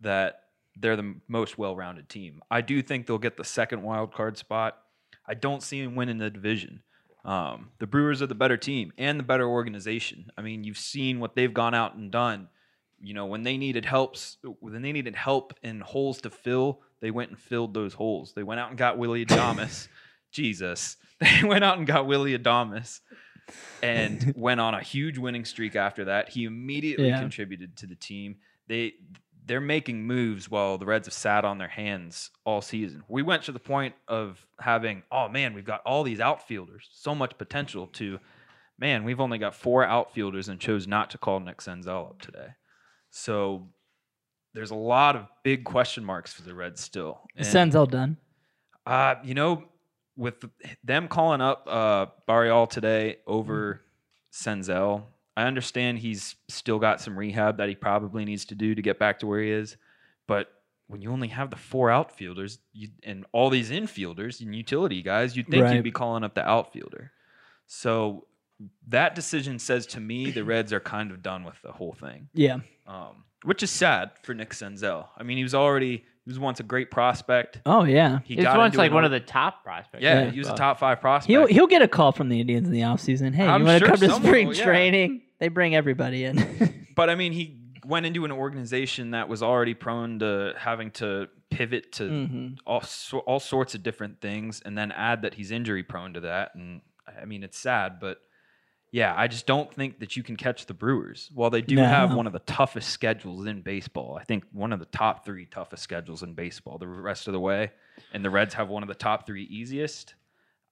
that 0.00 0.42
they're 0.76 0.96
the 0.96 1.14
most 1.28 1.58
well-rounded 1.58 2.08
team. 2.08 2.42
I 2.50 2.60
do 2.60 2.82
think 2.82 3.06
they'll 3.06 3.18
get 3.18 3.36
the 3.36 3.44
second 3.44 3.82
wild 3.82 4.12
card 4.14 4.36
spot. 4.38 4.78
I 5.26 5.34
don't 5.34 5.62
see 5.62 5.82
them 5.84 5.96
winning 5.96 6.18
the 6.18 6.30
division. 6.30 6.82
Um, 7.24 7.70
the 7.78 7.86
Brewers 7.86 8.22
are 8.22 8.26
the 8.26 8.34
better 8.34 8.56
team 8.56 8.92
and 8.96 9.18
the 9.18 9.24
better 9.24 9.46
organization. 9.46 10.30
I 10.38 10.42
mean, 10.42 10.64
you've 10.64 10.78
seen 10.78 11.20
what 11.20 11.34
they've 11.34 11.52
gone 11.52 11.74
out 11.74 11.94
and 11.94 12.10
done. 12.10 12.48
You 13.02 13.14
know, 13.14 13.26
when 13.26 13.42
they 13.42 13.56
needed 13.56 13.84
helps, 13.84 14.38
when 14.60 14.80
they 14.82 14.92
needed 14.92 15.16
help 15.16 15.54
in 15.62 15.80
holes 15.80 16.20
to 16.22 16.30
fill, 16.30 16.80
they 17.00 17.10
went 17.10 17.30
and 17.30 17.38
filled 17.38 17.74
those 17.74 17.94
holes. 17.94 18.32
They 18.34 18.42
went 18.42 18.60
out 18.60 18.68
and 18.70 18.78
got 18.78 18.98
Willy 18.98 19.24
Adames. 19.26 19.88
Jesus, 20.32 20.96
they 21.20 21.42
went 21.44 21.64
out 21.64 21.76
and 21.78 21.86
got 21.86 22.06
Willy 22.06 22.38
Adames 22.38 23.00
and 23.82 24.32
went 24.36 24.60
on 24.60 24.74
a 24.74 24.80
huge 24.82 25.18
winning 25.18 25.44
streak 25.44 25.76
after 25.76 26.04
that. 26.06 26.28
He 26.28 26.44
immediately 26.44 27.08
Yeah. 27.08 27.18
contributed 27.20 27.76
to 27.78 27.86
the 27.86 27.96
team. 27.96 28.36
They 28.68 28.94
they're 29.46 29.60
making 29.60 30.06
moves 30.06 30.50
while 30.50 30.78
the 30.78 30.86
Reds 30.86 31.06
have 31.06 31.14
sat 31.14 31.44
on 31.44 31.58
their 31.58 31.68
hands 31.68 32.30
all 32.44 32.60
season. 32.60 33.02
We 33.08 33.22
went 33.22 33.42
to 33.44 33.52
the 33.52 33.58
point 33.58 33.94
of 34.06 34.44
having, 34.60 35.02
oh 35.10 35.28
man, 35.28 35.54
we've 35.54 35.64
got 35.64 35.80
all 35.84 36.02
these 36.02 36.20
outfielders, 36.20 36.88
so 36.92 37.14
much 37.14 37.36
potential 37.38 37.86
to 37.94 38.18
man, 38.78 39.04
we've 39.04 39.20
only 39.20 39.36
got 39.38 39.54
four 39.54 39.84
outfielders 39.84 40.48
and 40.48 40.58
chose 40.58 40.86
not 40.86 41.10
to 41.10 41.18
call 41.18 41.38
Nick 41.38 41.58
Senzel 41.58 42.08
up 42.10 42.22
today. 42.22 42.48
So 43.10 43.68
there's 44.54 44.70
a 44.70 44.76
lot 44.76 45.16
of 45.16 45.26
big 45.44 45.64
question 45.64 46.04
marks 46.04 46.32
for 46.32 46.42
the 46.42 46.54
Reds 46.54 46.80
still. 46.80 47.20
Is 47.36 47.46
Senzel 47.46 47.88
done? 47.90 48.16
uh, 48.86 49.16
you 49.22 49.34
know, 49.34 49.64
with 50.16 50.42
them 50.82 51.08
calling 51.08 51.40
up 51.40 51.66
uh, 51.68 52.06
Barrero 52.28 52.68
today 52.68 53.18
over 53.26 53.74
Mm-hmm. 53.74 53.86
Senzel, 54.32 55.02
I 55.40 55.46
understand 55.46 55.98
he's 55.98 56.36
still 56.48 56.78
got 56.78 57.00
some 57.00 57.18
rehab 57.18 57.56
that 57.58 57.68
he 57.68 57.74
probably 57.74 58.24
needs 58.24 58.44
to 58.46 58.54
do 58.54 58.74
to 58.74 58.82
get 58.82 58.98
back 58.98 59.18
to 59.20 59.26
where 59.26 59.40
he 59.42 59.50
is. 59.50 59.76
But 60.26 60.48
when 60.88 61.02
you 61.02 61.10
only 61.12 61.28
have 61.28 61.50
the 61.50 61.56
four 61.56 61.90
outfielders 61.90 62.58
you, 62.72 62.88
and 63.04 63.24
all 63.32 63.48
these 63.50 63.70
infielders 63.70 64.40
and 64.40 64.54
utility 64.54 65.02
guys, 65.02 65.36
you'd 65.36 65.48
think 65.48 65.64
Right. 65.64 65.74
you'd 65.74 65.84
be 65.84 65.90
calling 65.92 66.24
up 66.24 66.34
the 66.34 66.46
outfielder. 66.48 67.12
So 67.66 68.26
that 68.88 69.14
decision 69.14 69.58
says 69.58 69.86
to 69.86 70.00
me 70.00 70.30
the 70.30 70.44
Reds 70.52 70.72
are 70.72 70.80
kind 70.80 71.10
of 71.10 71.22
done 71.22 71.44
with 71.44 71.60
the 71.62 71.72
whole 71.72 71.92
thing 71.92 72.28
Yeah. 72.34 72.58
um, 72.86 73.24
which 73.44 73.62
is 73.62 73.70
sad 73.70 74.10
for 74.22 74.34
Nick 74.34 74.50
Senzel. 74.50 75.06
I 75.16 75.22
mean, 75.22 75.36
he 75.36 75.42
was 75.42 75.54
already 75.54 76.04
he 76.24 76.30
was 76.30 76.38
once 76.38 76.60
a 76.60 76.62
great 76.62 76.90
prospect. 76.90 77.60
Oh 77.64 77.84
yeah. 77.84 78.18
He 78.24 78.34
He's 78.36 78.44
once 78.44 78.74
like 78.76 78.92
one 78.92 79.04
of 79.04 79.10
the 79.10 79.20
top 79.20 79.64
prospects. 79.64 80.02
yeah, 80.04 80.24
Yeah. 80.24 80.30
he 80.30 80.38
was 80.38 80.48
a 80.48 80.54
top 80.54 80.78
five 80.78 81.00
prospect. 81.00 81.28
He'll 81.30 81.46
he'll 81.46 81.66
get 81.66 81.80
a 81.82 81.88
call 81.88 82.12
from 82.12 82.28
the 82.28 82.40
Indians 82.40 82.66
in 82.66 82.72
the 82.74 82.82
offseason. 82.82 83.34
Hey, 83.34 83.46
I'm 83.46 83.62
you 83.62 83.66
want 83.66 83.78
to 83.80 83.86
sure 83.86 83.96
come 83.96 84.08
to 84.20 84.26
spring 84.26 84.48
will, 84.48 84.54
yeah. 84.56 84.64
training? 84.64 85.22
They 85.40 85.48
bring 85.48 85.74
everybody 85.74 86.24
in. 86.24 86.86
but 86.94 87.10
I 87.10 87.14
mean, 87.16 87.32
he 87.32 87.58
went 87.84 88.06
into 88.06 88.24
an 88.24 88.30
organization 88.32 89.12
that 89.12 89.28
was 89.28 89.42
already 89.42 89.74
prone 89.74 90.18
to 90.20 90.52
having 90.56 90.90
to 90.92 91.28
pivot 91.50 91.92
to 91.92 92.04
Mhm. 92.04 92.58
all 92.66 92.82
so, 92.82 93.18
all 93.20 93.40
sorts 93.40 93.74
of 93.74 93.82
different 93.82 94.20
things, 94.20 94.60
and 94.64 94.76
then 94.78 94.92
add 94.92 95.22
that 95.22 95.34
he's 95.34 95.50
injury 95.50 95.82
prone 95.82 96.14
to 96.14 96.20
that. 96.20 96.54
And 96.54 96.82
I 97.20 97.24
mean, 97.24 97.42
it's 97.42 97.58
sad, 97.58 97.98
but 98.00 98.18
yeah, 98.92 99.14
I 99.16 99.28
just 99.28 99.46
don't 99.46 99.72
think 99.72 100.00
that 100.00 100.16
you 100.16 100.22
can 100.22 100.36
catch 100.36 100.66
the 100.66 100.74
Brewers. 100.74 101.30
While 101.32 101.50
they 101.50 101.62
do 101.62 101.76
have 101.78 102.14
one 102.14 102.26
of 102.26 102.32
the 102.32 102.40
toughest 102.40 102.90
schedules 102.90 103.46
in 103.46 103.62
baseball, 103.62 104.18
I 104.20 104.24
think 104.24 104.44
one 104.52 104.72
of 104.72 104.78
the 104.80 104.84
top 104.86 105.24
three 105.24 105.46
toughest 105.46 105.82
schedules 105.82 106.22
in 106.22 106.34
baseball 106.34 106.76
the 106.78 106.88
rest 106.88 107.28
of 107.28 107.32
the 107.32 107.40
way, 107.40 107.70
and 108.12 108.24
the 108.24 108.30
Reds 108.30 108.54
have 108.54 108.68
one 108.68 108.82
of 108.82 108.88
the 108.88 108.94
top 108.94 109.26
three 109.26 109.44
easiest. 109.44 110.14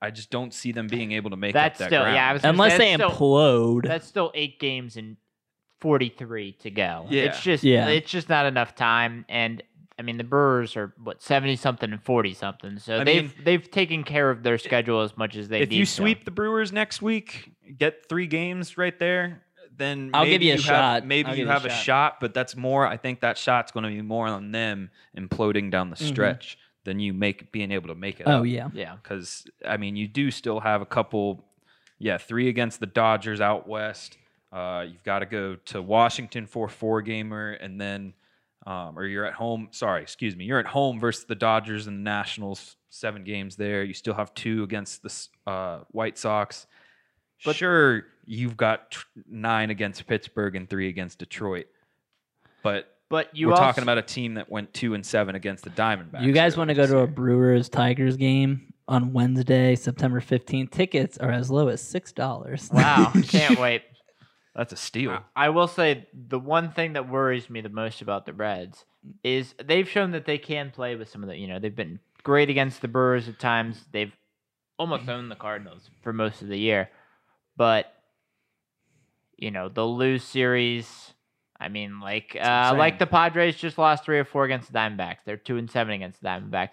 I 0.00 0.10
just 0.10 0.30
don't 0.30 0.54
see 0.54 0.72
them 0.72 0.86
being 0.86 1.12
able 1.12 1.30
to 1.30 1.36
make 1.36 1.54
That's 1.54 1.74
up 1.76 1.78
that 1.78 1.88
still 1.88 2.02
ground. 2.02 2.14
yeah. 2.16 2.30
I 2.30 2.32
was 2.32 2.42
gonna 2.42 2.52
Unless 2.52 2.72
say, 2.72 2.78
they 2.78 2.96
that's 2.96 3.14
still, 3.14 3.28
implode. 3.28 3.82
that's 3.84 4.06
still 4.06 4.30
eight 4.34 4.60
games 4.60 4.96
and 4.96 5.16
forty 5.80 6.08
three 6.08 6.52
to 6.60 6.70
go. 6.70 7.06
Yeah. 7.10 7.22
It's 7.24 7.40
just 7.40 7.64
Yeah. 7.64 7.88
it's 7.88 8.10
just 8.10 8.28
not 8.28 8.46
enough 8.46 8.74
time. 8.74 9.24
And 9.28 9.62
I 9.98 10.02
mean 10.02 10.16
the 10.16 10.24
Brewers 10.24 10.76
are 10.76 10.94
what 11.02 11.22
seventy 11.22 11.56
something 11.56 11.90
and 11.92 12.02
forty 12.02 12.32
something. 12.34 12.78
So 12.78 13.00
I 13.00 13.04
they've 13.04 13.22
mean- 13.36 13.44
they've 13.44 13.70
taken 13.70 14.04
care 14.04 14.30
of 14.30 14.42
their 14.44 14.58
schedule 14.58 15.02
as 15.02 15.16
much 15.16 15.36
as 15.36 15.48
they 15.48 15.60
if 15.62 15.70
need 15.70 15.76
you 15.76 15.84
to. 15.84 15.90
sweep 15.90 16.24
the 16.24 16.30
Brewers 16.30 16.72
next 16.72 17.02
week, 17.02 17.50
get 17.76 18.08
three 18.08 18.26
games 18.28 18.78
right 18.78 18.96
there, 19.00 19.42
then 19.76 20.10
I'll 20.14 20.24
maybe 20.24 20.32
give 20.32 20.42
you 20.42 20.52
a 20.52 20.56
have, 20.56 20.64
shot. 20.64 21.06
Maybe 21.06 21.28
I'll 21.28 21.34
you 21.34 21.42
give 21.42 21.46
you 21.46 21.50
a 21.50 21.54
have 21.54 21.64
a 21.64 21.70
shot. 21.70 21.82
shot, 21.82 22.20
but 22.20 22.34
that's 22.34 22.56
more. 22.56 22.86
I 22.86 22.96
think 22.96 23.20
that 23.20 23.36
shot's 23.36 23.72
going 23.72 23.84
to 23.84 23.90
be 23.90 24.02
more 24.02 24.26
on 24.28 24.52
them 24.52 24.90
imploding 25.16 25.70
down 25.72 25.90
the 25.90 25.96
Mhm. 25.96 26.08
stretch 26.08 26.58
than 26.88 26.98
you 26.98 27.12
make 27.12 27.52
being 27.52 27.70
able 27.70 27.88
to 27.88 27.94
make 27.94 28.18
it. 28.18 28.24
oh 28.26 28.42
yeah. 28.42 28.70
Yeah. 28.72 28.96
because 29.02 29.46
I 29.66 29.76
mean 29.76 29.94
you 29.94 30.08
do 30.08 30.30
still 30.30 30.58
have 30.60 30.80
a 30.82 30.86
couple. 30.86 31.44
Yeah, 32.00 32.16
three 32.18 32.48
against 32.48 32.80
the 32.80 32.86
Dodgers 32.86 33.40
out 33.40 33.68
west. 33.68 34.16
Uh, 34.52 34.86
you've 34.90 35.02
got 35.04 35.18
to 35.18 35.26
go 35.26 35.56
to 35.66 35.82
Washington 35.82 36.46
for 36.46 36.66
a 36.66 36.68
four 36.70 37.02
gamer, 37.02 37.52
and 37.52 37.78
then, 37.80 38.14
um, 38.66 38.96
or 38.98 39.04
you're 39.04 39.24
at 39.26 39.34
home. 39.34 39.68
Sorry, 39.72 40.00
excuse 40.02 40.34
me. 40.36 40.44
You're 40.44 40.60
at 40.60 40.66
home 40.66 40.98
versus 41.00 41.24
the 41.24 41.34
Dodgers 41.34 41.86
and 41.88 41.98
the 41.98 42.02
Nationals. 42.02 42.76
Seven 42.90 43.24
games 43.24 43.56
there. 43.56 43.82
You 43.82 43.92
still 43.94 44.14
have 44.14 44.32
two 44.34 44.62
against 44.62 45.02
the 45.02 45.50
uh, 45.50 45.80
White 45.90 46.16
Sox. 46.18 46.66
But- 47.44 47.56
sure, 47.56 48.04
you've 48.24 48.56
got 48.56 48.92
t- 48.92 48.98
nine 49.28 49.70
against 49.70 50.06
Pittsburgh 50.06 50.54
and 50.56 50.68
three 50.70 50.88
against 50.88 51.18
Detroit. 51.18 51.66
But 52.62 52.96
But 53.10 53.34
you 53.34 53.46
we're 53.48 53.54
also, 53.54 53.64
talking 53.64 53.82
about 53.82 53.98
a 53.98 54.02
team 54.02 54.34
that 54.34 54.50
went 54.50 54.74
two 54.74 54.94
and 54.94 55.04
seven 55.04 55.34
against 55.34 55.64
the 55.64 55.70
Diamondbacks. 55.70 56.22
You 56.22 56.32
guys 56.32 56.56
want 56.56 56.68
to 56.68 56.74
go 56.74 56.86
to 56.86 56.98
a. 56.98 57.06
Brewers 57.06 57.68
Tigers 57.68 58.16
game 58.16 58.72
on 58.86 59.12
Wednesday, 59.14 59.74
September 59.76 60.20
15th? 60.20 60.70
Tickets 60.70 61.16
are 61.18 61.30
as 61.30 61.50
low 61.50 61.68
as 61.68 61.82
$6. 61.82 62.72
Wow, 62.72 63.12
can't 63.28 63.58
wait. 63.58 63.82
That's 64.54 64.72
a 64.72 64.76
steal. 64.76 65.12
I- 65.12 65.46
I 65.46 65.48
will 65.50 65.68
say 65.68 66.06
the 66.12 66.38
one 66.38 66.70
thing 66.72 66.94
that 66.94 67.08
worries 67.08 67.48
me 67.48 67.60
the 67.62 67.68
most 67.70 68.02
about 68.02 68.26
the 68.26 68.32
Reds 68.34 68.84
is 69.24 69.54
they've 69.64 69.88
shown 69.88 70.10
that 70.10 70.26
they 70.26 70.36
can 70.38 70.70
play 70.70 70.96
with 70.96 71.08
some 71.08 71.22
of 71.22 71.28
the, 71.30 71.36
you 71.36 71.46
know, 71.46 71.58
they've 71.58 71.74
been 71.74 72.00
great 72.24 72.50
against 72.50 72.82
the 72.82 72.88
Brewers 72.88 73.28
at 73.28 73.38
times. 73.38 73.84
They've 73.92 74.12
almost 74.78 75.08
owned 75.08 75.30
the 75.30 75.36
Cardinals 75.36 75.88
for 76.02 76.12
most 76.12 76.42
of 76.42 76.48
the 76.48 76.58
year. 76.58 76.90
But 77.56 77.92
you 79.36 79.50
know, 79.50 79.68
they'll 79.68 79.96
lose 79.96 80.24
series. 80.24 81.14
I 81.60 81.68
mean, 81.68 82.00
like 82.00 82.36
uh, 82.40 82.74
like 82.76 82.98
the 82.98 83.06
Padres 83.06 83.56
just 83.56 83.78
lost 83.78 84.04
three 84.04 84.18
or 84.18 84.24
four 84.24 84.44
against 84.44 84.72
the 84.72 84.78
Diamondbacks. 84.78 85.18
They're 85.24 85.36
two 85.36 85.56
and 85.56 85.70
seven 85.70 85.92
against 85.92 86.20
the 86.20 86.28
Diamondbacks. 86.28 86.70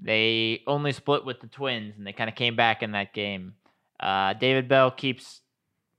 They 0.00 0.62
only 0.66 0.92
split 0.92 1.24
with 1.24 1.40
the 1.40 1.46
Twins, 1.46 1.96
and 1.96 2.06
they 2.06 2.12
kind 2.12 2.28
of 2.28 2.34
came 2.34 2.56
back 2.56 2.82
in 2.82 2.92
that 2.92 3.12
game. 3.12 3.54
Uh, 4.00 4.32
David 4.32 4.66
Bell 4.66 4.90
keeps, 4.90 5.42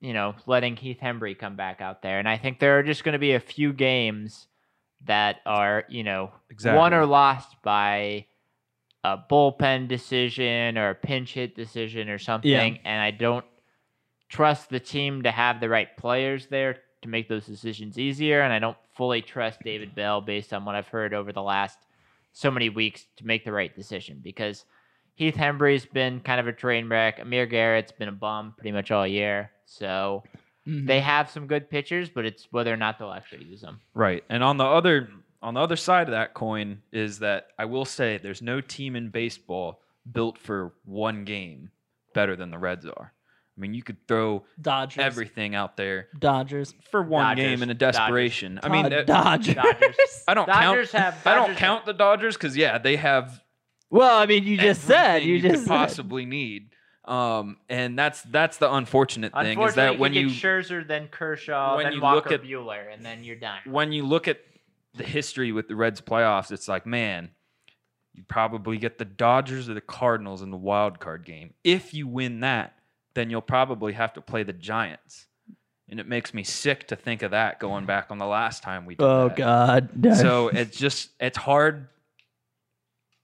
you 0.01 0.13
know, 0.13 0.35
letting 0.45 0.75
Heath 0.75 0.97
Hembree 1.01 1.37
come 1.37 1.55
back 1.55 1.79
out 1.79 2.01
there, 2.01 2.19
and 2.19 2.27
I 2.27 2.37
think 2.37 2.59
there 2.59 2.79
are 2.79 2.83
just 2.83 3.03
going 3.03 3.13
to 3.13 3.19
be 3.19 3.33
a 3.33 3.39
few 3.39 3.71
games 3.73 4.47
that 5.05 5.37
are, 5.45 5.85
you 5.87 6.03
know, 6.03 6.31
won 6.75 6.93
or 6.93 7.05
lost 7.05 7.55
by 7.63 8.25
a 9.03 9.17
bullpen 9.31 9.87
decision 9.87 10.77
or 10.77 10.89
a 10.89 10.95
pinch 10.95 11.33
hit 11.33 11.55
decision 11.55 12.09
or 12.09 12.17
something, 12.19 12.51
and 12.83 13.01
I 13.01 13.11
don't 13.11 13.45
trust 14.29 14.69
the 14.69 14.79
team 14.79 15.23
to 15.23 15.31
have 15.31 15.59
the 15.59 15.69
right 15.69 15.95
players 15.97 16.47
there 16.47 16.77
to 17.01 17.09
make 17.09 17.27
those 17.27 17.45
decisions 17.45 17.97
easier, 17.97 18.41
and 18.41 18.53
I 18.53 18.59
don't 18.59 18.77
fully 18.95 19.21
trust 19.21 19.59
David 19.63 19.95
Bell 19.95 20.21
based 20.21 20.53
on 20.53 20.65
what 20.65 20.75
I've 20.75 20.87
heard 20.87 21.13
over 21.13 21.31
the 21.33 21.41
last 21.41 21.77
so 22.33 22.49
many 22.51 22.69
weeks 22.69 23.05
to 23.17 23.25
make 23.25 23.43
the 23.43 23.51
right 23.51 23.75
decision 23.75 24.19
because 24.23 24.65
Heath 25.15 25.35
Hembree's 25.35 25.85
been 25.85 26.19
kind 26.21 26.39
of 26.39 26.47
a 26.47 26.53
train 26.53 26.87
wreck. 26.87 27.19
Amir 27.19 27.45
Garrett's 27.45 27.91
been 27.91 28.07
a 28.07 28.13
bum 28.13 28.53
pretty 28.57 28.71
much 28.71 28.91
all 28.91 29.05
year. 29.05 29.51
So 29.65 30.23
Mhm. 30.65 30.87
they 30.87 31.01
have 31.01 31.29
some 31.29 31.47
good 31.47 31.69
pitchers, 31.69 32.09
but 32.09 32.25
it's 32.25 32.47
whether 32.51 32.71
or 32.73 32.77
not 32.77 32.97
they'll 32.97 33.11
actually 33.11 33.43
use 33.45 33.61
them. 33.61 33.81
Right. 33.93 34.23
And 34.29 34.43
on 34.43 34.57
the 34.57 34.65
other 34.65 35.09
on 35.43 35.55
the 35.55 35.59
other 35.59 35.75
side 35.75 36.07
of 36.07 36.11
that 36.11 36.35
coin 36.35 36.83
is 36.91 37.17
that 37.19 37.47
I 37.57 37.65
will 37.65 37.83
say 37.85 38.17
there's 38.17 38.43
no 38.43 38.61
team 38.61 38.95
in 38.95 39.09
baseball 39.09 39.81
built 40.11 40.37
for 40.37 40.73
one 40.85 41.25
game 41.25 41.71
better 42.13 42.35
than 42.35 42.51
the 42.51 42.59
Reds 42.59 42.85
are. 42.85 43.11
I 43.57 43.61
mean, 43.61 43.73
you 43.73 43.83
could 43.83 43.97
throw 44.07 44.45
Dodgers. 44.59 45.03
everything 45.03 45.55
out 45.55 45.75
there 45.77 46.07
Dodgers. 46.17 46.73
for 46.89 47.01
one 47.01 47.23
Dodgers. 47.23 47.45
game 47.45 47.63
in 47.63 47.69
a 47.69 47.73
Dodgers. 47.73 47.97
desperation. 47.97 48.59
I 48.63 48.69
mean, 48.69 48.89
that- 48.89 49.05
Dodgers. 49.05 49.55
Dodgers. 49.55 50.23
I 50.27 50.33
don't 50.33 50.47
Dodgers 50.47 50.91
count 50.91 51.03
have- 51.15 51.27
I 51.27 51.35
don't 51.35 51.43
Dodgers 51.47 51.57
count 51.59 51.85
the 51.85 51.93
Dodgers 51.93 52.37
cuz 52.37 52.55
yeah, 52.57 52.77
they 52.77 52.95
have 52.95 53.41
Well, 53.89 54.17
I 54.17 54.25
mean, 54.25 54.45
you 54.45 54.57
just 54.57 54.83
said 54.83 55.15
everything 55.17 55.29
you, 55.29 55.35
you, 55.35 55.41
just 55.41 55.53
could 55.55 55.59
said. 55.63 55.67
possibly 55.67 56.25
need. 56.25 56.69
Um, 57.03 57.57
and 57.67 57.97
that's 57.99 58.21
that's 58.21 58.57
the 58.57 58.71
unfortunate 58.71 59.33
thing 59.33 59.59
is 59.61 59.75
that 59.75 59.99
when 59.99 60.13
you 60.13 60.21
you 60.21 60.27
get 60.29 60.35
Scherzer, 60.37 60.87
then 60.87 61.07
Kershaw, 61.09 61.75
when 61.75 61.85
then 61.85 61.93
you 61.93 62.01
Walker 62.01 62.29
look 62.29 62.39
at- 62.39 62.43
Buehler, 62.43 62.93
and 62.93 63.03
then 63.05 63.23
you're 63.23 63.35
done. 63.35 63.59
when 63.65 63.91
you 63.91 64.05
look 64.05 64.27
at 64.27 64.39
the 64.93 65.03
history 65.03 65.51
with 65.51 65.67
the 65.67 65.75
Reds 65.75 65.99
playoffs, 65.99 66.51
it's 66.51 66.67
like, 66.67 66.85
man, 66.85 67.31
you 68.13 68.23
probably 68.27 68.77
get 68.77 68.97
the 68.97 69.05
Dodgers 69.05 69.67
or 69.67 69.73
the 69.73 69.81
Cardinals 69.81 70.41
in 70.41 70.51
the 70.51 70.57
wild 70.57 70.99
card 70.99 71.25
game. 71.25 71.53
If 71.63 71.93
you 71.93 72.07
win 72.07 72.41
that, 72.41 72.75
then 73.13 73.29
you'll 73.29 73.41
probably 73.41 73.93
have 73.93 74.13
to 74.13 74.21
play 74.21 74.43
the 74.43 74.53
Giants. 74.53 75.27
And 75.89 75.99
it 75.99 76.07
makes 76.07 76.33
me 76.33 76.43
sick 76.43 76.87
to 76.87 76.95
think 76.95 77.21
of 77.21 77.31
that 77.31 77.59
going 77.59 77.85
back 77.85 78.07
on 78.11 78.17
the 78.17 78.25
last 78.25 78.63
time 78.63 78.85
we 78.85 78.95
did 78.95 79.03
Oh 79.03 79.27
that. 79.27 79.37
God. 79.37 79.89
So 80.15 80.47
it's 80.47 80.77
just 80.77 81.09
it's 81.19 81.37
hard 81.37 81.89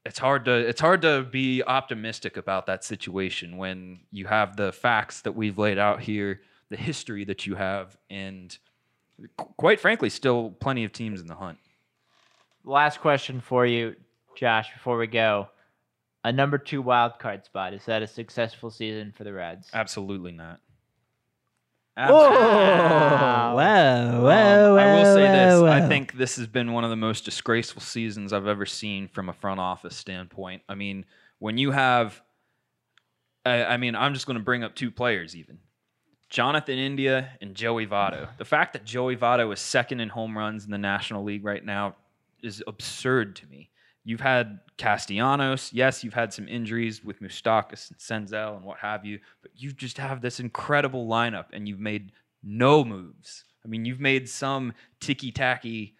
it's 0.05 0.19
hard 0.19 0.45
to 0.45 0.53
it's 0.53 0.81
hard 0.81 1.01
to 1.03 1.23
be 1.23 1.63
optimistic 1.63 2.37
about 2.37 2.65
that 2.67 2.83
situation 2.83 3.57
when 3.57 3.99
you 4.11 4.25
have 4.25 4.55
the 4.57 4.71
facts 4.71 5.21
that 5.21 5.33
we've 5.33 5.57
laid 5.57 5.77
out 5.77 6.01
here, 6.01 6.41
the 6.69 6.77
history 6.77 7.23
that 7.25 7.45
you 7.45 7.55
have, 7.55 7.97
and 8.09 8.57
quite 9.37 9.79
frankly, 9.79 10.09
still 10.09 10.51
plenty 10.59 10.83
of 10.83 10.91
teams 10.91 11.21
in 11.21 11.27
the 11.27 11.35
hunt. 11.35 11.57
Last 12.63 12.99
question 12.99 13.39
for 13.41 13.65
you, 13.65 13.95
Josh, 14.35 14.71
before 14.73 14.97
we 14.97 15.07
go. 15.07 15.47
A 16.27 16.31
number 16.33 16.57
two 16.57 16.81
wild 16.81 17.19
card 17.19 17.45
spot. 17.45 17.73
Is 17.73 17.85
that 17.85 18.01
a 18.01 18.07
successful 18.07 18.69
season 18.69 19.13
for 19.13 19.23
the 19.23 19.31
Reds? 19.31 19.69
Absolutely 19.73 20.33
not. 20.33 20.59
Whoa! 21.95 22.09
Wow. 22.11 23.55
Wow! 23.55 24.73
Um, 24.73 24.77
I 24.77 24.95
will 24.97 25.15
say 25.15 25.21
this. 25.21 25.61
wow, 25.61 25.67
I 25.67 25.87
think 25.87 26.17
this 26.17 26.35
has 26.35 26.45
been 26.45 26.73
one 26.73 26.83
of 26.83 26.89
the 26.89 26.97
most 26.97 27.23
disgraceful 27.23 27.81
seasons 27.81 28.33
I've 28.33 28.45
ever 28.45 28.65
seen 28.65 29.07
from 29.07 29.29
a 29.29 29.33
front 29.33 29.61
office 29.61 29.95
standpoint. 29.95 30.63
I 30.67 30.75
mean, 30.75 31.05
when 31.39 31.57
you 31.57 31.71
have, 31.71 32.21
I, 33.45 33.63
I 33.63 33.77
mean, 33.77 33.95
I'm 33.95 34.13
just 34.13 34.25
going 34.25 34.37
to 34.37 34.43
bring 34.43 34.65
up 34.65 34.75
two 34.75 34.91
players 34.91 35.33
even. 35.33 35.59
Jonathan 36.29 36.77
India 36.77 37.29
and 37.39 37.55
Joey 37.55 37.87
Votto. 37.87 38.27
The 38.37 38.43
fact 38.43 38.73
that 38.73 38.83
Joey 38.83 39.15
Votto 39.15 39.53
is 39.53 39.61
second 39.61 40.01
in 40.01 40.09
home 40.09 40.37
runs 40.37 40.65
in 40.65 40.71
the 40.71 40.77
National 40.77 41.23
League 41.23 41.45
right 41.45 41.63
now 41.63 41.95
is 42.43 42.61
absurd 42.67 43.37
to 43.37 43.47
me. 43.47 43.69
You've 44.07 44.21
had 44.21 44.61
Castellanos. 44.77 45.73
Yes, 45.73 46.01
you've 46.01 46.13
had 46.13 46.31
some 46.31 46.47
injuries 46.47 47.03
with 47.03 47.21
Moustakas 47.21 47.91
and 47.91 47.99
Senzel 47.99 48.55
and 48.55 48.63
what 48.63 48.77
have 48.77 49.03
you, 49.03 49.19
but 49.41 49.51
you 49.53 49.73
just 49.73 49.97
have 49.97 50.21
this 50.21 50.39
incredible 50.39 51.09
lineup 51.09 51.47
and 51.51 51.67
you've 51.67 51.81
made 51.81 52.13
no 52.41 52.85
moves. 52.85 53.43
I 53.65 53.67
mean, 53.67 53.83
you've 53.83 53.99
made 53.99 54.29
some 54.29 54.71
ticky 55.01 55.33
tacky 55.33 55.95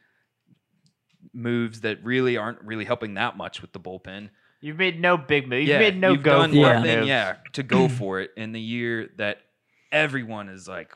moves 1.33 1.81
that 1.81 2.01
really 2.01 2.37
aren't 2.37 2.61
really 2.61 2.85
helping 2.85 3.15
that 3.15 3.35
much 3.35 3.61
with 3.61 3.73
the 3.73 3.79
bullpen. 3.81 4.29
You've 4.61 4.77
made 4.77 5.01
no 5.01 5.17
big 5.17 5.49
move. 5.49 5.59
You've 5.59 5.67
yeah, 5.67 5.79
made 5.79 5.99
no 5.99 6.13
you've 6.13 6.23
go 6.23 6.37
done 6.39 6.51
for 6.51 6.55
it 6.55 6.61
nothing, 6.61 6.95
moves. 6.99 7.07
yeah, 7.09 7.35
to 7.51 7.63
go 7.63 7.89
for 7.89 8.21
it 8.21 8.31
in 8.37 8.53
the 8.53 8.61
year 8.61 9.09
that 9.17 9.39
everyone 9.91 10.49
is 10.49 10.67
like, 10.67 10.91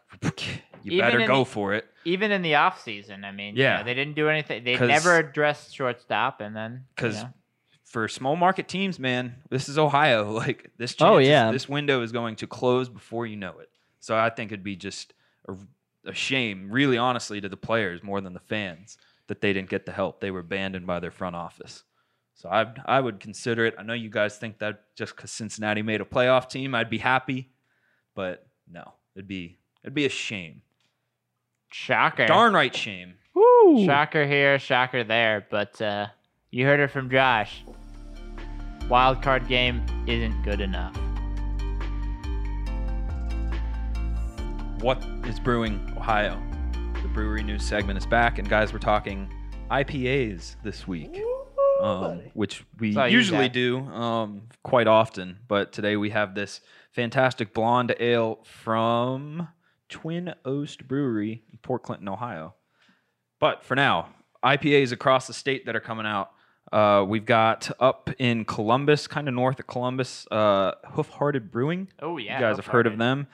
you 0.83 0.93
Even 0.93 0.99
better 0.99 1.27
go 1.27 1.39
the- 1.39 1.49
for 1.49 1.73
it. 1.73 1.85
Even 2.05 2.31
in 2.31 2.41
the 2.41 2.55
off 2.55 2.81
season, 2.81 3.23
I 3.23 3.31
mean, 3.31 3.55
you 3.55 3.63
Yeah. 3.63 3.77
know, 3.77 3.83
they 3.83 3.93
didn't 3.93 4.15
do 4.15 4.27
anything. 4.29 4.63
They 4.63 4.77
never 4.77 5.17
addressed 5.17 5.73
shortstop, 5.75 6.41
and 6.41 6.55
then 6.55 6.71
you 6.73 6.79
because 6.95 7.23
know. 7.23 7.29
for 7.85 8.07
small 8.07 8.35
market 8.35 8.67
teams, 8.67 8.97
man, 8.99 9.35
this 9.49 9.69
is 9.69 9.77
Ohio. 9.77 10.31
Like 10.37 10.71
this, 10.77 10.95
Oh, 10.99 11.15
chance 11.17 11.23
is- 11.23 11.29
yeah. 11.29 11.51
this 11.51 11.69
window 11.69 12.01
is 12.01 12.11
going 12.11 12.35
to 12.37 12.47
close 12.47 12.89
before 12.89 13.25
you 13.27 13.35
know 13.35 13.59
it. 13.59 13.69
So 13.99 14.17
I 14.17 14.29
think 14.31 14.51
it'd 14.51 14.63
be 14.63 14.75
just 14.75 15.13
a, 15.47 15.55
a 16.05 16.13
shame, 16.13 16.71
really, 16.71 16.97
honestly, 16.97 17.39
to 17.41 17.47
the 17.49 17.57
players 17.57 18.01
more 18.01 18.19
than 18.19 18.33
the 18.33 18.39
fans 18.39 18.97
that 19.27 19.41
they 19.41 19.53
didn't 19.53 19.69
get 19.69 19.85
the 19.85 19.91
help. 19.91 20.19
They 20.21 20.31
were 20.31 20.39
abandoned 20.39 20.87
by 20.87 20.99
their 20.99 21.11
front 21.11 21.35
office. 21.35 21.83
So 22.33 22.49
I 22.49 22.73
I 22.85 22.99
would 22.99 23.19
consider 23.19 23.65
it. 23.67 23.75
I 23.77 23.83
know 23.83 23.93
you 23.93 24.09
guys 24.09 24.37
think 24.39 24.57
that 24.57 24.85
just 24.95 25.15
because 25.15 25.29
Cincinnati 25.31 25.83
made 25.83 26.01
a 26.01 26.05
playoff 26.05 26.49
team, 26.49 26.73
I'd 26.73 26.89
be 26.89 26.97
happy, 26.97 27.51
but 28.15 28.47
no, 28.71 28.93
it'd 29.15 29.27
be 29.27 29.57
it'd 29.83 29.93
be 29.93 30.05
a 30.05 30.09
shame. 30.09 30.61
shocker, 31.71 32.25
Darn 32.25 32.53
right 32.53 32.75
shame. 32.75 33.15
Woo! 33.33 33.85
shocker 33.85 34.25
here, 34.25 34.59
shocker 34.59 35.03
there. 35.03 35.45
But 35.49 35.81
uh, 35.81 36.07
you 36.49 36.65
heard 36.65 36.79
it 36.79 36.89
from 36.89 37.09
Josh. 37.09 37.63
Wild 38.89 39.21
card 39.21 39.47
game 39.47 39.83
isn't 40.07 40.41
good 40.43 40.59
enough. 40.59 40.95
What 44.81 45.03
is 45.25 45.39
brewing 45.39 45.79
Ohio? 45.95 46.41
The 47.01 47.07
brewery 47.07 47.43
news 47.43 47.63
segment 47.63 47.97
is 47.97 48.05
back, 48.05 48.37
and 48.39 48.49
guys, 48.49 48.73
we're 48.73 48.79
talking 48.79 49.31
IPAs 49.69 50.55
this 50.63 50.87
week, 50.87 51.21
um, 51.81 52.21
which 52.33 52.63
we 52.79 52.93
Saw 52.93 53.05
you, 53.05 53.17
usually 53.17 53.45
Zach. 53.45 53.53
do 53.53 53.79
um, 53.79 54.43
quite 54.63 54.87
often. 54.87 55.39
But 55.47 55.71
today 55.71 55.95
we 55.97 56.09
have 56.11 56.35
this 56.35 56.61
fantastic 56.91 57.53
blonde 57.53 57.95
ale 57.99 58.39
from 58.43 59.47
Twin 59.89 60.33
Oast 60.45 60.87
Brewery 60.87 61.43
in 61.51 61.57
Port 61.59 61.83
Clinton, 61.83 62.07
Ohio. 62.09 62.55
But 63.39 63.63
for 63.63 63.75
now, 63.75 64.09
IPAs 64.43 64.91
across 64.91 65.27
the 65.27 65.33
state 65.33 65.65
that 65.65 65.75
are 65.75 65.79
coming 65.81 66.05
out. 66.05 66.31
Uh, 66.71 67.03
we've 67.05 67.25
got 67.25 67.69
up 67.79 68.09
in 68.17 68.45
Columbus, 68.45 69.07
kind 69.07 69.27
of 69.27 69.33
north 69.33 69.59
of 69.59 69.67
Columbus, 69.67 70.25
uh, 70.31 70.73
Hoof 70.91 71.09
Hearted 71.09 71.51
Brewing. 71.51 71.89
Oh 72.01 72.17
yeah, 72.17 72.35
you 72.35 72.41
guys 72.41 72.55
have 72.57 72.67
heard 72.67 72.87
of 72.87 72.97
them. 72.97 73.27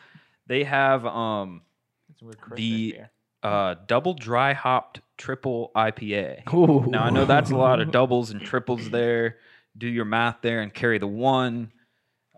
They 0.47 0.63
have 0.63 1.05
um, 1.05 1.61
It's 2.09 2.21
a 2.21 2.25
weird 2.25 2.37
Christmas 2.41 2.57
The- 2.57 2.97
uh, 3.43 3.75
double 3.85 4.15
dry 4.15 4.53
hopped 4.53 5.01
triple 5.17 5.71
IPA. 5.75 6.53
Ooh. 6.53 6.85
Now 6.89 7.03
I 7.03 7.09
know 7.09 7.25
that's 7.25 7.51
a 7.51 7.55
lot 7.57 7.79
of 7.81 7.91
doubles 7.91 8.31
and 8.31 8.41
triples 8.41 8.89
there. 8.89 9.37
Do 9.77 9.87
your 9.87 10.05
math 10.05 10.37
there 10.41 10.61
and 10.61 10.73
carry 10.73 10.97
the 10.97 11.07
one. 11.07 11.71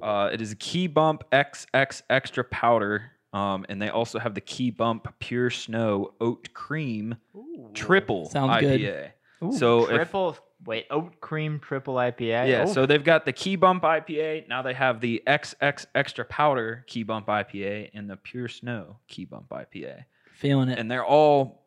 Uh, 0.01 0.29
it 0.31 0.41
is 0.41 0.51
a 0.51 0.55
Key 0.55 0.87
Bump 0.87 1.23
XX 1.31 2.01
Extra 2.09 2.43
Powder, 2.45 3.11
um, 3.33 3.65
and 3.69 3.81
they 3.81 3.89
also 3.89 4.17
have 4.19 4.33
the 4.33 4.41
Key 4.41 4.71
Bump 4.71 5.07
Pure 5.19 5.49
Snow 5.51 6.13
Oat 6.21 6.53
Cream 6.53 7.15
Ooh. 7.35 7.69
Triple 7.73 8.29
Sounds. 8.29 8.51
IPA. 8.63 9.11
Ooh. 9.43 9.51
So 9.53 9.83
if 9.89 9.95
triple. 9.95 10.37
wait, 10.65 10.85
oat 10.89 11.19
cream 11.21 11.59
triple 11.59 11.95
IPA. 11.95 12.47
yeah, 12.49 12.65
Oh, 12.67 12.73
so 12.73 12.85
they've 12.85 13.03
got 13.03 13.25
the 13.25 13.31
Key 13.33 13.55
Bump 13.55 13.83
IPA. 13.83 14.47
Now 14.49 14.61
they 14.61 14.73
have 14.73 14.99
the 15.01 15.21
XX 15.27 15.85
Extra 15.95 16.25
Powder 16.25 16.83
Key 16.87 17.03
Bump 17.03 17.27
IPA 17.27 17.89
and 17.93 18.09
the 18.09 18.17
Pure 18.17 18.49
Snow 18.49 18.97
Key 19.07 19.23
Bump 19.25 19.49
IPA. 19.49 20.03
feeling 20.33 20.69
it. 20.69 20.77
and 20.79 20.89
they're 20.91 21.05
all 21.05 21.63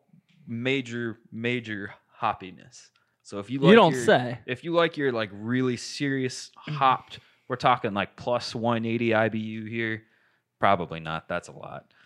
major 0.47 1.17
major 1.31 1.93
hoppiness 2.21 2.87
so 3.23 3.39
if 3.39 3.49
you 3.49 3.59
like 3.59 3.69
you 3.69 3.75
don't 3.75 3.93
your, 3.93 4.05
say. 4.05 4.39
if 4.45 4.63
you 4.63 4.73
like 4.73 4.97
your 4.97 5.11
like 5.11 5.29
really 5.33 5.77
serious 5.77 6.51
hopped 6.55 7.19
we're 7.47 7.55
talking 7.55 7.93
like 7.93 8.15
plus 8.15 8.53
180 8.55 9.09
ibu 9.09 9.67
here 9.69 10.03
probably 10.59 10.99
not 10.99 11.27
that's 11.27 11.47
a 11.47 11.51
lot 11.51 11.85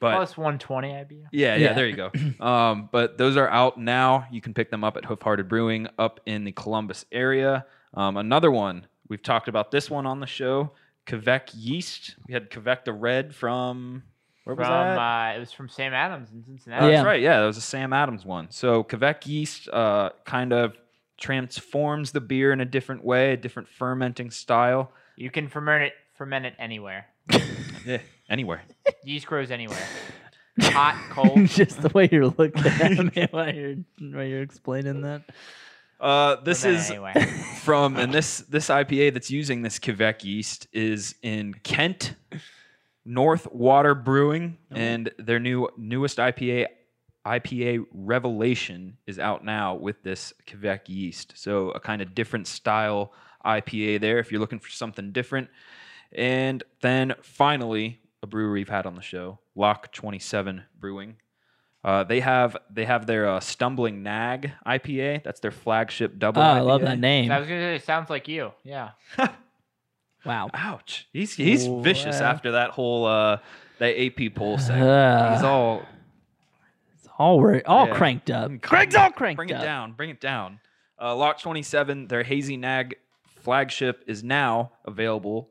but 0.00 0.16
plus 0.16 0.36
120 0.36 0.88
IBU. 0.88 1.22
yeah, 1.32 1.54
yeah, 1.54 1.56
Yeah. 1.56 1.72
there 1.72 1.86
you 1.86 1.96
go. 1.96 2.10
Um, 2.44 2.88
but 2.92 3.16
those 3.16 3.36
are 3.36 3.48
out 3.48 3.78
now. 3.80 4.26
You 4.30 4.40
can 4.40 4.52
pick 4.52 4.70
them 4.70 4.84
up 4.84 4.96
at 4.96 5.04
Hoof 5.04 5.22
Hearted 5.22 5.48
Brewing 5.48 5.86
up 5.98 6.20
in 6.26 6.44
the 6.44 6.52
Columbus 6.52 7.06
area. 7.12 7.64
Um, 7.94 8.16
another 8.16 8.50
one, 8.50 8.86
we've 9.08 9.22
talked 9.22 9.48
about 9.48 9.70
this 9.70 9.88
one 9.88 10.04
on 10.04 10.20
the 10.20 10.26
show, 10.26 10.72
Kveik 11.06 11.50
Yeast. 11.54 12.16
We 12.26 12.34
had 12.34 12.50
Kveik 12.50 12.84
the 12.84 12.92
Red 12.92 13.34
from, 13.34 14.02
where 14.44 14.54
was 14.56 14.66
From 14.66 14.72
that? 14.96 14.98
uh, 15.32 15.36
it 15.36 15.40
was 15.40 15.52
from 15.52 15.68
Sam 15.68 15.92
Adams 15.92 16.30
in 16.30 16.40
Oh, 16.40 16.46
Cincinnati. 16.46 16.86
Yeah. 16.86 16.92
That's 16.92 17.06
right. 17.06 17.20
Yeah, 17.20 17.40
that 17.40 17.46
was 17.46 17.56
a 17.56 17.60
Sam 17.62 17.92
Adams 17.92 18.24
one. 18.24 18.48
So 18.50 18.84
Kveik 18.84 19.26
yeast 19.26 19.68
uh, 19.68 20.10
kind 20.24 20.52
of 20.52 20.76
transforms 21.18 22.12
the 22.12 22.20
beer 22.20 22.52
in 22.52 22.60
a 22.60 22.64
different 22.64 23.04
way, 23.04 23.32
a 23.32 23.36
different 23.36 23.68
fermenting 23.68 24.30
style. 24.30 24.92
You 25.16 25.30
can 25.30 25.48
ferment 25.48 25.84
it 25.84 25.92
ferment 26.16 26.46
it 26.46 26.54
anywhere. 26.58 27.06
Yeah, 27.86 27.98
anywhere. 28.30 28.62
Yeast 29.04 29.26
grows 29.26 29.50
anywhere. 29.50 29.76
Hot, 30.62 30.96
cold. 31.10 31.46
Just 31.48 31.82
the 31.82 31.90
way 31.90 32.08
you're 32.10 32.28
looking 32.28 32.64
at 32.66 33.14
me 33.14 33.26
while 33.30 33.54
you're 33.54 33.74
while 34.00 34.24
you're 34.24 34.40
explaining 34.40 35.02
that. 35.02 35.20
Uh, 36.00 36.36
this 36.36 36.62
ferment 36.62 36.80
is 36.80 36.90
anywhere. 36.90 37.14
from, 37.62 37.96
and 37.98 38.10
this 38.10 38.38
this 38.48 38.68
IPA 38.68 39.12
that's 39.12 39.30
using 39.30 39.60
this 39.60 39.78
Kveik 39.78 40.24
yeast 40.24 40.66
is 40.72 41.14
in 41.22 41.52
Kent, 41.62 42.14
North 43.04 43.50
Water 43.52 43.94
Brewing, 43.94 44.58
and 44.70 45.10
their 45.18 45.40
new 45.40 45.68
newest 45.76 46.18
IPA. 46.18 46.66
IPA 47.26 47.86
Revelation 47.92 48.98
is 49.06 49.18
out 49.18 49.44
now 49.44 49.74
with 49.76 50.02
this 50.02 50.34
Kveik 50.46 50.88
yeast. 50.88 51.32
So, 51.36 51.70
a 51.70 51.80
kind 51.80 52.02
of 52.02 52.14
different 52.14 52.46
style 52.46 53.12
IPA 53.44 54.00
there 54.00 54.18
if 54.18 54.30
you're 54.30 54.40
looking 54.40 54.58
for 54.58 54.68
something 54.70 55.10
different. 55.12 55.48
And 56.12 56.62
then 56.82 57.14
finally, 57.22 58.00
a 58.22 58.26
brewery 58.26 58.60
we've 58.60 58.68
had 58.68 58.86
on 58.86 58.94
the 58.94 59.02
show, 59.02 59.38
Lock 59.54 59.92
27 59.92 60.64
Brewing. 60.78 61.16
Uh, 61.84 62.02
they 62.02 62.20
have 62.20 62.56
they 62.70 62.86
have 62.86 63.06
their 63.06 63.28
uh, 63.28 63.40
Stumbling 63.40 64.02
Nag 64.02 64.50
IPA. 64.66 65.22
That's 65.22 65.40
their 65.40 65.50
flagship 65.50 66.18
double. 66.18 66.40
Oh, 66.40 66.44
I 66.44 66.60
love 66.60 66.80
that 66.80 66.98
name. 66.98 67.30
I 67.30 67.38
was 67.38 67.46
gonna 67.46 67.60
say, 67.60 67.76
it 67.76 67.84
sounds 67.84 68.08
like 68.08 68.26
you. 68.26 68.52
Yeah. 68.62 68.90
Wow. 70.24 70.50
Ouch! 70.54 71.06
He's 71.12 71.34
he's 71.34 71.66
Oh, 71.66 71.80
vicious 71.80 72.20
after 72.20 72.52
that 72.52 72.70
whole 72.70 73.06
uh, 73.06 73.38
that 73.78 73.98
AP 74.00 74.34
poll 74.34 74.58
segment. 74.58 74.88
Uh, 74.88 75.32
he's 75.34 75.42
all 75.44 75.82
It's 76.94 77.08
all 77.18 77.38
we're 77.38 77.62
all 77.66 77.86
Yeah. 77.88 77.94
cranked 77.94 78.30
up. 78.30 78.50
Craig's 78.62 78.94
all 78.94 79.10
cranked 79.10 79.40
up. 79.40 79.46
bring 79.46 79.52
up. 79.56 79.62
it 79.62 79.64
down, 79.64 79.92
bring 79.92 80.10
it 80.10 80.20
down. 80.20 80.60
Uh, 81.00 81.14
Lock 81.16 81.40
27, 81.40 82.06
their 82.08 82.22
Hazy 82.22 82.56
Nag 82.56 82.94
flagship 83.40 84.04
is 84.06 84.22
now 84.24 84.72
available, 84.86 85.50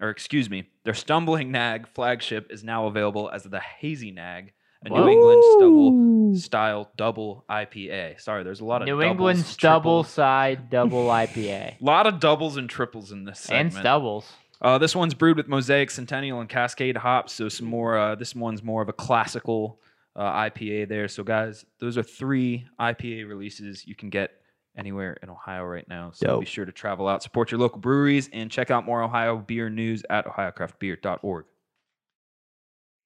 or 0.00 0.10
excuse 0.10 0.50
me, 0.50 0.68
their 0.84 0.92
Stumbling 0.94 1.50
Nag 1.52 1.86
flagship 1.88 2.50
is 2.50 2.62
now 2.64 2.86
available 2.86 3.30
as 3.30 3.44
the 3.44 3.60
Hazy 3.60 4.10
Nag, 4.10 4.52
a 4.84 4.88
New 4.88 4.94
Whoa. 4.94 5.08
England 5.08 5.42
stubble 5.56 6.34
style 6.36 6.90
double 6.96 7.44
IPA. 7.48 8.20
Sorry, 8.20 8.42
there's 8.42 8.60
a 8.60 8.64
lot 8.64 8.82
of 8.82 8.86
New 8.86 8.96
doubles, 9.00 9.10
England 9.10 9.38
stubble 9.40 10.02
triples. 10.02 10.08
side 10.14 10.70
double 10.70 11.06
IPA. 11.08 11.80
A 11.80 11.84
lot 11.84 12.06
of 12.06 12.20
doubles 12.20 12.56
and 12.56 12.68
triples 12.68 13.12
in 13.12 13.24
this 13.24 13.48
and 13.50 13.70
segment. 13.72 13.82
stubbles. 13.82 14.32
Uh, 14.60 14.78
this 14.78 14.94
one's 14.94 15.14
brewed 15.14 15.36
with 15.36 15.48
Mosaic, 15.48 15.90
Centennial, 15.90 16.40
and 16.40 16.48
Cascade 16.48 16.96
hops. 16.96 17.32
So 17.32 17.48
some 17.48 17.66
more. 17.66 17.98
Uh, 17.98 18.14
this 18.14 18.34
one's 18.34 18.62
more 18.62 18.80
of 18.82 18.88
a 18.88 18.92
classical 18.92 19.80
uh, 20.14 20.30
IPA 20.32 20.88
there. 20.88 21.08
So 21.08 21.24
guys, 21.24 21.64
those 21.80 21.98
are 21.98 22.02
three 22.02 22.66
IPA 22.80 23.28
releases 23.28 23.86
you 23.86 23.94
can 23.94 24.08
get 24.10 24.30
anywhere 24.76 25.16
in 25.22 25.28
Ohio 25.28 25.64
right 25.64 25.86
now. 25.88 26.10
So 26.14 26.26
Dope. 26.26 26.40
be 26.40 26.46
sure 26.46 26.64
to 26.64 26.72
travel 26.72 27.06
out, 27.08 27.22
support 27.22 27.50
your 27.50 27.60
local 27.60 27.78
breweries, 27.78 28.30
and 28.32 28.50
check 28.50 28.70
out 28.70 28.86
more 28.86 29.02
Ohio 29.02 29.36
beer 29.36 29.68
news 29.68 30.02
at 30.08 30.26
ohiocraftbeer.org. 30.26 31.44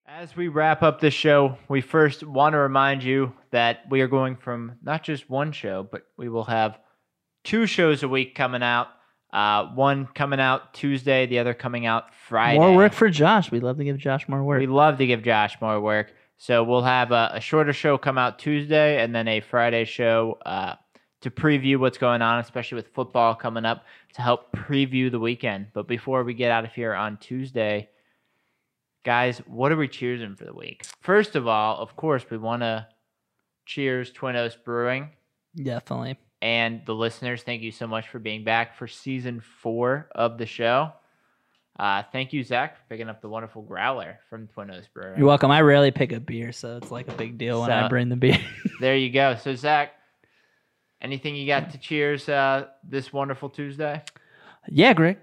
As 0.09 0.36
we 0.36 0.46
wrap 0.46 0.84
up 0.84 1.00
this 1.00 1.14
show, 1.14 1.59
we 1.68 1.80
first 1.80 2.22
want 2.22 2.52
to 2.52 2.59
remind 2.59 3.02
you 3.02 3.32
that 3.50 3.80
we 3.90 4.02
are 4.02 4.07
going 4.07 4.36
from 4.36 4.76
not 4.80 5.02
just 5.02 5.28
one 5.28 5.50
show, 5.50 5.82
but 5.90 6.02
we 6.16 6.28
will 6.28 6.44
have 6.44 6.78
two 7.42 7.66
shows 7.66 8.04
a 8.04 8.09
week 8.09 8.36
coming 8.36 8.62
out. 8.62 8.86
Uh, 9.32 9.66
one 9.74 10.07
coming 10.14 10.38
out 10.38 10.72
Tuesday, 10.74 11.26
the 11.26 11.40
other 11.40 11.54
coming 11.54 11.86
out 11.86 12.14
Friday. 12.14 12.57
More 12.57 12.76
work 12.76 12.92
for 12.92 13.11
Josh. 13.11 13.50
We'd 13.50 13.64
love 13.64 13.78
to 13.78 13.84
give 13.84 13.98
Josh 13.98 14.28
more 14.28 14.44
work. 14.44 14.61
We 14.61 14.68
love 14.68 14.96
to 14.98 15.07
give 15.09 15.24
Josh 15.24 15.61
more 15.61 15.80
work. 15.80 16.12
So 16.38 16.62
we'll 16.62 16.84
have 16.84 17.11
a, 17.11 17.32
a 17.34 17.40
shorter 17.40 17.72
show 17.72 17.98
come 17.98 18.16
out 18.16 18.38
Tuesday 18.38 19.02
and 19.02 19.12
then 19.12 19.26
a 19.26 19.40
Friday 19.40 19.84
show 19.86 20.38
uh, 20.46 20.76
to 21.22 21.30
preview 21.32 21.78
what's 21.78 21.98
going 21.98 22.22
on, 22.22 22.38
especially 22.38 22.76
with 22.76 22.94
football 22.94 23.34
coming 23.34 23.64
up 23.64 23.84
to 24.14 24.22
help 24.22 24.52
preview 24.52 25.11
the 25.11 25.18
weekend. 25.18 25.66
But 25.74 25.88
before 25.88 26.22
we 26.22 26.32
get 26.32 26.52
out 26.52 26.64
of 26.64 26.72
here 26.72 26.94
on 26.94 27.16
Tuesday, 27.16 27.88
guys, 29.07 29.38
what 29.46 29.70
are 29.70 29.76
we 29.76 29.86
cheersing 29.86 30.36
for 30.36 30.44
the 30.44 30.52
week? 30.52 30.84
First 31.00 31.36
of 31.36 31.46
all, 31.46 31.78
of 31.78 31.94
course, 31.96 32.26
we 32.28 32.36
want 32.38 32.62
to 32.62 32.88
cheers 33.64 34.11
Twin 34.11 34.34
Oast 34.34 34.64
Brewing 34.64 35.11
Definitely. 35.54 36.18
and 36.42 36.82
the 36.86 36.94
listeners. 36.94 37.44
Thank 37.44 37.62
you 37.62 37.70
so 37.70 37.86
much 37.86 38.09
for 38.09 38.18
being 38.18 38.42
back 38.42 38.76
for 38.76 38.88
season 38.88 39.40
four 39.62 40.09
of 40.14 40.38
the 40.38 40.44
show. 40.44 40.92
Uh, 41.78 42.02
thank 42.11 42.32
you, 42.32 42.42
Zach, 42.42 42.76
for 42.78 42.82
picking 42.88 43.09
up 43.09 43.22
the 43.22 43.28
wonderful 43.28 43.62
growler 43.62 44.18
from 44.28 44.48
Twin 44.48 44.72
Oast 44.72 44.92
Brewing. 44.92 45.18
You're 45.18 45.26
welcome. 45.26 45.52
I 45.52 45.61
rarely 45.61 45.92
pick 45.92 46.11
a 46.11 46.18
beer, 46.18 46.50
so 46.50 46.76
it's 46.76 46.90
like 46.90 47.07
a 47.07 47.14
big 47.14 47.38
deal 47.38 47.61
when 47.61 47.70
I 47.70 47.86
bring 47.86 48.09
the 48.09 48.16
beer. 48.16 48.38
There 48.80 48.96
you 48.96 49.11
go. 49.11 49.36
So, 49.36 49.54
Zach, 49.54 49.92
anything 51.00 51.36
you 51.36 51.46
got 51.46 51.70
to 51.70 51.78
cheers 51.78 52.28
uh, 52.28 52.66
this 52.82 53.12
wonderful 53.12 53.50
Tuesday? 53.50 54.02
yeah, 54.68 54.92
Greg. 54.94 55.18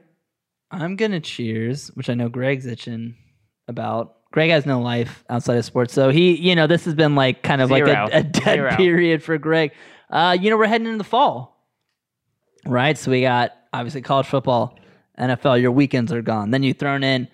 I'm 0.71 0.95
gonna 0.95 1.19
cheers, 1.19 1.89
which 1.89 2.09
I 2.09 2.15
know 2.15 2.29
Greg's 2.29 2.65
itching 2.65 3.15
about. 3.67 4.15
Greg 4.31 4.49
has 4.49 4.65
no 4.65 4.81
life 4.81 5.23
outside 5.29 5.57
of 5.57 5.65
sports, 5.65 5.93
so 5.93 6.09
he, 6.09 6.33
you 6.35 6.55
know, 6.55 6.65
this 6.65 6.85
has 6.85 6.95
been 6.95 7.13
like 7.13 7.43
kind 7.43 7.61
of 7.61 7.69
like 7.69 7.85
a, 7.85 8.09
a 8.11 8.23
dead 8.23 8.55
Zero. 8.55 8.75
period 8.75 9.21
for 9.23 9.37
Greg. 9.37 9.71
Uh, 10.09 10.35
you 10.39 10.49
know, 10.49 10.57
we're 10.57 10.65
heading 10.65 10.87
into 10.87 10.97
the 10.97 11.03
fall, 11.03 11.63
right? 12.65 12.97
So 12.97 13.11
we 13.11 13.21
got 13.21 13.51
obviously 13.71 14.01
college 14.01 14.25
football, 14.25 14.77
NFL. 15.19 15.61
Your 15.61 15.71
weekends 15.71 16.11
are 16.11 16.21
gone. 16.23 16.49
Then 16.51 16.63
you 16.63 16.73
thrown 16.73 17.03
in 17.03 17.27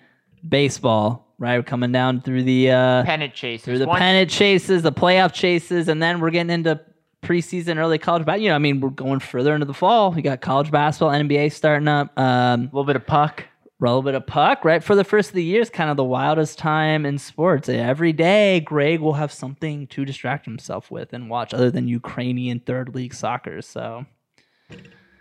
baseball, 0.46 1.34
right? 1.38 1.56
We're 1.58 1.62
coming 1.62 1.92
down 1.92 2.20
through 2.20 2.42
the 2.44 2.70
uh, 2.70 3.04
Pennant 3.04 3.34
chases. 3.34 3.64
through 3.64 3.78
the 3.78 3.86
Once- 3.86 3.98
pennant 3.98 4.30
chases, 4.30 4.82
the 4.82 4.92
playoff 4.92 5.32
chases, 5.32 5.88
and 5.88 6.02
then 6.02 6.20
we're 6.20 6.30
getting 6.30 6.50
into 6.50 6.80
preseason, 7.22 7.76
early 7.78 7.98
college. 7.98 8.24
But 8.26 8.40
you 8.40 8.48
know, 8.50 8.54
I 8.54 8.58
mean, 8.58 8.80
we're 8.80 8.90
going 8.90 9.20
further 9.20 9.54
into 9.54 9.66
the 9.66 9.74
fall. 9.74 10.12
We 10.12 10.22
got 10.22 10.40
college 10.40 10.70
basketball, 10.70 11.10
NBA 11.10 11.52
starting 11.52 11.88
up. 11.88 12.18
Um, 12.18 12.60
A 12.60 12.64
little 12.64 12.84
bit 12.84 12.96
of 12.96 13.06
puck. 13.06 13.44
A 13.86 14.02
bit 14.02 14.14
of 14.14 14.26
puck, 14.26 14.64
right? 14.64 14.82
For 14.84 14.94
the 14.94 15.04
first 15.04 15.30
of 15.30 15.34
the 15.34 15.42
year 15.44 15.60
is 15.62 15.70
kind 15.70 15.90
of 15.90 15.96
the 15.96 16.04
wildest 16.04 16.58
time 16.58 17.06
in 17.06 17.18
sports. 17.18 17.68
Every 17.68 18.12
day, 18.12 18.60
Greg 18.60 19.00
will 19.00 19.14
have 19.14 19.32
something 19.32 19.86
to 19.88 20.04
distract 20.04 20.44
himself 20.44 20.90
with 20.90 21.12
and 21.12 21.30
watch, 21.30 21.54
other 21.54 21.70
than 21.70 21.88
Ukrainian 21.88 22.60
third 22.60 22.94
league 22.94 23.14
soccer. 23.14 23.62
So, 23.62 24.04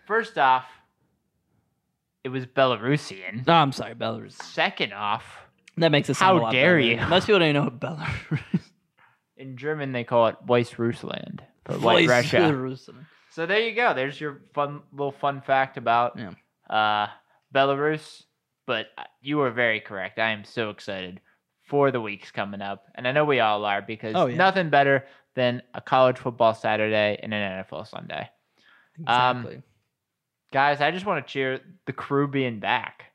First 0.05 0.37
off, 0.37 0.65
it 2.23 2.29
was 2.29 2.45
Belarusian. 2.45 3.43
oh, 3.47 3.53
I'm 3.53 3.71
sorry, 3.71 3.95
Belarus. 3.95 4.33
Second 4.41 4.93
off, 4.93 5.23
That 5.77 5.91
makes 5.91 6.09
it 6.09 6.17
How 6.17 6.31
sound 6.33 6.41
lot 6.41 6.51
dare 6.51 6.75
better. 6.77 6.79
you. 7.03 7.07
Most 7.07 7.27
people 7.27 7.39
don't 7.39 7.49
even 7.49 7.63
know 7.63 7.69
what 7.69 7.79
Belarus. 7.79 8.39
in 9.37 9.55
German 9.55 9.91
they 9.93 10.03
call 10.03 10.27
it 10.27 10.35
Weißrussland, 10.45 11.39
for 11.65 11.75
White 11.75 12.09
Russia. 12.09 12.77
So 13.31 13.45
there 13.45 13.59
you 13.61 13.73
go. 13.75 13.93
There's 13.93 14.19
your 14.19 14.41
fun 14.53 14.81
little 14.91 15.11
fun 15.13 15.41
fact 15.41 15.77
about 15.77 16.17
Yeah. 16.17 16.31
uh, 16.75 17.07
Belarus. 17.53 18.23
But 18.69 18.85
uh, 18.99 19.03
you 19.19 19.41
are 19.41 19.49
very 19.49 19.79
correct. 19.79 20.19
I 20.19 20.29
am 20.29 20.43
so 20.43 20.69
excited 20.69 21.21
for 21.63 21.89
the 21.89 21.99
weeks 21.99 22.29
coming 22.29 22.61
up, 22.61 22.85
and 22.93 23.07
I 23.07 23.11
know 23.11 23.25
we 23.25 23.39
all 23.39 23.65
are 23.65 23.81
because 23.81 24.13
Oh, 24.15 24.27
yeah. 24.27 24.37
nothing 24.37 24.69
better 24.69 25.07
than 25.33 25.63
a 25.73 25.81
college 25.81 26.19
football 26.19 26.53
Saturday 26.53 27.19
and 27.23 27.33
an 27.33 27.63
NFL 27.65 27.87
Sunday. 27.87 28.29
Um, 29.07 29.37
Exactly. 29.39 29.61
Guys, 30.53 30.81
I 30.81 30.91
just 30.91 31.07
want 31.07 31.25
to 31.25 31.33
cheer 31.33 31.61
the 31.87 31.93
crew 31.93 32.27
being 32.27 32.59
back. 32.59 33.05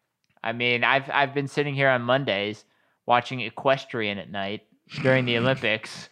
I 0.42 0.50
mean, 0.50 0.82
I've 0.82 1.08
I've 1.08 1.34
been 1.34 1.46
sitting 1.46 1.74
here 1.76 1.88
on 1.88 2.02
Mondays 2.02 2.64
watching 3.06 3.38
equestrian 3.38 4.18
at 4.18 4.32
night 4.32 4.62
during 5.02 5.24
the 5.24 5.38
Olympics, 5.42 6.08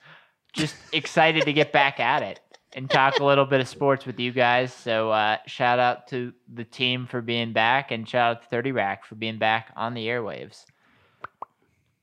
just 0.53 0.77
excited 0.93 1.43
to 1.47 1.53
get 1.53 1.73
back 1.73 1.99
at 1.99 2.23
it 2.23 2.39
and 2.75 2.89
talk 2.89 3.19
a 3.19 3.25
little 3.25 3.45
bit 3.45 3.61
of 3.61 3.69
sports 3.69 4.07
with 4.07 4.19
you 4.19 4.33
guys. 4.33 4.73
So 4.73 5.11
uh, 5.11 5.39
shout 5.47 5.79
out 5.79 6.09
to 6.09 6.33
the 6.53 6.65
team 6.65 7.07
for 7.07 7.21
being 7.21 7.53
back, 7.53 7.91
and 7.91 8.09
shout 8.09 8.37
out 8.37 8.43
to 8.43 8.49
Thirty 8.49 8.73
Rack 8.73 9.05
for 9.05 9.15
being 9.15 9.39
back 9.39 9.73
on 9.77 9.95
the 9.95 10.07
airwaves. 10.07 10.65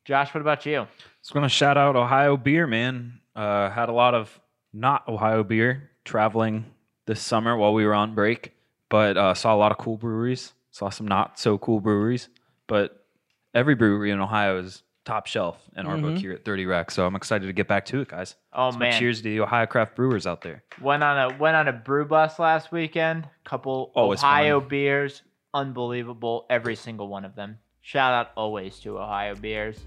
Josh, 0.05 0.33
what 0.33 0.41
about 0.41 0.65
you? 0.65 0.87
Just 1.21 1.33
going 1.33 1.43
to 1.43 1.49
shout 1.49 1.77
out 1.77 1.95
Ohio 1.95 2.35
beer, 2.37 2.65
man. 2.65 3.19
Uh, 3.35 3.69
had 3.69 3.89
a 3.89 3.93
lot 3.93 4.15
of 4.15 4.39
not 4.73 5.07
Ohio 5.07 5.43
beer 5.43 5.91
traveling 6.03 6.65
this 7.05 7.21
summer 7.21 7.55
while 7.55 7.73
we 7.73 7.85
were 7.85 7.93
on 7.93 8.15
break, 8.15 8.53
but 8.89 9.17
uh, 9.17 9.33
saw 9.33 9.53
a 9.53 9.57
lot 9.57 9.71
of 9.71 9.77
cool 9.77 9.97
breweries. 9.97 10.53
Saw 10.71 10.89
some 10.89 11.07
not 11.07 11.39
so 11.39 11.57
cool 11.57 11.79
breweries, 11.79 12.29
but 12.67 13.05
every 13.53 13.75
brewery 13.75 14.11
in 14.11 14.19
Ohio 14.19 14.59
is 14.59 14.83
top 15.09 15.27
shelf 15.27 15.57
in 15.75 15.85
our 15.87 15.97
book 15.97 16.13
Mhm. 16.13 16.19
here 16.19 16.31
at 16.33 16.45
30 16.45 16.65
Rack. 16.65 16.91
So 16.91 17.05
I'm 17.05 17.15
excited 17.15 17.47
to 17.47 17.53
get 17.53 17.67
back 17.67 17.85
to 17.85 18.01
it, 18.01 18.07
guys. 18.09 18.35
Oh 18.53 18.71
So 18.71 18.77
my 18.79 18.89
man, 18.89 18.99
cheers 18.99 19.17
to 19.17 19.23
the 19.23 19.39
Ohio 19.41 19.65
craft 19.65 19.95
brewers 19.95 20.25
out 20.27 20.41
there. 20.41 20.63
went 20.81 21.03
on 21.03 21.17
a 21.31 21.37
went 21.37 21.55
on 21.55 21.67
a 21.67 21.73
brew 21.73 22.05
bus 22.05 22.37
last 22.39 22.71
weekend. 22.71 23.27
Couple 23.43 23.91
Always 23.95 24.19
Ohio 24.23 24.59
beers, 24.59 25.23
unbelievable, 25.53 26.45
every 26.49 26.75
single 26.75 27.07
one 27.07 27.25
of 27.25 27.35
them. 27.35 27.57
Shout 27.81 28.13
out 28.13 28.31
always 28.35 28.79
to 28.81 28.99
Ohio 28.99 29.35
beers. 29.35 29.79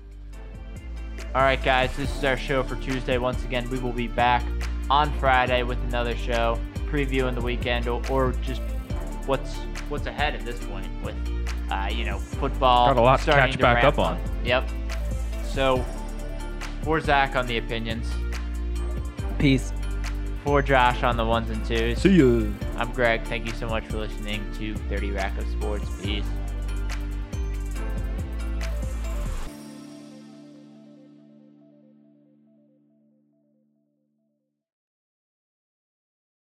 All 1.35 1.43
right, 1.43 1.63
guys, 1.63 1.95
this 1.97 2.15
is 2.17 2.25
our 2.25 2.37
show 2.37 2.63
for 2.63 2.77
Tuesday. 2.77 3.17
Once 3.19 3.45
again, 3.45 3.69
we 3.71 3.79
will 3.79 3.93
be 3.93 4.09
back 4.09 4.43
on 4.91 5.11
Friday 5.19 5.63
with 5.63 5.79
another 5.85 6.17
show, 6.17 6.59
previewing 6.91 7.35
the 7.35 7.41
weekend 7.41 7.87
or, 7.87 8.03
or 8.11 8.33
just 8.43 8.61
what's 9.27 9.55
what's 9.89 10.07
ahead 10.07 10.35
at 10.35 10.45
this 10.45 10.59
point 10.65 10.87
with 11.05 11.15
uh, 11.71 11.89
you 11.91 12.05
know 12.05 12.19
football. 12.19 12.87
Got 12.89 12.97
a 12.97 13.01
lot 13.03 13.17
to 13.19 13.23
starting 13.23 13.53
catch 13.53 13.61
back 13.61 13.83
ramp 13.85 13.99
up 13.99 14.05
on. 14.05 14.19
Yep. 14.45 14.69
So 15.55 15.85
for 16.83 17.01
Zach 17.01 17.37
on 17.37 17.47
the 17.47 17.59
opinions, 17.59 18.09
Peace. 19.39 19.73
for 20.45 20.63
Josh 20.63 21.03
on 21.03 21.17
the 21.17 21.25
ones 21.25 21.51
and 21.51 21.65
twos. 21.65 21.99
See 21.99 22.15
you. 22.15 22.55
I'm 22.77 22.91
Greg. 22.93 23.25
Thank 23.27 23.47
you 23.47 23.53
so 23.53 23.69
much 23.69 23.85
for 23.87 23.99
listening 23.99 24.45
to 24.59 24.75
30 24.89 25.11
Rack 25.11 25.37
of 25.39 25.47
Sports. 25.49 25.89
Peace. 26.03 26.25